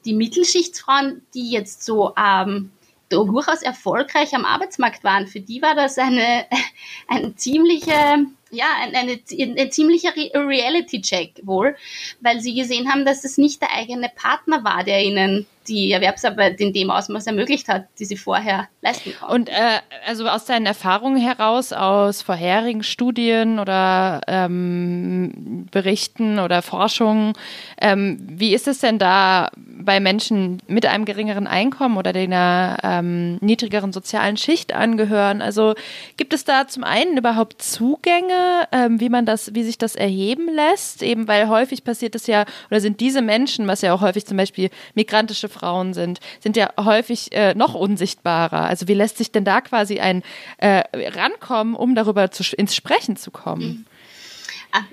Die 0.04 0.14
Mittelschichtsfrauen, 0.14 1.22
die 1.34 1.50
jetzt 1.50 1.84
so 1.84 2.12
ähm, 2.16 2.72
durchaus 3.08 3.62
erfolgreich 3.62 4.34
am 4.34 4.44
Arbeitsmarkt 4.44 5.04
waren, 5.04 5.26
für 5.26 5.40
die 5.40 5.62
war 5.62 5.74
das 5.74 5.98
eine, 5.98 6.46
ein 7.08 7.36
ziemlicher, 7.36 8.18
ja, 8.50 8.66
ein, 8.80 8.94
eine, 8.94 9.20
ein 9.58 9.70
ziemlicher 9.70 10.14
Reality-Check 10.14 11.40
wohl, 11.44 11.76
weil 12.20 12.40
sie 12.40 12.54
gesehen 12.54 12.90
haben, 12.90 13.04
dass 13.04 13.24
es 13.24 13.38
nicht 13.38 13.60
der 13.60 13.72
eigene 13.72 14.08
Partner 14.08 14.64
war, 14.64 14.84
der 14.84 15.02
ihnen 15.04 15.46
die 15.68 15.92
Erwerbsarbeit 15.92 16.60
in 16.60 16.72
dem 16.72 16.90
Ausmaß 16.90 17.26
ermöglicht 17.26 17.68
hat, 17.68 17.86
die 17.98 18.04
sie 18.04 18.16
vorher 18.16 18.68
leisten 18.80 19.12
konnte. 19.18 19.34
Und 19.34 19.48
äh, 19.48 19.80
also 20.06 20.28
aus 20.28 20.44
deinen 20.44 20.66
Erfahrungen 20.66 21.20
heraus, 21.20 21.72
aus 21.72 22.22
vorherigen 22.22 22.82
Studien 22.82 23.58
oder 23.58 24.20
ähm, 24.26 25.66
Berichten 25.70 26.38
oder 26.38 26.62
Forschungen, 26.62 27.32
ähm, 27.80 28.18
wie 28.28 28.54
ist 28.54 28.68
es 28.68 28.78
denn 28.78 28.98
da 28.98 29.50
bei 29.54 30.00
Menschen 30.00 30.60
mit 30.66 30.86
einem 30.86 31.04
geringeren 31.04 31.46
Einkommen 31.46 31.96
oder 31.96 32.14
einer 32.14 32.78
ähm, 32.82 33.36
niedrigeren 33.40 33.92
sozialen 33.92 34.36
Schicht 34.36 34.72
angehören? 34.72 35.42
Also 35.42 35.74
gibt 36.16 36.34
es 36.34 36.44
da 36.44 36.66
zum 36.66 36.84
einen 36.84 37.16
überhaupt 37.16 37.62
Zugänge, 37.62 38.68
ähm, 38.72 39.00
wie 39.00 39.08
man 39.08 39.26
das, 39.26 39.54
wie 39.54 39.62
sich 39.62 39.78
das 39.78 39.94
erheben 39.94 40.48
lässt? 40.52 41.02
Eben 41.02 41.28
weil 41.28 41.48
häufig 41.48 41.84
passiert 41.84 42.14
es 42.14 42.26
ja, 42.26 42.44
oder 42.70 42.80
sind 42.80 43.00
diese 43.00 43.22
Menschen, 43.22 43.66
was 43.66 43.82
ja 43.82 43.92
auch 43.94 44.00
häufig 44.00 44.26
zum 44.26 44.36
Beispiel 44.36 44.70
migrantische 44.94 45.48
Frauen 45.52 45.94
sind, 45.94 46.18
sind 46.40 46.56
ja 46.56 46.70
häufig 46.78 47.32
äh, 47.32 47.54
noch 47.54 47.74
unsichtbarer. 47.74 48.64
Also 48.64 48.88
wie 48.88 48.94
lässt 48.94 49.18
sich 49.18 49.30
denn 49.30 49.44
da 49.44 49.60
quasi 49.60 50.00
ein 50.00 50.22
äh, 50.58 50.82
rankommen, 50.92 51.74
um 51.74 51.94
darüber 51.94 52.30
zu, 52.30 52.42
ins 52.56 52.74
Sprechen 52.74 53.16
zu 53.16 53.30
kommen? 53.30 53.62
Mhm. 53.62 53.86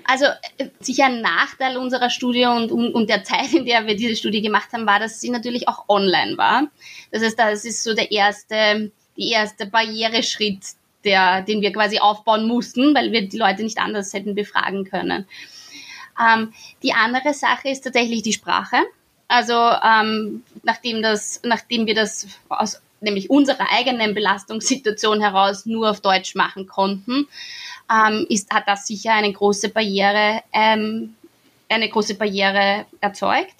Also 0.04 0.26
äh, 0.58 0.68
sicher 0.80 1.06
ein 1.06 1.22
Nachteil 1.22 1.78
unserer 1.78 2.10
Studie 2.10 2.44
und, 2.44 2.70
und 2.70 3.08
der 3.08 3.24
Zeit, 3.24 3.52
in 3.54 3.64
der 3.64 3.86
wir 3.86 3.96
diese 3.96 4.16
Studie 4.16 4.42
gemacht 4.42 4.68
haben, 4.72 4.86
war, 4.86 5.00
dass 5.00 5.20
sie 5.20 5.30
natürlich 5.30 5.68
auch 5.68 5.88
online 5.88 6.36
war. 6.36 6.68
Das 7.10 7.22
heißt, 7.22 7.38
das 7.38 7.64
ist 7.64 7.82
so 7.82 7.94
der 7.94 8.12
erste, 8.12 8.92
die 9.16 9.30
erste 9.30 9.66
Barriereschritt, 9.66 10.60
der, 11.04 11.42
den 11.42 11.62
wir 11.62 11.72
quasi 11.72 11.98
aufbauen 11.98 12.46
mussten, 12.46 12.94
weil 12.94 13.10
wir 13.10 13.26
die 13.26 13.38
Leute 13.38 13.62
nicht 13.62 13.78
anders 13.78 14.12
hätten 14.12 14.34
befragen 14.34 14.84
können. 14.84 15.26
Ähm, 16.20 16.52
die 16.82 16.92
andere 16.92 17.32
Sache 17.32 17.70
ist 17.70 17.82
tatsächlich 17.82 18.22
die 18.22 18.34
Sprache. 18.34 18.76
Also 19.30 19.54
ähm, 19.54 20.42
nachdem, 20.64 21.02
das, 21.02 21.40
nachdem 21.44 21.86
wir 21.86 21.94
das 21.94 22.26
aus 22.48 22.82
nämlich 23.00 23.30
unserer 23.30 23.70
eigenen 23.70 24.12
Belastungssituation 24.12 25.20
heraus 25.20 25.66
nur 25.66 25.88
auf 25.88 26.00
Deutsch 26.00 26.34
machen 26.34 26.66
konnten, 26.66 27.28
ähm, 27.88 28.26
ist, 28.28 28.52
hat 28.52 28.66
das 28.66 28.88
sicher 28.88 29.12
eine 29.12 29.32
große 29.32 29.68
Barriere, 29.68 30.42
ähm, 30.52 31.14
eine 31.68 31.88
große 31.88 32.16
Barriere 32.16 32.86
erzeugt. 33.00 33.54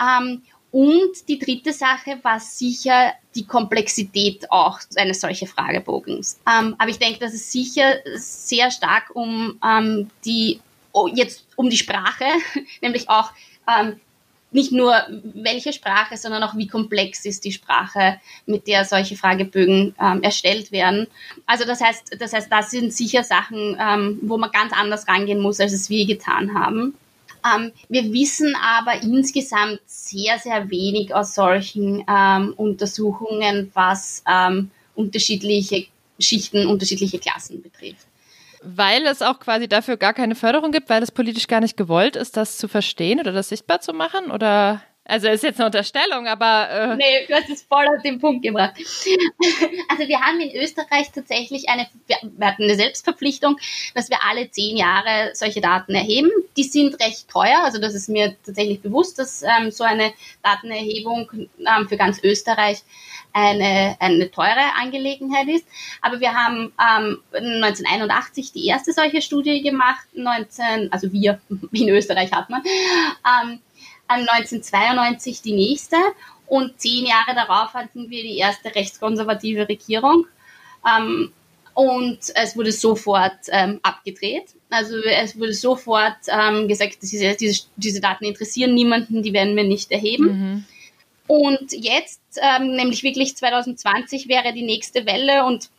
Ähm, 0.00 0.42
und 0.70 1.28
die 1.28 1.40
dritte 1.40 1.72
Sache 1.72 2.20
war 2.22 2.38
sicher 2.38 3.14
die 3.34 3.44
Komplexität 3.44 4.48
auch 4.48 4.78
eines 4.94 5.20
solchen 5.20 5.48
Fragebogens. 5.48 6.38
Ähm, 6.48 6.76
aber 6.78 6.88
ich 6.88 7.00
denke, 7.00 7.18
dass 7.18 7.34
es 7.34 7.50
sicher 7.50 7.96
sehr 8.14 8.70
stark 8.70 9.10
um 9.14 9.58
ähm, 9.64 10.08
die 10.24 10.60
oh, 10.92 11.08
jetzt 11.08 11.46
um 11.56 11.68
die 11.68 11.76
Sprache, 11.76 12.26
nämlich 12.80 13.10
auch 13.10 13.32
ähm, 13.68 14.00
nicht 14.52 14.72
nur 14.72 14.94
welche 15.34 15.72
Sprache, 15.72 16.16
sondern 16.16 16.42
auch 16.42 16.56
wie 16.56 16.66
komplex 16.66 17.24
ist 17.24 17.44
die 17.44 17.52
Sprache, 17.52 18.20
mit 18.46 18.66
der 18.66 18.84
solche 18.84 19.16
Fragebögen 19.16 19.94
ähm, 20.00 20.22
erstellt 20.22 20.72
werden. 20.72 21.06
Also 21.46 21.64
das 21.64 21.80
heißt, 21.80 22.16
das 22.18 22.32
heißt, 22.32 22.50
das 22.50 22.70
sind 22.70 22.92
sicher 22.92 23.24
Sachen, 23.24 23.76
ähm, 23.80 24.18
wo 24.22 24.38
man 24.38 24.50
ganz 24.50 24.72
anders 24.72 25.08
rangehen 25.08 25.40
muss, 25.40 25.60
als 25.60 25.72
es 25.72 25.90
wir 25.90 26.06
getan 26.06 26.54
haben. 26.54 26.94
Ähm, 27.44 27.72
wir 27.88 28.12
wissen 28.12 28.54
aber 28.54 29.02
insgesamt 29.02 29.80
sehr, 29.86 30.38
sehr 30.38 30.70
wenig 30.70 31.14
aus 31.14 31.34
solchen 31.34 32.04
ähm, 32.08 32.54
Untersuchungen, 32.56 33.70
was 33.74 34.22
ähm, 34.30 34.70
unterschiedliche 34.94 35.86
Schichten, 36.20 36.66
unterschiedliche 36.66 37.18
Klassen 37.18 37.62
betrifft 37.62 38.06
weil 38.64 39.06
es 39.06 39.22
auch 39.22 39.40
quasi 39.40 39.68
dafür 39.68 39.96
gar 39.96 40.14
keine 40.14 40.34
Förderung 40.34 40.72
gibt, 40.72 40.90
weil 40.90 41.02
es 41.02 41.10
politisch 41.10 41.48
gar 41.48 41.60
nicht 41.60 41.76
gewollt 41.76 42.16
ist, 42.16 42.36
das 42.36 42.58
zu 42.58 42.68
verstehen 42.68 43.20
oder 43.20 43.32
das 43.32 43.48
sichtbar 43.48 43.80
zu 43.80 43.92
machen? 43.92 44.30
Oder 44.30 44.82
also 45.04 45.28
ist 45.28 45.42
jetzt 45.42 45.58
eine 45.58 45.66
Unterstellung, 45.66 46.28
aber. 46.28 46.70
Äh 46.70 46.96
nee, 46.96 47.26
du 47.26 47.34
hast 47.34 47.50
es 47.50 47.62
voll 47.62 47.84
auf 47.88 48.02
den 48.02 48.18
Punkt 48.20 48.42
gebracht. 48.42 48.74
Also 49.88 50.08
wir 50.08 50.20
haben 50.20 50.40
in 50.40 50.56
Österreich 50.56 51.12
tatsächlich 51.12 51.68
eine, 51.68 51.86
wir 52.06 52.46
hatten 52.46 52.62
eine 52.62 52.74
Selbstverpflichtung, 52.74 53.58
dass 53.94 54.08
wir 54.08 54.18
alle 54.24 54.50
zehn 54.50 54.76
Jahre 54.76 55.30
solche 55.34 55.60
Daten 55.60 55.94
erheben. 55.94 56.30
Die 56.56 56.62
sind 56.62 56.98
recht 57.02 57.28
teuer, 57.28 57.60
also 57.62 57.78
das 57.78 57.94
ist 57.94 58.08
mir 58.08 58.36
tatsächlich 58.44 58.80
bewusst, 58.80 59.18
dass 59.18 59.42
ähm, 59.42 59.70
so 59.70 59.84
eine 59.84 60.12
Datenerhebung 60.42 61.30
ähm, 61.58 61.88
für 61.88 61.96
ganz 61.96 62.22
Österreich 62.22 62.82
eine, 63.32 63.96
eine 63.98 64.30
teure 64.30 64.74
Angelegenheit 64.80 65.48
ist. 65.48 65.66
Aber 66.00 66.20
wir 66.20 66.32
haben 66.34 66.72
ähm, 66.78 67.18
1981 67.32 68.52
die 68.52 68.66
erste 68.66 68.92
solche 68.92 69.22
Studie 69.22 69.62
gemacht, 69.62 70.06
19, 70.14 70.92
also 70.92 71.12
wir 71.12 71.40
in 71.72 71.88
Österreich 71.88 72.32
hat 72.32 72.50
man, 72.50 72.62
ähm, 72.64 73.60
1992 74.08 75.42
die 75.42 75.52
nächste 75.52 75.96
und 76.46 76.78
zehn 76.80 77.06
Jahre 77.06 77.34
darauf 77.34 77.72
hatten 77.74 78.10
wir 78.10 78.22
die 78.22 78.36
erste 78.36 78.74
rechtskonservative 78.74 79.68
Regierung. 79.68 80.26
Ähm, 80.86 81.32
und 81.74 82.18
es 82.34 82.56
wurde 82.56 82.72
sofort 82.72 83.38
ähm, 83.48 83.80
abgedreht. 83.82 84.54
Also 84.68 84.96
es 84.98 85.38
wurde 85.38 85.54
sofort 85.54 86.18
ähm, 86.28 86.68
gesagt, 86.68 86.98
diese, 87.00 87.34
diese, 87.34 87.64
diese 87.76 88.00
Daten 88.00 88.24
interessieren 88.24 88.74
niemanden, 88.74 89.22
die 89.22 89.32
werden 89.32 89.56
wir 89.56 89.64
nicht 89.64 89.90
erheben. 89.90 90.24
Mhm. 90.26 90.64
Und 91.26 91.72
jetzt, 91.72 92.20
ähm, 92.36 92.76
nämlich 92.76 93.02
wirklich 93.02 93.36
2020, 93.36 94.28
wäre 94.28 94.52
die 94.52 94.64
nächste 94.64 95.06
Welle 95.06 95.46
und 95.46 95.70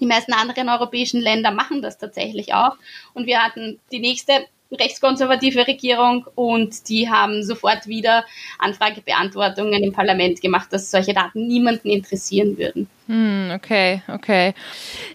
die 0.00 0.06
meisten 0.06 0.32
anderen 0.32 0.70
europäischen 0.70 1.20
Länder 1.20 1.50
machen 1.50 1.82
das 1.82 1.98
tatsächlich 1.98 2.54
auch. 2.54 2.76
Und 3.12 3.26
wir 3.26 3.42
hatten 3.42 3.78
die 3.92 3.98
nächste 3.98 4.46
rechtskonservative 4.74 5.66
Regierung 5.66 6.26
und 6.34 6.88
die 6.88 7.08
haben 7.10 7.42
sofort 7.42 7.86
wieder 7.86 8.24
Anfragebeantwortungen 8.58 9.82
im 9.82 9.92
Parlament 9.92 10.40
gemacht, 10.40 10.68
dass 10.72 10.90
solche 10.90 11.14
Daten 11.14 11.46
niemanden 11.46 11.88
interessieren 11.90 12.58
würden. 12.58 12.88
Hm, 13.06 13.52
okay, 13.54 14.02
okay. 14.08 14.54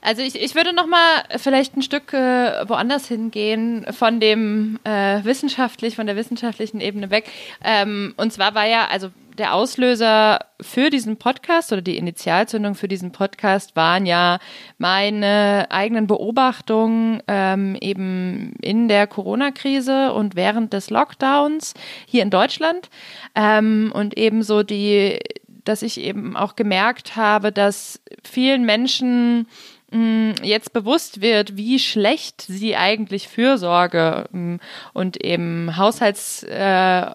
Also 0.01 0.21
ich, 0.21 0.39
ich 0.39 0.53
würde 0.53 0.73
noch 0.73 0.85
mal 0.85 1.23
vielleicht 1.37 1.75
ein 1.75 1.81
Stück 1.81 2.13
äh, 2.13 2.67
woanders 2.67 3.07
hingehen 3.07 3.85
von 3.91 4.19
dem 4.19 4.79
äh, 4.83 5.23
wissenschaftlich, 5.23 5.95
von 5.95 6.05
der 6.05 6.15
wissenschaftlichen 6.15 6.81
Ebene 6.81 7.09
weg. 7.09 7.29
Ähm, 7.63 8.13
und 8.17 8.31
zwar 8.31 8.53
war 8.53 8.67
ja, 8.67 8.87
also 8.87 9.09
der 9.39 9.53
Auslöser 9.55 10.39
für 10.61 10.89
diesen 10.89 11.17
Podcast 11.17 11.71
oder 11.71 11.81
die 11.81 11.97
Initialzündung 11.97 12.75
für 12.75 12.89
diesen 12.89 13.11
Podcast 13.11 13.75
waren 13.75 14.05
ja 14.05 14.39
meine 14.77 15.67
eigenen 15.69 16.07
Beobachtungen 16.07 17.23
ähm, 17.27 17.77
eben 17.79 18.53
in 18.61 18.89
der 18.89 19.07
Corona-Krise 19.07 20.13
und 20.13 20.35
während 20.35 20.73
des 20.73 20.89
Lockdowns 20.89 21.73
hier 22.05 22.21
in 22.21 22.29
Deutschland. 22.29 22.89
Ähm, 23.33 23.91
und 23.93 24.17
ebenso 24.17 24.63
die, 24.63 25.19
dass 25.63 25.81
ich 25.81 26.01
eben 26.01 26.35
auch 26.35 26.55
gemerkt 26.55 27.15
habe, 27.15 27.53
dass 27.53 28.01
vielen 28.23 28.65
Menschen 28.65 29.47
mm, 29.91 30.31
jetzt 30.43 30.73
bewusst 30.73 31.21
wird, 31.21 31.55
wie 31.55 31.79
schlecht 31.79 32.41
sie 32.41 32.75
eigentlich 32.75 33.29
Fürsorge 33.29 34.25
mm, 34.33 34.55
und 34.93 35.23
eben 35.23 35.77
Haushalts 35.77 36.43
äh, 36.43 37.11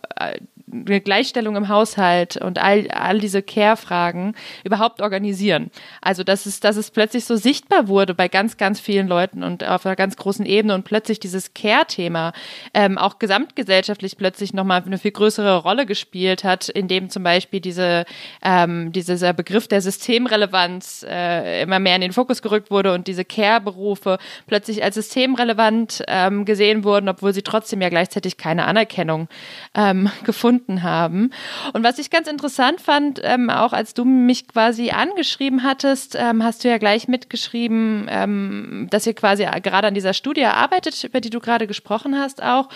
eine 0.70 1.00
Gleichstellung 1.00 1.57
im 1.57 1.68
Haushalt 1.68 2.37
und 2.37 2.59
all, 2.59 2.88
all 2.88 3.18
diese 3.18 3.42
Care-Fragen 3.42 4.35
überhaupt 4.64 5.03
organisieren. 5.03 5.70
Also, 6.00 6.24
dass 6.24 6.46
es, 6.46 6.61
dass 6.61 6.77
es 6.77 6.90
plötzlich 6.90 7.27
so 7.27 7.37
sichtbar 7.37 7.88
wurde 7.88 8.14
bei 8.14 8.29
ganz, 8.29 8.57
ganz 8.57 8.81
vielen 8.81 9.07
Leuten 9.07 9.42
und 9.42 9.64
auf 9.64 9.85
einer 9.85 9.96
ganz 9.96 10.16
großen 10.16 10.46
Ebene 10.46 10.74
und 10.74 10.85
plötzlich 10.85 11.20
dieses 11.20 11.53
Care-Thema 11.53 12.33
ähm, 12.72 12.96
auch 12.96 13.18
gesamtgesellschaftlich 13.18 14.16
plötzlich 14.16 14.55
nochmal 14.55 14.83
eine 14.85 14.98
viel 14.98 15.12
größere 15.12 15.59
Rolle 15.59 15.85
gespielt 15.85 16.44
hat, 16.44 16.68
indem 16.68 17.11
zum 17.11 17.22
Beispiel 17.22 17.61
diese, 17.61 18.05
ähm, 18.42 18.90
dieser 18.92 19.33
Begriff 19.35 19.68
der 19.68 19.83
Systemrelevanz 19.83 21.05
äh, 21.09 21.62
immer 21.62 21.79
mehr 21.79 21.96
in 21.96 22.00
den 22.00 22.12
Fokus 22.12 22.40
gerückt 22.40 22.70
wurde 22.70 22.94
und 22.94 23.07
diese 23.07 23.24
Care-Berufe 23.24 24.18
plötzlich 24.46 24.83
als 24.83 24.94
systemrelevant 24.94 26.05
ähm, 26.09 26.44
gesehen 26.46 26.85
wurden, 26.85 27.09
obwohl 27.09 27.35
sie 27.35 27.42
trotzdem 27.42 27.83
ja 27.83 27.90
gleichzeitig 27.90 28.38
keine 28.38 28.64
Anerkennung 28.64 29.29
ähm, 29.74 30.11
gefunden 30.24 30.54
gefunden 30.55 30.83
haben. 30.83 31.31
Und 31.73 31.85
was 31.85 31.99
ich 31.99 32.11
ganz 32.11 32.29
interessant 32.29 32.81
fand, 32.81 33.21
ähm, 33.23 33.51
auch 33.51 33.73
als 33.73 33.95
du 33.95 34.05
mich 34.05 34.49
quasi 34.49 34.90
angeschrieben 34.90 35.62
hattest, 35.62 36.17
ähm, 36.19 36.43
hast 36.43 36.64
du 36.64 36.69
ja 36.69 36.79
gleich 36.79 37.09
mitgeschrieben, 37.09 38.07
ähm, 38.09 38.88
dass 38.90 39.07
ihr 39.07 39.14
quasi 39.14 39.47
gerade 39.62 39.89
an 39.89 39.95
dieser 39.95 40.14
Studie 40.14 40.45
arbeitet, 40.45 41.03
über 41.05 41.20
die 41.20 41.31
du 41.31 41.41
gerade 41.41 41.66
gesprochen 41.66 42.18
hast 42.18 42.43
auch. 42.43 42.68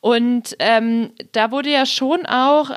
Und 0.00 0.56
ähm, 0.58 1.12
da 1.32 1.50
wurde 1.50 1.70
ja 1.70 1.86
schon 1.86 2.26
auch 2.26 2.70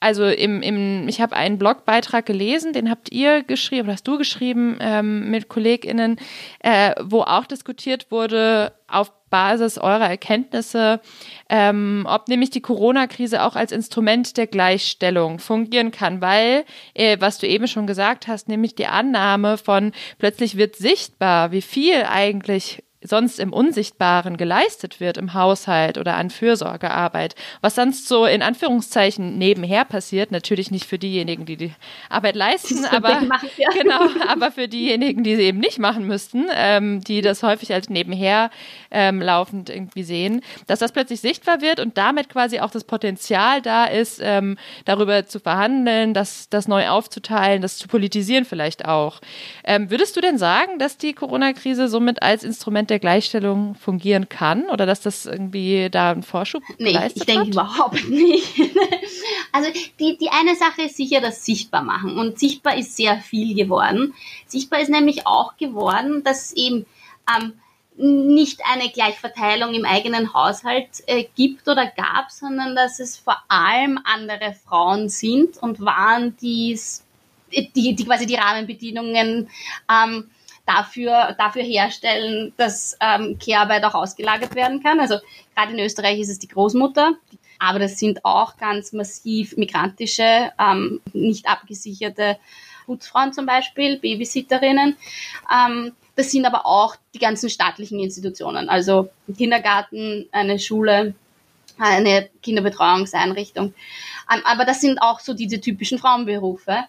also 0.00 0.26
im, 0.26 0.60
im 0.60 1.08
ich 1.08 1.22
habe 1.22 1.34
einen 1.34 1.56
Blogbeitrag 1.56 2.26
gelesen, 2.26 2.74
den 2.74 2.90
habt 2.90 3.10
ihr 3.10 3.42
geschrieben, 3.42 3.88
hast 3.88 4.06
du 4.06 4.18
geschrieben 4.18 4.76
ähm, 4.80 5.30
mit 5.30 5.48
KollegInnen, 5.48 6.18
äh, 6.58 6.92
wo 7.02 7.22
auch 7.22 7.46
diskutiert 7.46 8.10
wurde 8.10 8.74
auf 8.86 9.12
Basis 9.34 9.78
eurer 9.78 10.08
Erkenntnisse, 10.08 11.00
ähm, 11.48 12.06
ob 12.08 12.28
nämlich 12.28 12.50
die 12.50 12.60
Corona-Krise 12.60 13.42
auch 13.42 13.56
als 13.56 13.72
Instrument 13.72 14.36
der 14.36 14.46
Gleichstellung 14.46 15.40
fungieren 15.40 15.90
kann, 15.90 16.20
weil, 16.20 16.64
äh, 16.94 17.16
was 17.18 17.38
du 17.38 17.48
eben 17.48 17.66
schon 17.66 17.88
gesagt 17.88 18.28
hast, 18.28 18.46
nämlich 18.48 18.76
die 18.76 18.86
Annahme 18.86 19.58
von 19.58 19.90
plötzlich 20.20 20.56
wird 20.56 20.76
sichtbar, 20.76 21.50
wie 21.50 21.62
viel 21.62 22.04
eigentlich 22.08 22.83
sonst 23.04 23.38
im 23.38 23.52
Unsichtbaren 23.52 24.36
geleistet 24.36 24.98
wird 24.98 25.18
im 25.18 25.34
Haushalt 25.34 25.98
oder 25.98 26.16
an 26.16 26.30
Fürsorgearbeit, 26.30 27.34
was 27.60 27.74
sonst 27.74 28.08
so 28.08 28.24
in 28.24 28.42
Anführungszeichen 28.42 29.36
nebenher 29.38 29.84
passiert, 29.84 30.32
natürlich 30.32 30.70
nicht 30.70 30.86
für 30.86 30.98
diejenigen, 30.98 31.44
die 31.44 31.56
die 31.56 31.72
Arbeit 32.08 32.34
leisten, 32.34 32.84
aber 32.90 33.20
machen, 33.20 33.50
ja. 33.56 33.68
genau, 33.78 34.08
aber 34.28 34.50
für 34.50 34.68
diejenigen, 34.68 35.22
die 35.22 35.36
sie 35.36 35.42
eben 35.42 35.58
nicht 35.58 35.78
machen 35.78 36.06
müssten, 36.06 36.46
ähm, 36.54 37.02
die 37.02 37.20
das 37.20 37.42
häufig 37.42 37.72
als 37.72 37.90
nebenher 37.90 38.50
ähm, 38.90 39.20
laufend 39.20 39.68
irgendwie 39.68 40.02
sehen, 40.02 40.40
dass 40.66 40.78
das 40.78 40.92
plötzlich 40.92 41.20
sichtbar 41.20 41.60
wird 41.60 41.80
und 41.80 41.98
damit 41.98 42.30
quasi 42.30 42.60
auch 42.60 42.70
das 42.70 42.84
Potenzial 42.84 43.60
da 43.60 43.84
ist, 43.84 44.20
ähm, 44.22 44.56
darüber 44.86 45.26
zu 45.26 45.40
verhandeln, 45.40 46.14
das, 46.14 46.48
das 46.48 46.68
neu 46.68 46.88
aufzuteilen, 46.88 47.60
das 47.60 47.76
zu 47.76 47.86
politisieren 47.88 48.46
vielleicht 48.46 48.86
auch. 48.86 49.20
Ähm, 49.64 49.90
würdest 49.90 50.16
du 50.16 50.20
denn 50.22 50.38
sagen, 50.38 50.78
dass 50.78 50.96
die 50.96 51.12
Corona-Krise 51.12 51.88
somit 51.88 52.22
als 52.22 52.44
Instrument 52.44 52.88
der 52.90 52.93
Gleichstellung 52.98 53.74
fungieren 53.74 54.28
kann 54.28 54.68
oder 54.70 54.86
dass 54.86 55.00
das 55.00 55.26
irgendwie 55.26 55.88
da 55.90 56.10
einen 56.10 56.22
Vorschub 56.22 56.62
nee, 56.78 56.92
geleistet 56.92 57.22
ich 57.22 57.26
denke 57.26 57.50
überhaupt 57.50 58.08
nicht. 58.08 58.48
also 59.52 59.70
die, 59.98 60.16
die 60.18 60.30
eine 60.30 60.56
Sache 60.56 60.82
ist 60.82 60.96
sicher 60.96 61.20
das 61.20 61.44
Sichtbar 61.44 61.82
machen 61.82 62.18
und 62.18 62.38
sichtbar 62.38 62.76
ist 62.76 62.96
sehr 62.96 63.18
viel 63.18 63.54
geworden. 63.54 64.14
Sichtbar 64.46 64.80
ist 64.80 64.90
nämlich 64.90 65.26
auch 65.26 65.56
geworden, 65.56 66.22
dass 66.24 66.52
eben 66.52 66.86
ähm, 67.36 67.54
nicht 67.96 68.60
eine 68.64 68.90
Gleichverteilung 68.90 69.72
im 69.72 69.84
eigenen 69.84 70.34
Haushalt 70.34 70.88
äh, 71.06 71.26
gibt 71.36 71.68
oder 71.68 71.86
gab, 71.86 72.30
sondern 72.30 72.74
dass 72.74 72.98
es 72.98 73.16
vor 73.16 73.36
allem 73.48 74.00
andere 74.04 74.54
Frauen 74.66 75.08
sind 75.08 75.58
und 75.58 75.80
waren, 75.80 76.36
die, 76.38 76.78
die, 77.52 77.94
die 77.94 78.04
quasi 78.04 78.26
die 78.26 78.34
Rahmenbedingungen 78.34 79.48
ähm, 79.88 80.30
dafür, 80.66 81.34
dafür 81.38 81.62
herstellen, 81.62 82.52
dass 82.56 82.96
ähm, 83.00 83.38
Care-Arbeit 83.38 83.84
auch 83.84 83.94
ausgelagert 83.94 84.54
werden 84.54 84.82
kann. 84.82 85.00
Also 85.00 85.16
gerade 85.54 85.72
in 85.72 85.78
Österreich 85.78 86.20
ist 86.20 86.30
es 86.30 86.38
die 86.38 86.48
Großmutter, 86.48 87.12
aber 87.58 87.78
das 87.78 87.98
sind 87.98 88.24
auch 88.24 88.56
ganz 88.56 88.92
massiv 88.92 89.56
migrantische, 89.56 90.52
ähm, 90.58 91.00
nicht 91.12 91.48
abgesicherte 91.48 92.38
Putzfrauen 92.86 93.32
zum 93.32 93.46
Beispiel, 93.46 93.98
Babysitterinnen. 93.98 94.96
Ähm, 95.52 95.92
das 96.16 96.30
sind 96.30 96.46
aber 96.46 96.64
auch 96.64 96.96
die 97.12 97.18
ganzen 97.18 97.50
staatlichen 97.50 97.98
Institutionen, 97.98 98.68
also 98.68 99.10
Kindergarten, 99.36 100.28
eine 100.32 100.58
Schule, 100.58 101.14
eine 101.78 102.28
Kinderbetreuungseinrichtung. 102.42 103.74
Ähm, 104.32 104.40
aber 104.44 104.64
das 104.64 104.80
sind 104.80 104.98
auch 104.98 105.20
so 105.20 105.34
diese 105.34 105.60
typischen 105.60 105.98
Frauenberufe. 105.98 106.84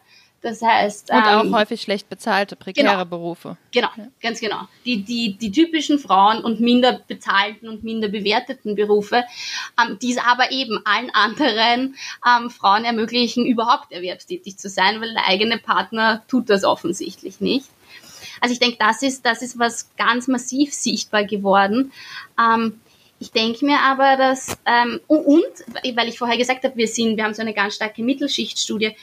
Das 0.46 0.62
heißt. 0.62 1.10
Und 1.10 1.24
auch 1.24 1.44
ähm, 1.44 1.56
häufig 1.56 1.82
schlecht 1.82 2.08
bezahlte, 2.08 2.56
prekäre 2.56 2.86
genau, 2.88 3.06
Berufe. 3.06 3.58
Genau, 3.72 3.90
ja. 3.98 4.10
ganz 4.22 4.40
genau. 4.40 4.68
Die, 4.86 5.02
die, 5.02 5.34
die 5.34 5.52
typischen 5.52 5.98
Frauen 5.98 6.44
und 6.44 6.60
minder 6.60 7.02
bezahlten 7.08 7.68
und 7.68 7.84
minder 7.84 8.10
bewerteten 8.10 8.76
Berufe, 8.76 9.24
ähm, 9.82 9.98
die 10.00 10.12
es 10.12 10.20
aber 10.20 10.52
eben 10.52 10.80
allen 10.86 11.10
anderen 11.10 11.96
ähm, 12.28 12.52
Frauen 12.52 12.86
ermöglichen, 12.86 13.44
überhaupt 13.44 13.92
erwerbstätig 13.92 14.56
zu 14.58 14.70
sein, 14.70 15.02
weil 15.02 15.14
der 15.14 15.28
eigene 15.28 15.58
Partner 15.58 16.22
tut 16.28 16.52
das 16.52 16.64
offensichtlich 16.64 17.42
nicht. 17.42 17.66
Also 18.40 18.54
ich 18.54 18.60
denke, 18.60 18.78
das 18.80 19.02
ist, 19.02 19.26
das 19.26 19.42
ist 19.42 19.58
was 19.58 19.96
ganz 19.98 20.28
massiv 20.28 20.76
sichtbar 20.76 21.24
geworden. 21.24 21.92
Ähm, 22.40 22.80
ich 23.18 23.32
denke 23.32 23.66
mir 23.66 23.80
aber, 23.80 24.16
dass, 24.16 24.56
ähm, 24.68 25.00
und, 25.08 25.44
weil 25.96 26.08
ich 26.08 26.20
vorher 26.20 26.38
gesagt 26.38 26.64
habe, 26.66 26.76
wir 26.76 26.88
sind, 26.88 27.18
wir 27.18 27.24
haben 27.24 27.34
so 27.34 27.42
eine 27.42 27.56
ganz 27.56 27.74
starke 27.74 28.04
Mittelschichtstudie, 28.04 28.96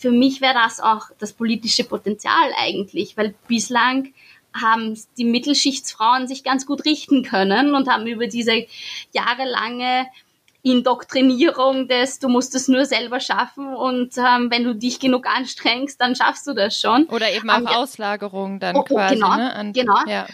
für 0.00 0.10
mich 0.10 0.40
wäre 0.40 0.54
das 0.54 0.80
auch 0.80 1.10
das 1.18 1.34
politische 1.34 1.84
Potenzial 1.84 2.50
eigentlich, 2.56 3.18
weil 3.18 3.34
bislang 3.46 4.14
haben 4.58 4.98
die 5.18 5.24
Mittelschichtsfrauen 5.24 6.26
sich 6.26 6.42
ganz 6.42 6.64
gut 6.64 6.86
richten 6.86 7.22
können 7.22 7.74
und 7.74 7.88
haben 7.88 8.06
über 8.06 8.26
diese 8.26 8.66
jahrelange 9.12 10.06
Indoktrinierung 10.62 11.86
des, 11.86 12.18
du 12.18 12.28
musst 12.28 12.54
es 12.54 12.66
nur 12.66 12.86
selber 12.86 13.20
schaffen 13.20 13.74
und 13.74 14.16
ähm, 14.16 14.50
wenn 14.50 14.64
du 14.64 14.74
dich 14.74 15.00
genug 15.00 15.26
anstrengst, 15.26 16.00
dann 16.00 16.16
schaffst 16.16 16.46
du 16.46 16.54
das 16.54 16.78
schon. 16.78 17.04
Oder 17.04 17.30
eben 17.32 17.48
auch 17.50 17.58
ähm, 17.58 17.66
Auslagerung 17.66 18.58
dann 18.58 18.76
oh, 18.76 18.80
oh, 18.80 18.84
quasi. 18.84 19.14
Genau, 19.14 19.36
ne? 19.36 19.54
An, 19.54 19.72
genau. 19.72 19.98
Ja. 20.06 20.26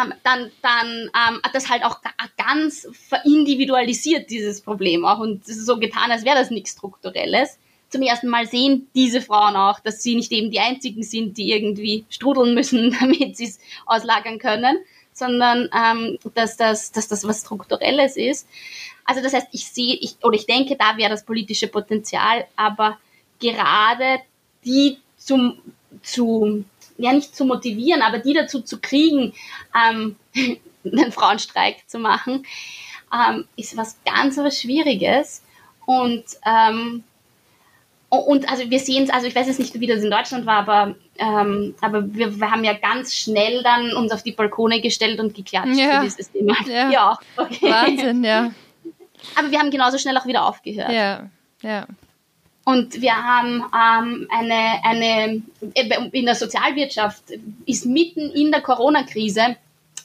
Ähm, 0.00 0.14
dann 0.24 0.50
dann 0.62 0.88
ähm, 0.88 1.40
hat 1.42 1.54
das 1.54 1.68
halt 1.68 1.84
auch 1.84 2.00
ganz 2.36 2.88
verindividualisiert, 3.08 4.30
dieses 4.30 4.60
Problem 4.62 5.04
auch. 5.04 5.18
Und 5.18 5.42
es 5.42 5.56
ist 5.56 5.66
so 5.66 5.78
getan, 5.78 6.10
als 6.10 6.24
wäre 6.24 6.36
das 6.36 6.50
nichts 6.50 6.72
Strukturelles. 6.72 7.58
Zum 7.92 8.00
ersten 8.00 8.28
Mal 8.28 8.46
sehen 8.46 8.88
diese 8.94 9.20
Frauen 9.20 9.54
auch, 9.54 9.78
dass 9.78 10.02
sie 10.02 10.14
nicht 10.14 10.32
eben 10.32 10.50
die 10.50 10.60
einzigen 10.60 11.02
sind, 11.02 11.36
die 11.36 11.52
irgendwie 11.52 12.06
strudeln 12.08 12.54
müssen, 12.54 12.96
damit 13.00 13.36
sie 13.36 13.44
es 13.44 13.60
auslagern 13.84 14.38
können, 14.38 14.78
sondern 15.12 15.68
ähm, 15.76 16.18
dass, 16.34 16.56
das, 16.56 16.90
dass 16.90 17.08
das 17.08 17.24
was 17.24 17.42
Strukturelles 17.42 18.16
ist. 18.16 18.48
Also 19.04 19.20
das 19.20 19.34
heißt, 19.34 19.48
ich 19.52 19.66
sehe, 19.66 19.94
ich, 19.94 20.16
oder 20.22 20.36
ich 20.36 20.46
denke, 20.46 20.74
da 20.76 20.96
wäre 20.96 21.10
das 21.10 21.26
politische 21.26 21.68
Potenzial, 21.68 22.46
aber 22.56 22.98
gerade 23.38 24.20
die 24.64 24.96
zum, 25.18 25.58
zu, 26.02 26.64
ja 26.96 27.12
nicht 27.12 27.36
zu 27.36 27.44
motivieren, 27.44 28.00
aber 28.00 28.20
die 28.20 28.32
dazu 28.32 28.62
zu 28.62 28.80
kriegen, 28.80 29.34
ähm, 29.76 30.16
einen 30.84 31.12
Frauenstreik 31.12 31.86
zu 31.90 31.98
machen, 31.98 32.46
ähm, 33.12 33.44
ist 33.56 33.76
was 33.76 33.98
ganz 34.06 34.38
was 34.38 34.62
Schwieriges. 34.62 35.42
Und, 35.84 36.24
ähm, 36.46 37.04
und 38.16 38.50
also 38.50 38.68
wir 38.68 38.78
sehen 38.78 39.04
es, 39.04 39.10
also 39.10 39.26
ich 39.26 39.34
weiß 39.34 39.46
jetzt 39.46 39.58
nicht, 39.58 39.78
wie 39.80 39.86
das 39.86 40.02
in 40.02 40.10
Deutschland 40.10 40.44
war, 40.44 40.58
aber, 40.58 40.94
ähm, 41.16 41.74
aber 41.80 42.14
wir, 42.14 42.38
wir, 42.38 42.50
haben 42.50 42.62
ja 42.62 42.74
ganz 42.74 43.16
schnell 43.16 43.62
dann 43.62 43.94
uns 43.94 44.12
auf 44.12 44.22
die 44.22 44.32
Balkone 44.32 44.82
gestellt 44.82 45.18
und 45.18 45.34
geklatscht 45.34 45.76
ja. 45.76 46.00
für 46.00 46.04
dieses 46.04 46.30
Thema. 46.30 46.54
Ja, 46.66 46.90
ja 46.92 47.18
okay. 47.36 47.70
Wahnsinn, 47.70 48.22
ja. 48.22 48.52
Aber 49.34 49.50
wir 49.50 49.58
haben 49.58 49.70
genauso 49.70 49.96
schnell 49.96 50.16
auch 50.18 50.26
wieder 50.26 50.44
aufgehört. 50.44 50.92
Ja, 50.92 51.30
ja. 51.62 51.86
Und 52.64 53.00
wir 53.00 53.14
haben 53.14 53.64
ähm, 53.74 54.28
eine, 54.30 54.84
eine, 54.84 55.42
in 56.12 56.26
der 56.26 56.34
Sozialwirtschaft 56.34 57.24
ist 57.64 57.86
mitten 57.86 58.30
in 58.30 58.52
der 58.52 58.60
Corona-Krise 58.60 59.56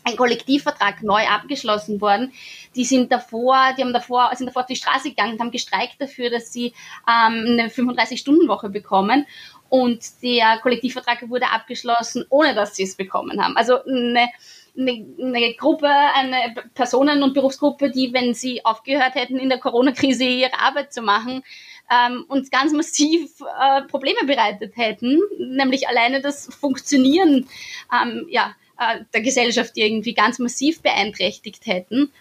ein 0.08 0.18
Kollektivvertrag 0.18 1.04
neu 1.04 1.26
abgeschlossen 1.28 2.00
worden. 2.02 2.32
Die 2.76 2.86
sind 2.86 3.12
davor, 3.12 3.74
die 3.78 3.84
haben 3.84 3.94
davor, 3.94 4.32
sind 4.34 4.48
davor 4.48 4.64
auf 4.64 4.68
die 4.68 4.76
Straße 4.76 5.10
gegangen 5.10 5.34
und 5.34 5.40
haben 5.40 5.52
gestreikt 5.52 6.00
dafür, 6.00 6.30
dass 6.30 6.52
sie 6.52 6.74
ähm, 7.08 7.46
eine 7.60 7.68
35-Stunden-Woche 7.70 8.70
bekommen. 8.70 9.26
Und 9.70 10.24
der 10.24 10.60
Kollektivvertrag 10.62 11.30
wurde 11.30 11.52
abgeschlossen, 11.52 12.26
ohne 12.30 12.56
dass 12.56 12.76
sie 12.76 12.84
es 12.84 12.96
bekommen 12.96 13.44
haben. 13.44 13.58
Also 13.58 13.84
eine 13.84 14.30
eine, 14.78 15.06
eine 15.20 15.54
Gruppe, 15.56 15.90
eine 15.90 16.54
Personen- 16.74 17.24
und 17.24 17.34
Berufsgruppe, 17.34 17.90
die, 17.90 18.14
wenn 18.14 18.34
sie 18.34 18.64
aufgehört 18.64 19.16
hätten, 19.16 19.38
in 19.38 19.50
der 19.50 19.58
Corona-Krise 19.60 20.24
ihre 20.24 20.60
Arbeit 20.60 20.94
zu 20.94 21.02
machen, 21.02 21.44
ähm, 21.90 22.26
uns 22.28 22.52
ganz 22.52 22.74
massiv 22.74 23.32
äh, 23.42 23.82
Probleme 23.84 24.26
bereitet 24.26 24.76
hätten, 24.76 25.20
nämlich 25.40 25.88
alleine 25.88 26.22
das 26.22 26.54
Funktionieren 26.54 27.48
ähm, 27.92 28.28
ja, 28.30 28.56
äh, 28.80 29.04
der 29.14 29.22
Gesellschaft 29.22 29.74
irgendwie 29.76 30.14
ganz 30.14 30.40
massiv 30.40 30.82
beeinträchtigt 30.82 31.66
hätten. 31.66 32.12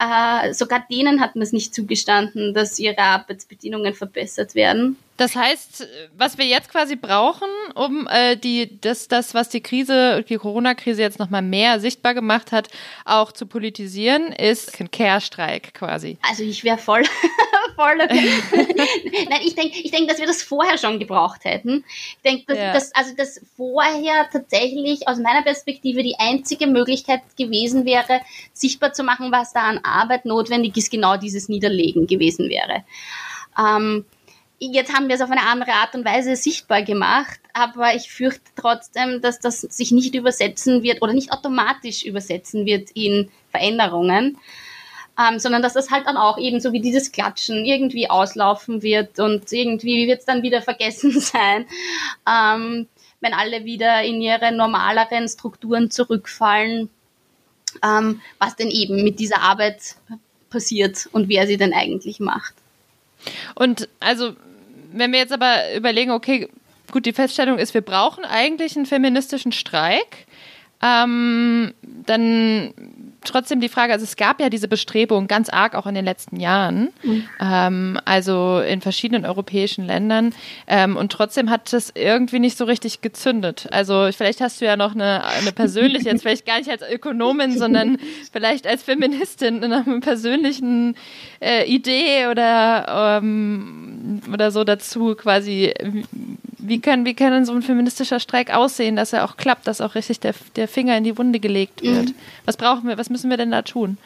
Äh, 0.00 0.54
sogar 0.54 0.84
denen 0.88 1.20
hat 1.20 1.34
man 1.34 1.42
es 1.42 1.52
nicht 1.52 1.74
zugestanden, 1.74 2.54
dass 2.54 2.78
ihre 2.78 2.98
Arbeitsbedingungen 2.98 3.94
verbessert 3.94 4.54
werden. 4.54 4.96
Das 5.16 5.34
heißt, 5.34 5.88
was 6.16 6.38
wir 6.38 6.46
jetzt 6.46 6.70
quasi 6.70 6.94
brauchen, 6.94 7.48
um 7.74 8.06
äh, 8.06 8.36
die, 8.36 8.80
das, 8.80 9.08
das, 9.08 9.34
was 9.34 9.48
die 9.48 9.60
Krise, 9.60 10.24
die 10.28 10.36
Corona-Krise 10.36 11.02
jetzt 11.02 11.18
nochmal 11.18 11.42
mehr 11.42 11.80
sichtbar 11.80 12.14
gemacht 12.14 12.52
hat, 12.52 12.68
auch 13.04 13.32
zu 13.32 13.46
politisieren, 13.46 14.30
ist 14.30 14.80
ein 14.80 14.92
Care-Streik 14.92 15.74
quasi. 15.74 16.18
Also 16.22 16.44
ich 16.44 16.62
wäre 16.62 16.78
voll, 16.78 17.02
voll 17.78 17.96
Nein, 17.98 19.40
ich 19.44 19.54
denke, 19.54 19.78
ich 19.78 19.90
denk, 19.92 20.08
dass 20.08 20.18
wir 20.18 20.26
das 20.26 20.42
vorher 20.42 20.78
schon 20.78 20.98
gebraucht 20.98 21.44
hätten. 21.44 21.84
Ich 21.86 22.18
denke, 22.24 22.44
dass, 22.48 22.58
ja. 22.58 22.72
dass, 22.72 22.94
also 22.94 23.14
dass 23.14 23.40
vorher 23.56 24.28
tatsächlich 24.32 25.06
aus 25.06 25.18
meiner 25.18 25.42
Perspektive 25.42 26.02
die 26.02 26.16
einzige 26.18 26.66
Möglichkeit 26.66 27.20
gewesen 27.36 27.84
wäre, 27.84 28.20
sichtbar 28.52 28.92
zu 28.92 29.04
machen, 29.04 29.30
was 29.30 29.52
da 29.52 29.60
an 29.60 29.78
Arbeit 29.84 30.24
notwendig 30.24 30.76
ist, 30.76 30.90
genau 30.90 31.16
dieses 31.16 31.48
Niederlegen 31.48 32.06
gewesen 32.08 32.48
wäre. 32.48 32.84
Ähm, 33.58 34.04
Jetzt 34.60 34.92
haben 34.92 35.06
wir 35.06 35.14
es 35.14 35.20
auf 35.20 35.30
eine 35.30 35.42
andere 35.42 35.70
Art 35.70 35.94
und 35.94 36.04
Weise 36.04 36.34
sichtbar 36.34 36.82
gemacht, 36.82 37.38
aber 37.52 37.94
ich 37.94 38.10
fürchte 38.10 38.50
trotzdem, 38.56 39.20
dass 39.20 39.38
das 39.38 39.60
sich 39.60 39.92
nicht 39.92 40.16
übersetzen 40.16 40.82
wird 40.82 41.00
oder 41.00 41.12
nicht 41.12 41.30
automatisch 41.30 42.04
übersetzen 42.04 42.66
wird 42.66 42.90
in 42.90 43.30
Veränderungen, 43.52 44.36
ähm, 45.18 45.38
sondern 45.38 45.62
dass 45.62 45.72
das 45.72 45.90
halt 45.90 46.06
dann 46.06 46.16
auch 46.16 46.38
eben 46.38 46.60
so 46.60 46.72
wie 46.72 46.80
dieses 46.80 47.10
Klatschen 47.10 47.64
irgendwie 47.64 48.08
auslaufen 48.08 48.82
wird 48.82 49.18
und 49.18 49.52
irgendwie 49.52 50.06
wird 50.06 50.20
es 50.20 50.24
dann 50.24 50.42
wieder 50.42 50.62
vergessen 50.62 51.10
sein, 51.20 51.66
ähm, 52.28 52.86
wenn 53.20 53.34
alle 53.34 53.64
wieder 53.64 54.02
in 54.02 54.20
ihre 54.20 54.52
normaleren 54.52 55.28
Strukturen 55.28 55.90
zurückfallen, 55.90 56.88
ähm, 57.82 58.20
was 58.38 58.54
denn 58.54 58.70
eben 58.70 59.02
mit 59.02 59.18
dieser 59.18 59.40
Arbeit 59.40 59.96
passiert 60.50 61.08
und 61.12 61.28
wer 61.28 61.46
sie 61.46 61.56
denn 61.56 61.74
eigentlich 61.74 62.20
macht. 62.20 62.54
Und 63.56 63.88
also 63.98 64.34
wenn 64.92 65.12
wir 65.12 65.18
jetzt 65.18 65.32
aber 65.32 65.74
überlegen, 65.74 66.12
okay, 66.12 66.48
gut, 66.92 67.06
die 67.06 67.12
Feststellung 67.12 67.58
ist, 67.58 67.74
wir 67.74 67.80
brauchen 67.80 68.24
eigentlich 68.24 68.76
einen 68.76 68.86
feministischen 68.86 69.52
Streik. 69.52 70.26
Ähm, 70.80 71.74
dann 71.82 72.72
trotzdem 73.28 73.60
die 73.60 73.68
Frage, 73.68 73.92
also 73.92 74.04
es 74.04 74.16
gab 74.16 74.40
ja 74.40 74.50
diese 74.50 74.68
Bestrebung 74.68 75.28
ganz 75.28 75.48
arg 75.48 75.74
auch 75.74 75.86
in 75.86 75.94
den 75.94 76.04
letzten 76.04 76.40
Jahren, 76.40 76.88
mhm. 77.02 77.28
ähm, 77.40 78.00
also 78.04 78.60
in 78.60 78.80
verschiedenen 78.80 79.24
europäischen 79.24 79.86
Ländern 79.86 80.34
ähm, 80.66 80.96
und 80.96 81.12
trotzdem 81.12 81.50
hat 81.50 81.72
es 81.72 81.92
irgendwie 81.94 82.38
nicht 82.38 82.56
so 82.58 82.64
richtig 82.64 83.00
gezündet. 83.00 83.68
Also 83.70 84.08
vielleicht 84.16 84.40
hast 84.40 84.60
du 84.60 84.64
ja 84.64 84.76
noch 84.76 84.94
eine, 84.94 85.24
eine 85.24 85.52
persönliche, 85.52 86.08
jetzt 86.08 86.22
vielleicht 86.22 86.46
gar 86.46 86.58
nicht 86.58 86.70
als 86.70 86.82
Ökonomin, 86.82 87.58
sondern 87.58 87.98
vielleicht 88.32 88.66
als 88.66 88.82
Feministin 88.82 89.60
nach 89.60 89.86
einer 89.86 90.00
persönlichen 90.00 90.96
äh, 91.40 91.64
Idee 91.64 92.26
oder, 92.30 93.18
ähm, 93.20 94.20
oder 94.32 94.50
so 94.50 94.64
dazu 94.64 95.14
quasi, 95.14 95.74
wie 96.58 96.80
kann, 96.80 97.04
wie 97.04 97.14
kann 97.14 97.44
so 97.44 97.52
ein 97.52 97.62
feministischer 97.62 98.20
Streik 98.20 98.54
aussehen, 98.54 98.96
dass 98.96 99.12
er 99.12 99.24
auch 99.24 99.36
klappt, 99.36 99.66
dass 99.66 99.80
auch 99.80 99.94
richtig 99.94 100.20
der, 100.20 100.34
der 100.56 100.68
Finger 100.68 100.96
in 100.96 101.04
die 101.04 101.16
Wunde 101.18 101.40
gelegt 101.40 101.82
wird? 101.82 102.10
Mhm. 102.10 102.14
Was 102.44 102.56
brauchen 102.56 102.88
wir, 102.88 102.98
was 102.98 103.10
müssen 103.10 103.17
wir 103.24 103.36
denn 103.36 103.50
da 103.50 103.62
tun? 103.62 103.98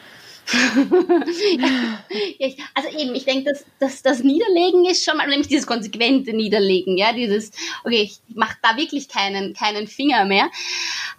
also 2.73 2.89
eben, 2.97 3.15
ich 3.15 3.25
denke, 3.25 3.51
dass, 3.51 3.65
dass 3.79 4.01
das 4.01 4.23
Niederlegen 4.23 4.85
ist 4.85 5.03
schon 5.03 5.17
mal, 5.17 5.27
nämlich 5.27 5.47
dieses 5.47 5.65
konsequente 5.65 6.33
Niederlegen, 6.33 6.97
ja, 6.97 7.13
dieses, 7.13 7.51
okay, 7.83 8.01
ich 8.01 8.19
mache 8.35 8.57
da 8.61 8.75
wirklich 8.77 9.07
keinen, 9.07 9.53
keinen 9.53 9.87
Finger 9.87 10.25
mehr. 10.25 10.49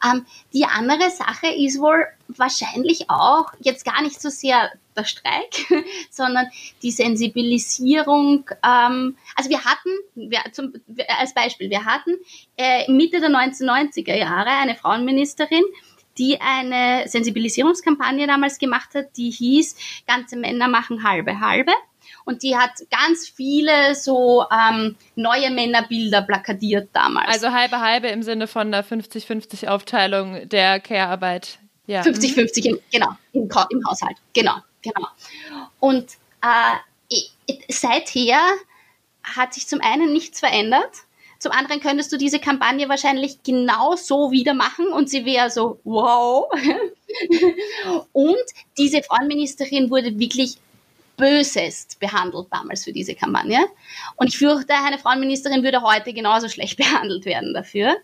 Ähm, 0.05 0.27
die 0.53 0.65
andere 0.67 1.11
Sache 1.11 1.47
ist 1.57 1.81
wohl 1.81 2.07
wahrscheinlich 2.29 3.09
auch 3.09 3.47
jetzt 3.61 3.85
gar 3.85 4.03
nicht 4.03 4.21
so 4.21 4.29
sehr 4.29 4.71
der 4.97 5.05
Streik, 5.05 5.67
sondern 6.11 6.47
die 6.83 6.91
Sensibilisierung. 6.91 8.51
Ähm, 8.65 9.17
also 9.35 9.51
wir 9.51 9.65
hatten, 9.65 9.91
wir, 10.15 10.41
zum, 10.53 10.73
als 11.19 11.35
Beispiel, 11.35 11.71
wir 11.71 11.85
hatten 11.85 12.17
äh, 12.57 12.91
Mitte 12.91 13.21
der 13.21 13.31
1990er 13.31 14.15
Jahre 14.15 14.51
eine 14.51 14.77
Frauenministerin, 14.77 15.65
die 16.19 16.41
eine 16.41 17.09
Sensibilisierungskampagne 17.09 18.27
damals 18.27 18.59
gemacht 18.59 18.95
hat, 18.95 19.17
die 19.17 19.31
hieß, 19.31 19.77
ganze 20.07 20.37
Männer 20.37 20.69
machen 20.69 21.05
halbe 21.05 21.41
halbe. 21.41 21.73
Und 22.25 22.43
die 22.43 22.57
hat 22.57 22.73
ganz 22.91 23.29
viele 23.29 23.95
so 23.95 24.45
ähm, 24.51 24.97
neue 25.15 25.51
Männerbilder 25.51 26.23
plakatiert 26.23 26.89
damals. 26.93 27.29
Also 27.29 27.53
halbe 27.53 27.81
halbe 27.81 28.09
im 28.09 28.23
Sinne 28.23 28.47
von 28.47 28.71
der 28.71 28.85
50-50 28.85 29.69
Aufteilung 29.69 30.49
der 30.49 30.81
Care-Arbeit. 30.81 31.59
Ja. 31.87 32.03
50-50, 32.03 32.81
genau, 32.91 33.09
im, 33.33 33.49
im, 33.71 33.87
Haushalt. 33.87 34.17
Genau, 34.33 34.57
genau. 34.83 35.07
Und 35.81 36.13
äh, 36.43 37.55
seither 37.69 38.41
hat 39.23 39.55
sich 39.55 39.67
zum 39.67 39.81
einen 39.83 40.13
nichts 40.13 40.41
verändert 40.41 40.93
zum 41.45 41.53
anderen 41.53 41.83
könntest 41.83 42.11
du 42.11 42.17
diese 42.17 42.39
Kampagne 42.39 42.89
wahrscheinlich 42.89 43.43
genau 43.43 43.97
so 43.97 44.31
wieder 44.31 44.55
machen 44.55 44.87
und 44.87 45.11
sie 45.11 45.27
wäre 45.27 45.51
so, 45.51 45.79
wow. 45.85 46.47
und 48.13 48.47
diese 48.79 49.03
Frauenministerin 49.03 49.91
wurde 49.91 50.19
wirklich 50.19 50.57
bösest 51.19 52.01
behandelt 52.01 52.47
damals 52.51 52.85
für 52.85 52.95
diese 52.95 53.15
Kampagne. 53.15 53.59
Und 54.17 54.29
ich 54.29 54.39
fürchte, 54.39 54.73
eine 54.73 54.99
Frauenministerin 54.99 55.63
würde 55.63 55.83
heute 55.83 56.15
genauso 56.15 56.49
schlecht 56.49 56.77
behandelt 56.79 57.27
werden 57.27 57.53
dafür. 57.53 57.95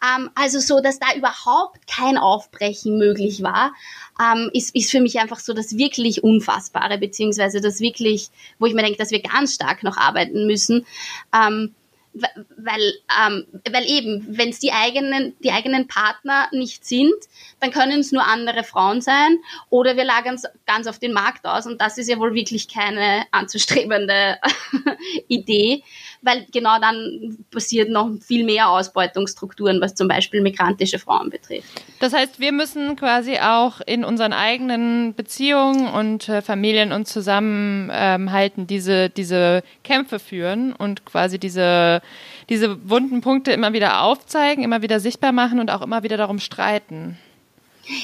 Ähm, 0.00 0.30
also 0.36 0.60
so, 0.60 0.78
dass 0.80 1.00
da 1.00 1.16
überhaupt 1.16 1.88
kein 1.88 2.16
Aufbrechen 2.16 2.96
möglich 2.96 3.42
war, 3.42 3.74
ähm, 4.22 4.50
ist, 4.54 4.72
ist 4.76 4.92
für 4.92 5.00
mich 5.00 5.18
einfach 5.18 5.40
so 5.40 5.52
das 5.52 5.76
wirklich 5.76 6.22
Unfassbare, 6.22 6.96
beziehungsweise 6.96 7.60
das 7.60 7.80
wirklich, 7.80 8.28
wo 8.60 8.66
ich 8.66 8.74
mir 8.74 8.82
denke, 8.82 8.98
dass 8.98 9.10
wir 9.10 9.20
ganz 9.20 9.54
stark 9.54 9.82
noch 9.82 9.96
arbeiten 9.96 10.46
müssen. 10.46 10.86
Ähm, 11.34 11.74
weil, 12.14 12.92
ähm, 13.26 13.46
weil 13.70 13.88
eben, 13.88 14.26
wenn 14.36 14.50
es 14.50 14.58
die 14.58 14.72
eigenen, 14.72 15.34
die 15.40 15.50
eigenen 15.50 15.88
Partner 15.88 16.48
nicht 16.52 16.84
sind, 16.84 17.14
dann 17.60 17.70
können 17.70 18.00
es 18.00 18.12
nur 18.12 18.26
andere 18.26 18.64
Frauen 18.64 19.00
sein 19.00 19.38
oder 19.70 19.96
wir 19.96 20.04
lagern 20.04 20.34
es 20.34 20.44
ganz 20.66 20.86
auf 20.86 20.98
den 20.98 21.12
Markt 21.12 21.46
aus 21.46 21.66
und 21.66 21.80
das 21.80 21.98
ist 21.98 22.08
ja 22.08 22.18
wohl 22.18 22.34
wirklich 22.34 22.68
keine 22.68 23.24
anzustrebende 23.30 24.38
Idee 25.28 25.82
weil 26.22 26.46
genau 26.52 26.78
dann 26.80 27.36
passiert 27.50 27.90
noch 27.90 28.10
viel 28.20 28.44
mehr 28.44 28.68
Ausbeutungsstrukturen, 28.70 29.80
was 29.80 29.94
zum 29.94 30.08
Beispiel 30.08 30.40
migrantische 30.40 30.98
Frauen 30.98 31.30
betrifft. 31.30 31.82
Das 32.00 32.12
heißt, 32.12 32.40
wir 32.40 32.52
müssen 32.52 32.96
quasi 32.96 33.38
auch 33.38 33.80
in 33.84 34.04
unseren 34.04 34.32
eigenen 34.32 35.14
Beziehungen 35.14 35.88
und 35.88 36.28
äh, 36.28 36.40
Familien 36.40 36.92
uns 36.92 37.12
zusammenhalten, 37.12 38.62
ähm, 38.62 38.66
diese, 38.66 39.10
diese 39.10 39.62
Kämpfe 39.82 40.18
führen 40.18 40.72
und 40.72 41.04
quasi 41.04 41.38
diese, 41.38 42.00
diese 42.48 42.88
wunden 42.88 43.20
Punkte 43.20 43.52
immer 43.52 43.72
wieder 43.72 44.02
aufzeigen, 44.02 44.62
immer 44.62 44.82
wieder 44.82 45.00
sichtbar 45.00 45.32
machen 45.32 45.58
und 45.58 45.70
auch 45.70 45.82
immer 45.82 46.04
wieder 46.04 46.16
darum 46.16 46.38
streiten. 46.38 47.18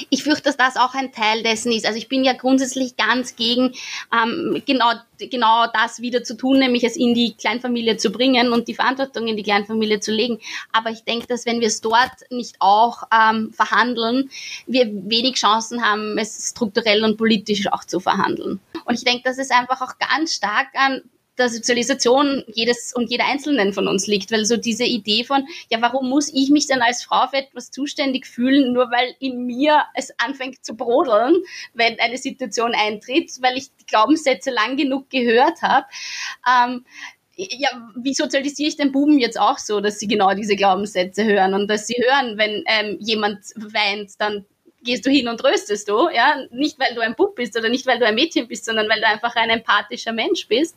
Ich 0.09 0.23
fürchte, 0.23 0.43
dass 0.43 0.57
das 0.57 0.75
auch 0.77 0.93
ein 0.93 1.11
Teil 1.11 1.43
dessen 1.43 1.71
ist. 1.71 1.85
Also 1.85 1.97
ich 1.97 2.07
bin 2.07 2.23
ja 2.23 2.33
grundsätzlich 2.33 2.97
ganz 2.97 3.35
gegen 3.35 3.73
ähm, 4.13 4.61
genau, 4.65 4.91
genau 5.17 5.65
das 5.73 6.01
wieder 6.01 6.23
zu 6.23 6.35
tun, 6.35 6.59
nämlich 6.59 6.83
es 6.83 6.95
in 6.95 7.13
die 7.13 7.33
Kleinfamilie 7.33 7.97
zu 7.97 8.11
bringen 8.11 8.51
und 8.51 8.67
die 8.67 8.73
Verantwortung 8.73 9.27
in 9.27 9.37
die 9.37 9.43
Kleinfamilie 9.43 9.99
zu 9.99 10.11
legen. 10.11 10.39
Aber 10.71 10.89
ich 10.89 11.03
denke, 11.03 11.27
dass 11.27 11.45
wenn 11.45 11.59
wir 11.59 11.67
es 11.67 11.81
dort 11.81 12.29
nicht 12.29 12.55
auch 12.59 13.03
ähm, 13.11 13.51
verhandeln, 13.53 14.29
wir 14.67 14.87
wenig 15.09 15.35
Chancen 15.35 15.83
haben, 15.83 16.17
es 16.17 16.49
strukturell 16.49 17.03
und 17.03 17.17
politisch 17.17 17.67
auch 17.71 17.83
zu 17.83 17.99
verhandeln. 17.99 18.59
Und 18.85 18.95
ich 18.95 19.03
denke, 19.03 19.23
dass 19.23 19.37
es 19.37 19.51
einfach 19.51 19.81
auch 19.81 19.97
ganz 19.99 20.33
stark 20.33 20.67
an 20.73 21.01
der 21.39 21.49
Sozialisation 21.49 22.43
jedes 22.47 22.93
und 22.93 23.09
jeder 23.09 23.25
Einzelnen 23.25 23.73
von 23.73 23.87
uns 23.87 24.07
liegt, 24.07 24.31
weil 24.31 24.45
so 24.45 24.57
diese 24.57 24.83
Idee 24.83 25.23
von, 25.23 25.47
ja, 25.69 25.81
warum 25.81 26.09
muss 26.09 26.31
ich 26.33 26.49
mich 26.49 26.67
denn 26.67 26.81
als 26.81 27.03
Frau 27.03 27.27
für 27.27 27.37
etwas 27.37 27.71
zuständig 27.71 28.27
fühlen, 28.27 28.73
nur 28.73 28.91
weil 28.91 29.15
in 29.19 29.45
mir 29.45 29.83
es 29.95 30.11
anfängt 30.19 30.63
zu 30.63 30.75
brodeln, 30.75 31.35
wenn 31.73 31.99
eine 31.99 32.17
Situation 32.17 32.73
eintritt, 32.75 33.31
weil 33.41 33.57
ich 33.57 33.69
die 33.79 33.85
Glaubenssätze 33.85 34.51
lang 34.51 34.77
genug 34.77 35.09
gehört 35.09 35.61
habe. 35.61 35.87
Ähm, 36.47 36.85
ja, 37.35 37.69
wie 37.95 38.13
sozialisiere 38.13 38.67
ich 38.67 38.75
den 38.75 38.91
Buben 38.91 39.17
jetzt 39.17 39.39
auch 39.39 39.57
so, 39.57 39.79
dass 39.79 39.97
sie 39.97 40.07
genau 40.07 40.33
diese 40.33 40.57
Glaubenssätze 40.57 41.23
hören 41.23 41.53
und 41.53 41.69
dass 41.69 41.87
sie 41.87 41.95
hören, 41.95 42.37
wenn 42.37 42.63
ähm, 42.67 42.97
jemand 42.99 43.39
weint, 43.55 44.11
dann 44.19 44.45
gehst 44.83 45.05
du 45.05 45.09
hin 45.09 45.27
und 45.27 45.39
tröstest 45.39 45.89
du, 45.89 46.09
ja, 46.09 46.35
nicht 46.51 46.79
weil 46.79 46.93
du 46.95 47.01
ein 47.01 47.15
Bub 47.15 47.35
bist 47.35 47.57
oder 47.57 47.69
nicht 47.69 47.85
weil 47.85 47.99
du 47.99 48.05
ein 48.05 48.15
Mädchen 48.15 48.47
bist, 48.47 48.65
sondern 48.65 48.89
weil 48.89 48.99
du 48.99 49.07
einfach 49.07 49.35
ein 49.35 49.49
empathischer 49.49 50.11
Mensch 50.13 50.47
bist. 50.47 50.75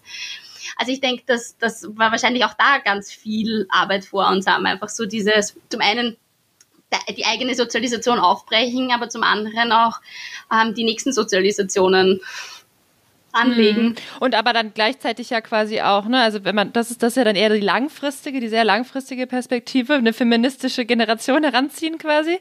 Also 0.77 0.93
ich 0.93 1.01
denke, 1.01 1.25
dass 1.27 1.57
das 1.59 1.85
war 1.97 2.11
wahrscheinlich 2.11 2.45
auch 2.45 2.55
da 2.55 2.79
ganz 2.79 3.13
viel 3.13 3.67
Arbeit 3.69 4.05
vor 4.05 4.29
uns 4.29 4.47
haben. 4.47 4.67
Einfach 4.67 4.89
so 4.89 5.07
dieses, 5.07 5.55
zum 5.69 5.81
einen 5.81 6.17
die 7.17 7.25
eigene 7.25 7.55
Sozialisation 7.55 8.19
aufbrechen, 8.19 8.91
aber 8.93 9.09
zum 9.09 9.23
anderen 9.23 9.73
auch 9.73 10.01
ähm, 10.53 10.75
die 10.75 10.85
nächsten 10.85 11.13
Sozialisationen 11.13 12.21
anlegen. 13.33 13.85
Mhm. 13.85 13.95
Und 14.20 14.35
aber 14.35 14.53
dann 14.53 14.72
gleichzeitig 14.74 15.30
ja 15.30 15.41
quasi 15.41 15.80
auch, 15.80 16.07
ne, 16.07 16.20
also 16.20 16.45
wenn 16.45 16.55
man, 16.55 16.72
das 16.72 16.91
ist 16.91 17.03
das 17.03 17.12
ist 17.12 17.16
ja 17.16 17.24
dann 17.24 17.37
eher 17.37 17.51
die 17.51 17.61
langfristige, 17.61 18.41
die 18.41 18.49
sehr 18.49 18.64
langfristige 18.64 19.26
Perspektive, 19.26 19.95
eine 19.95 20.12
feministische 20.12 20.85
Generation 20.85 21.43
heranziehen 21.43 21.99
quasi. 21.99 22.39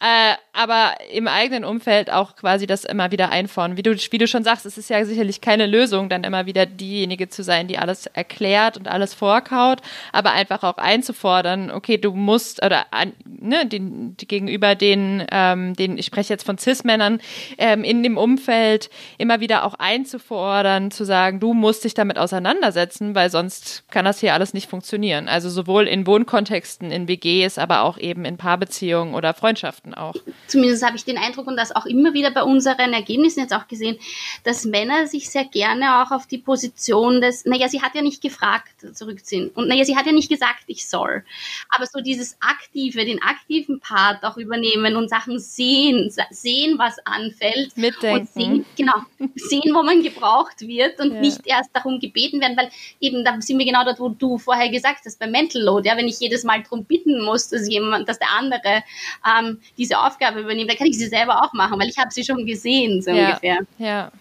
Äh, 0.00 0.34
aber 0.52 0.94
im 1.12 1.26
eigenen 1.28 1.64
Umfeld 1.64 2.10
auch 2.10 2.36
quasi 2.36 2.66
das 2.66 2.84
immer 2.84 3.10
wieder 3.10 3.30
einfordern. 3.30 3.76
Wie 3.76 3.82
du, 3.82 3.94
wie 3.94 4.18
du 4.18 4.26
schon 4.28 4.44
sagst, 4.44 4.66
es 4.66 4.78
ist 4.78 4.90
ja 4.90 5.04
sicherlich 5.04 5.40
keine 5.40 5.66
Lösung, 5.66 6.08
dann 6.08 6.24
immer 6.24 6.46
wieder 6.46 6.66
diejenige 6.66 7.28
zu 7.28 7.42
sein, 7.42 7.68
die 7.68 7.78
alles 7.78 8.06
erklärt 8.06 8.76
und 8.76 8.88
alles 8.88 9.14
vorkaut, 9.14 9.80
aber 10.12 10.32
einfach 10.32 10.62
auch 10.62 10.78
einzufordern, 10.78 11.70
okay, 11.70 11.98
du 11.98 12.12
musst, 12.12 12.64
oder 12.64 12.86
ne, 13.24 13.66
den, 13.66 14.16
gegenüber 14.16 14.74
den, 14.74 15.24
ähm, 15.30 15.74
den, 15.74 15.98
ich 15.98 16.06
spreche 16.06 16.32
jetzt 16.32 16.44
von 16.44 16.58
Cis-Männern, 16.58 17.20
ähm, 17.58 17.84
in 17.84 18.02
dem 18.02 18.16
Umfeld 18.16 18.90
immer 19.16 19.40
wieder 19.40 19.64
auch 19.64 19.74
einzufordern, 19.74 20.17
einzufordern, 20.18 20.90
zu 20.90 21.04
sagen, 21.04 21.40
du 21.40 21.54
musst 21.54 21.84
dich 21.84 21.94
damit 21.94 22.18
auseinandersetzen, 22.18 23.14
weil 23.14 23.30
sonst 23.30 23.84
kann 23.90 24.04
das 24.04 24.20
hier 24.20 24.34
alles 24.34 24.52
nicht 24.54 24.68
funktionieren. 24.68 25.28
Also 25.28 25.48
sowohl 25.48 25.86
in 25.86 26.06
Wohnkontexten, 26.06 26.90
in 26.90 27.08
WGs, 27.08 27.58
aber 27.58 27.82
auch 27.82 27.98
eben 27.98 28.24
in 28.24 28.36
Paarbeziehungen 28.36 29.14
oder 29.14 29.34
Freundschaften 29.34 29.94
auch. 29.94 30.14
Zumindest 30.48 30.84
habe 30.84 30.96
ich 30.96 31.04
den 31.04 31.18
Eindruck 31.18 31.46
und 31.46 31.56
das 31.56 31.74
auch 31.74 31.86
immer 31.86 32.14
wieder 32.14 32.30
bei 32.30 32.42
unseren 32.42 32.92
Ergebnissen 32.92 33.40
jetzt 33.40 33.54
auch 33.54 33.68
gesehen, 33.68 33.96
dass 34.44 34.64
Männer 34.64 35.06
sich 35.06 35.30
sehr 35.30 35.44
gerne 35.44 36.02
auch 36.02 36.10
auf 36.10 36.26
die 36.26 36.38
Position 36.38 37.20
des, 37.20 37.44
naja, 37.44 37.68
sie 37.68 37.82
hat 37.82 37.94
ja 37.94 38.02
nicht 38.02 38.20
gefragt, 38.20 38.68
zurückziehen. 38.92 39.50
Und 39.54 39.68
naja, 39.68 39.84
sie 39.84 39.96
hat 39.96 40.06
ja 40.06 40.12
nicht 40.12 40.28
gesagt, 40.28 40.64
ich 40.66 40.88
soll. 40.88 41.24
Aber 41.68 41.86
so 41.86 42.00
dieses 42.00 42.36
aktive, 42.40 43.04
den 43.04 43.22
aktiven 43.22 43.80
Part 43.80 44.24
auch 44.24 44.36
übernehmen 44.36 44.96
und 44.96 45.08
Sachen 45.08 45.38
sehen, 45.38 46.12
sehen, 46.30 46.78
was 46.78 46.96
anfällt. 47.04 47.76
Mitdenken. 47.76 48.20
Und 48.20 48.28
sehen, 48.30 48.66
genau, 48.76 48.94
sehen, 49.34 49.74
wo 49.74 49.82
man 49.82 50.02
gebraucht 50.10 50.60
wird 50.60 51.00
und 51.00 51.14
ja. 51.14 51.20
nicht 51.20 51.40
erst 51.44 51.70
darum 51.74 52.00
gebeten 52.00 52.40
werden, 52.40 52.56
weil 52.56 52.70
eben 53.00 53.24
da 53.24 53.40
sind 53.40 53.58
wir 53.58 53.66
genau 53.66 53.84
dort, 53.84 54.00
wo 54.00 54.08
du 54.08 54.38
vorher 54.38 54.70
gesagt 54.70 55.00
hast, 55.04 55.18
beim 55.18 55.30
Mental 55.30 55.62
Load, 55.62 55.88
ja, 55.88 55.96
wenn 55.96 56.08
ich 56.08 56.20
jedes 56.20 56.44
Mal 56.44 56.62
darum 56.62 56.84
bitten 56.84 57.22
muss, 57.24 57.48
dass 57.48 57.68
jemand, 57.68 58.08
dass 58.08 58.18
der 58.18 58.30
andere 58.36 58.82
ähm, 59.26 59.60
diese 59.76 59.98
Aufgabe 59.98 60.40
übernimmt, 60.40 60.70
dann 60.70 60.76
kann 60.76 60.86
ich 60.86 60.98
sie 60.98 61.06
selber 61.06 61.42
auch 61.42 61.52
machen, 61.52 61.78
weil 61.80 61.88
ich 61.88 61.98
habe 61.98 62.10
sie 62.10 62.24
schon 62.24 62.46
gesehen, 62.46 63.02
so 63.02 63.10
ja. 63.10 63.26
ungefähr. 63.26 63.58
Ja, 63.78 64.12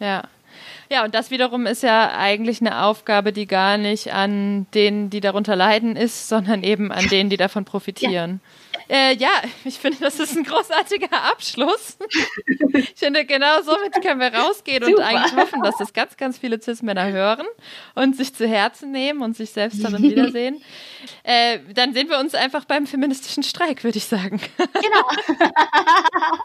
ja. 0.00 0.22
Ja, 0.90 1.04
und 1.04 1.14
das 1.14 1.30
wiederum 1.30 1.66
ist 1.66 1.82
ja 1.82 2.16
eigentlich 2.16 2.62
eine 2.62 2.84
Aufgabe, 2.84 3.34
die 3.34 3.46
gar 3.46 3.76
nicht 3.76 4.14
an 4.14 4.66
denen, 4.72 5.10
die 5.10 5.20
darunter 5.20 5.54
leiden, 5.54 5.96
ist, 5.96 6.28
sondern 6.28 6.62
eben 6.62 6.90
an 6.90 7.06
denen, 7.08 7.28
die 7.28 7.36
davon 7.36 7.66
profitieren. 7.66 8.40
Ja 8.42 8.67
Äh, 8.88 9.16
ja, 9.16 9.30
ich 9.64 9.78
finde, 9.78 9.98
das 10.00 10.18
ist 10.18 10.36
ein 10.36 10.44
großartiger 10.44 11.24
Abschluss. 11.24 11.98
ich 12.72 12.94
finde, 12.96 13.24
genau 13.24 13.62
somit 13.62 13.92
können 14.02 14.20
wir 14.20 14.32
rausgehen 14.32 14.82
Super. 14.82 14.96
und 14.96 15.02
eigentlich 15.02 15.36
hoffen, 15.36 15.62
dass 15.62 15.76
das 15.76 15.92
ganz, 15.92 16.16
ganz 16.16 16.38
viele 16.38 16.60
Cis-Männer 16.60 17.10
hören 17.12 17.46
und 17.94 18.16
sich 18.16 18.34
zu 18.34 18.48
Herzen 18.48 18.90
nehmen 18.90 19.22
und 19.22 19.36
sich 19.36 19.50
selbst 19.50 19.84
darin 19.84 20.02
wiedersehen. 20.10 20.62
Äh, 21.22 21.58
dann 21.74 21.92
sehen 21.92 22.08
wir 22.08 22.18
uns 22.18 22.34
einfach 22.34 22.64
beim 22.64 22.86
feministischen 22.86 23.42
Streik, 23.42 23.84
würde 23.84 23.98
ich 23.98 24.06
sagen. 24.06 24.40
Genau. 24.56 25.08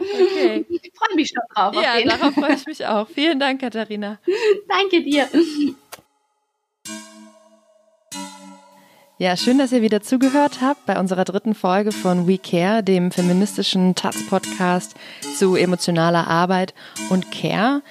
okay. 0.00 0.64
Ich 0.68 0.92
freue 0.94 1.16
mich 1.16 1.28
schon 1.28 1.42
drauf. 1.54 1.74
Ja, 1.74 2.00
darauf 2.04 2.34
freue 2.34 2.54
ich 2.54 2.66
mich 2.66 2.86
auch. 2.86 3.08
Vielen 3.08 3.40
Dank, 3.40 3.60
Katharina. 3.60 4.18
Danke 4.68 5.02
dir. 5.02 5.28
Ja, 9.20 9.36
schön, 9.36 9.58
dass 9.58 9.72
ihr 9.72 9.82
wieder 9.82 10.00
zugehört 10.00 10.60
habt 10.62 10.86
bei 10.86 10.96
unserer 10.96 11.24
dritten 11.24 11.56
Folge 11.56 11.90
von 11.90 12.28
We 12.28 12.38
Care, 12.38 12.84
dem 12.84 13.10
feministischen 13.10 13.96
Taz-Podcast 13.96 14.94
zu 15.36 15.56
emotionaler 15.56 16.28
Arbeit 16.28 16.72
und 17.10 17.32
Care. 17.32 17.82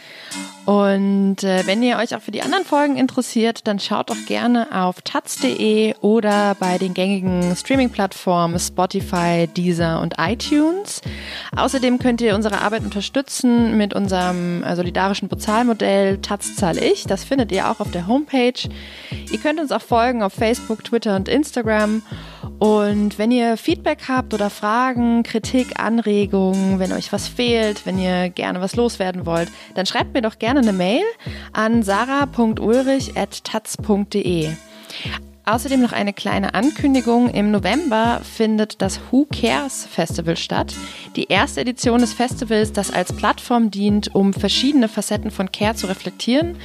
Und 0.68 1.46
äh, 1.46 1.66
wenn 1.66 1.82
ihr 1.82 1.96
euch 1.96 2.14
auch 2.14 2.20
für 2.20 2.32
die 2.32 2.42
anderen 2.42 2.66
Folgen 2.66 2.98
interessiert, 2.98 3.66
dann 3.70 3.80
schaut 3.80 4.10
doch 4.10 4.26
gerne 4.26 4.68
auf 4.74 5.02
taz.de 5.02 5.96
oder 6.02 6.58
bei 6.60 6.78
den 6.78 6.94
gängigen 6.94 7.56
Streaming-Plattformen 7.56 8.60
Spotify, 8.60 9.48
Deezer 9.48 10.02
und 10.02 10.16
iTunes. 10.18 11.00
Außerdem 11.56 12.00
könnt 12.00 12.20
ihr 12.20 12.36
unsere 12.36 12.60
Arbeit 12.60 12.84
unterstützen 12.84 13.78
mit 13.78 13.94
unserem 13.94 14.62
äh, 14.62 14.76
solidarischen 14.76 15.30
Bezahlmodell 15.30 16.18
Taz 16.18 16.58
zahle 16.58 16.84
ich. 16.84 17.06
Das 17.06 17.24
findet 17.24 17.54
ihr 17.54 17.72
auch 17.72 17.80
auf 17.80 17.92
der 17.92 18.06
Homepage. 18.06 18.68
Ihr 19.32 19.40
könnt 19.40 19.62
uns 19.62 19.72
auch 19.72 19.82
folgen 19.82 20.22
auf 20.22 20.34
Facebook, 20.34 20.84
Twitter 20.84 21.16
und 21.16 21.30
Instagram. 21.30 22.02
Und 22.60 23.20
wenn 23.20 23.32
ihr 23.32 23.56
Feedback 23.56 24.00
habt 24.08 24.34
oder 24.34 24.50
Fragen, 24.50 25.22
Kritik, 25.24 25.80
Anregungen, 25.80 26.80
wenn 26.80 26.92
euch 26.92 27.14
was 27.14 27.28
fehlt, 27.28 27.86
wenn 27.86 28.00
ihr 28.00 28.30
gerne 28.30 28.62
was 28.62 28.76
loswerden 28.76 29.26
wollt, 29.26 29.50
dann 29.76 29.86
schreibt 29.86 30.14
mir 30.14 30.22
doch 30.22 30.40
gerne 30.58 30.70
eine 30.70 30.78
Mail 30.78 31.04
an 31.54 31.84
sarah.ulrich.taz.de. 31.84 34.50
Außerdem 35.48 35.82
noch 35.82 35.94
eine 35.94 36.12
kleine 36.12 36.56
Ankündigung. 36.56 37.30
Im 37.30 37.52
November 37.52 38.20
findet 38.22 38.82
das 38.82 39.00
Who 39.10 39.26
Cares 39.32 39.88
Festival 39.90 40.36
statt. 40.36 40.76
Die 41.16 41.28
erste 41.28 41.62
Edition 41.62 42.02
des 42.02 42.12
Festivals, 42.12 42.74
das 42.74 42.92
als 42.92 43.14
Plattform 43.14 43.72
dient, 43.72 44.14
um 44.14 44.34
verschiedene 44.34 44.90
Facetten 44.90 45.32
von 45.32 45.50
Care 45.50 45.74
zu 45.76 45.88
reflektieren. 45.88 46.58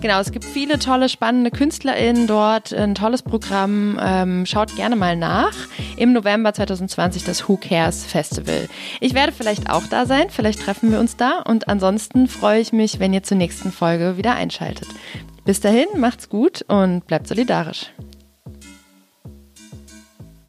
Genau, 0.00 0.20
es 0.20 0.30
gibt 0.30 0.44
viele 0.44 0.78
tolle, 0.78 1.08
spannende 1.08 1.50
KünstlerInnen 1.50 2.28
dort, 2.28 2.72
ein 2.72 2.94
tolles 2.94 3.22
Programm. 3.22 3.98
Ähm, 4.00 4.46
schaut 4.46 4.76
gerne 4.76 4.94
mal 4.94 5.16
nach. 5.16 5.54
Im 5.96 6.12
November 6.12 6.54
2020 6.54 7.24
das 7.24 7.48
Who 7.48 7.56
Cares 7.56 8.04
Festival. 8.04 8.68
Ich 9.00 9.14
werde 9.14 9.32
vielleicht 9.32 9.68
auch 9.68 9.86
da 9.88 10.06
sein, 10.06 10.26
vielleicht 10.30 10.60
treffen 10.60 10.92
wir 10.92 11.00
uns 11.00 11.16
da 11.16 11.40
und 11.40 11.68
ansonsten 11.68 12.28
freue 12.28 12.60
ich 12.60 12.72
mich, 12.72 13.00
wenn 13.00 13.12
ihr 13.12 13.24
zur 13.24 13.36
nächsten 13.36 13.72
Folge 13.72 14.16
wieder 14.16 14.36
einschaltet. 14.36 14.86
Bis 15.46 15.60
dahin, 15.60 15.86
macht's 15.96 16.28
gut 16.28 16.64
und 16.66 17.06
bleibt 17.06 17.28
solidarisch. 17.28 17.92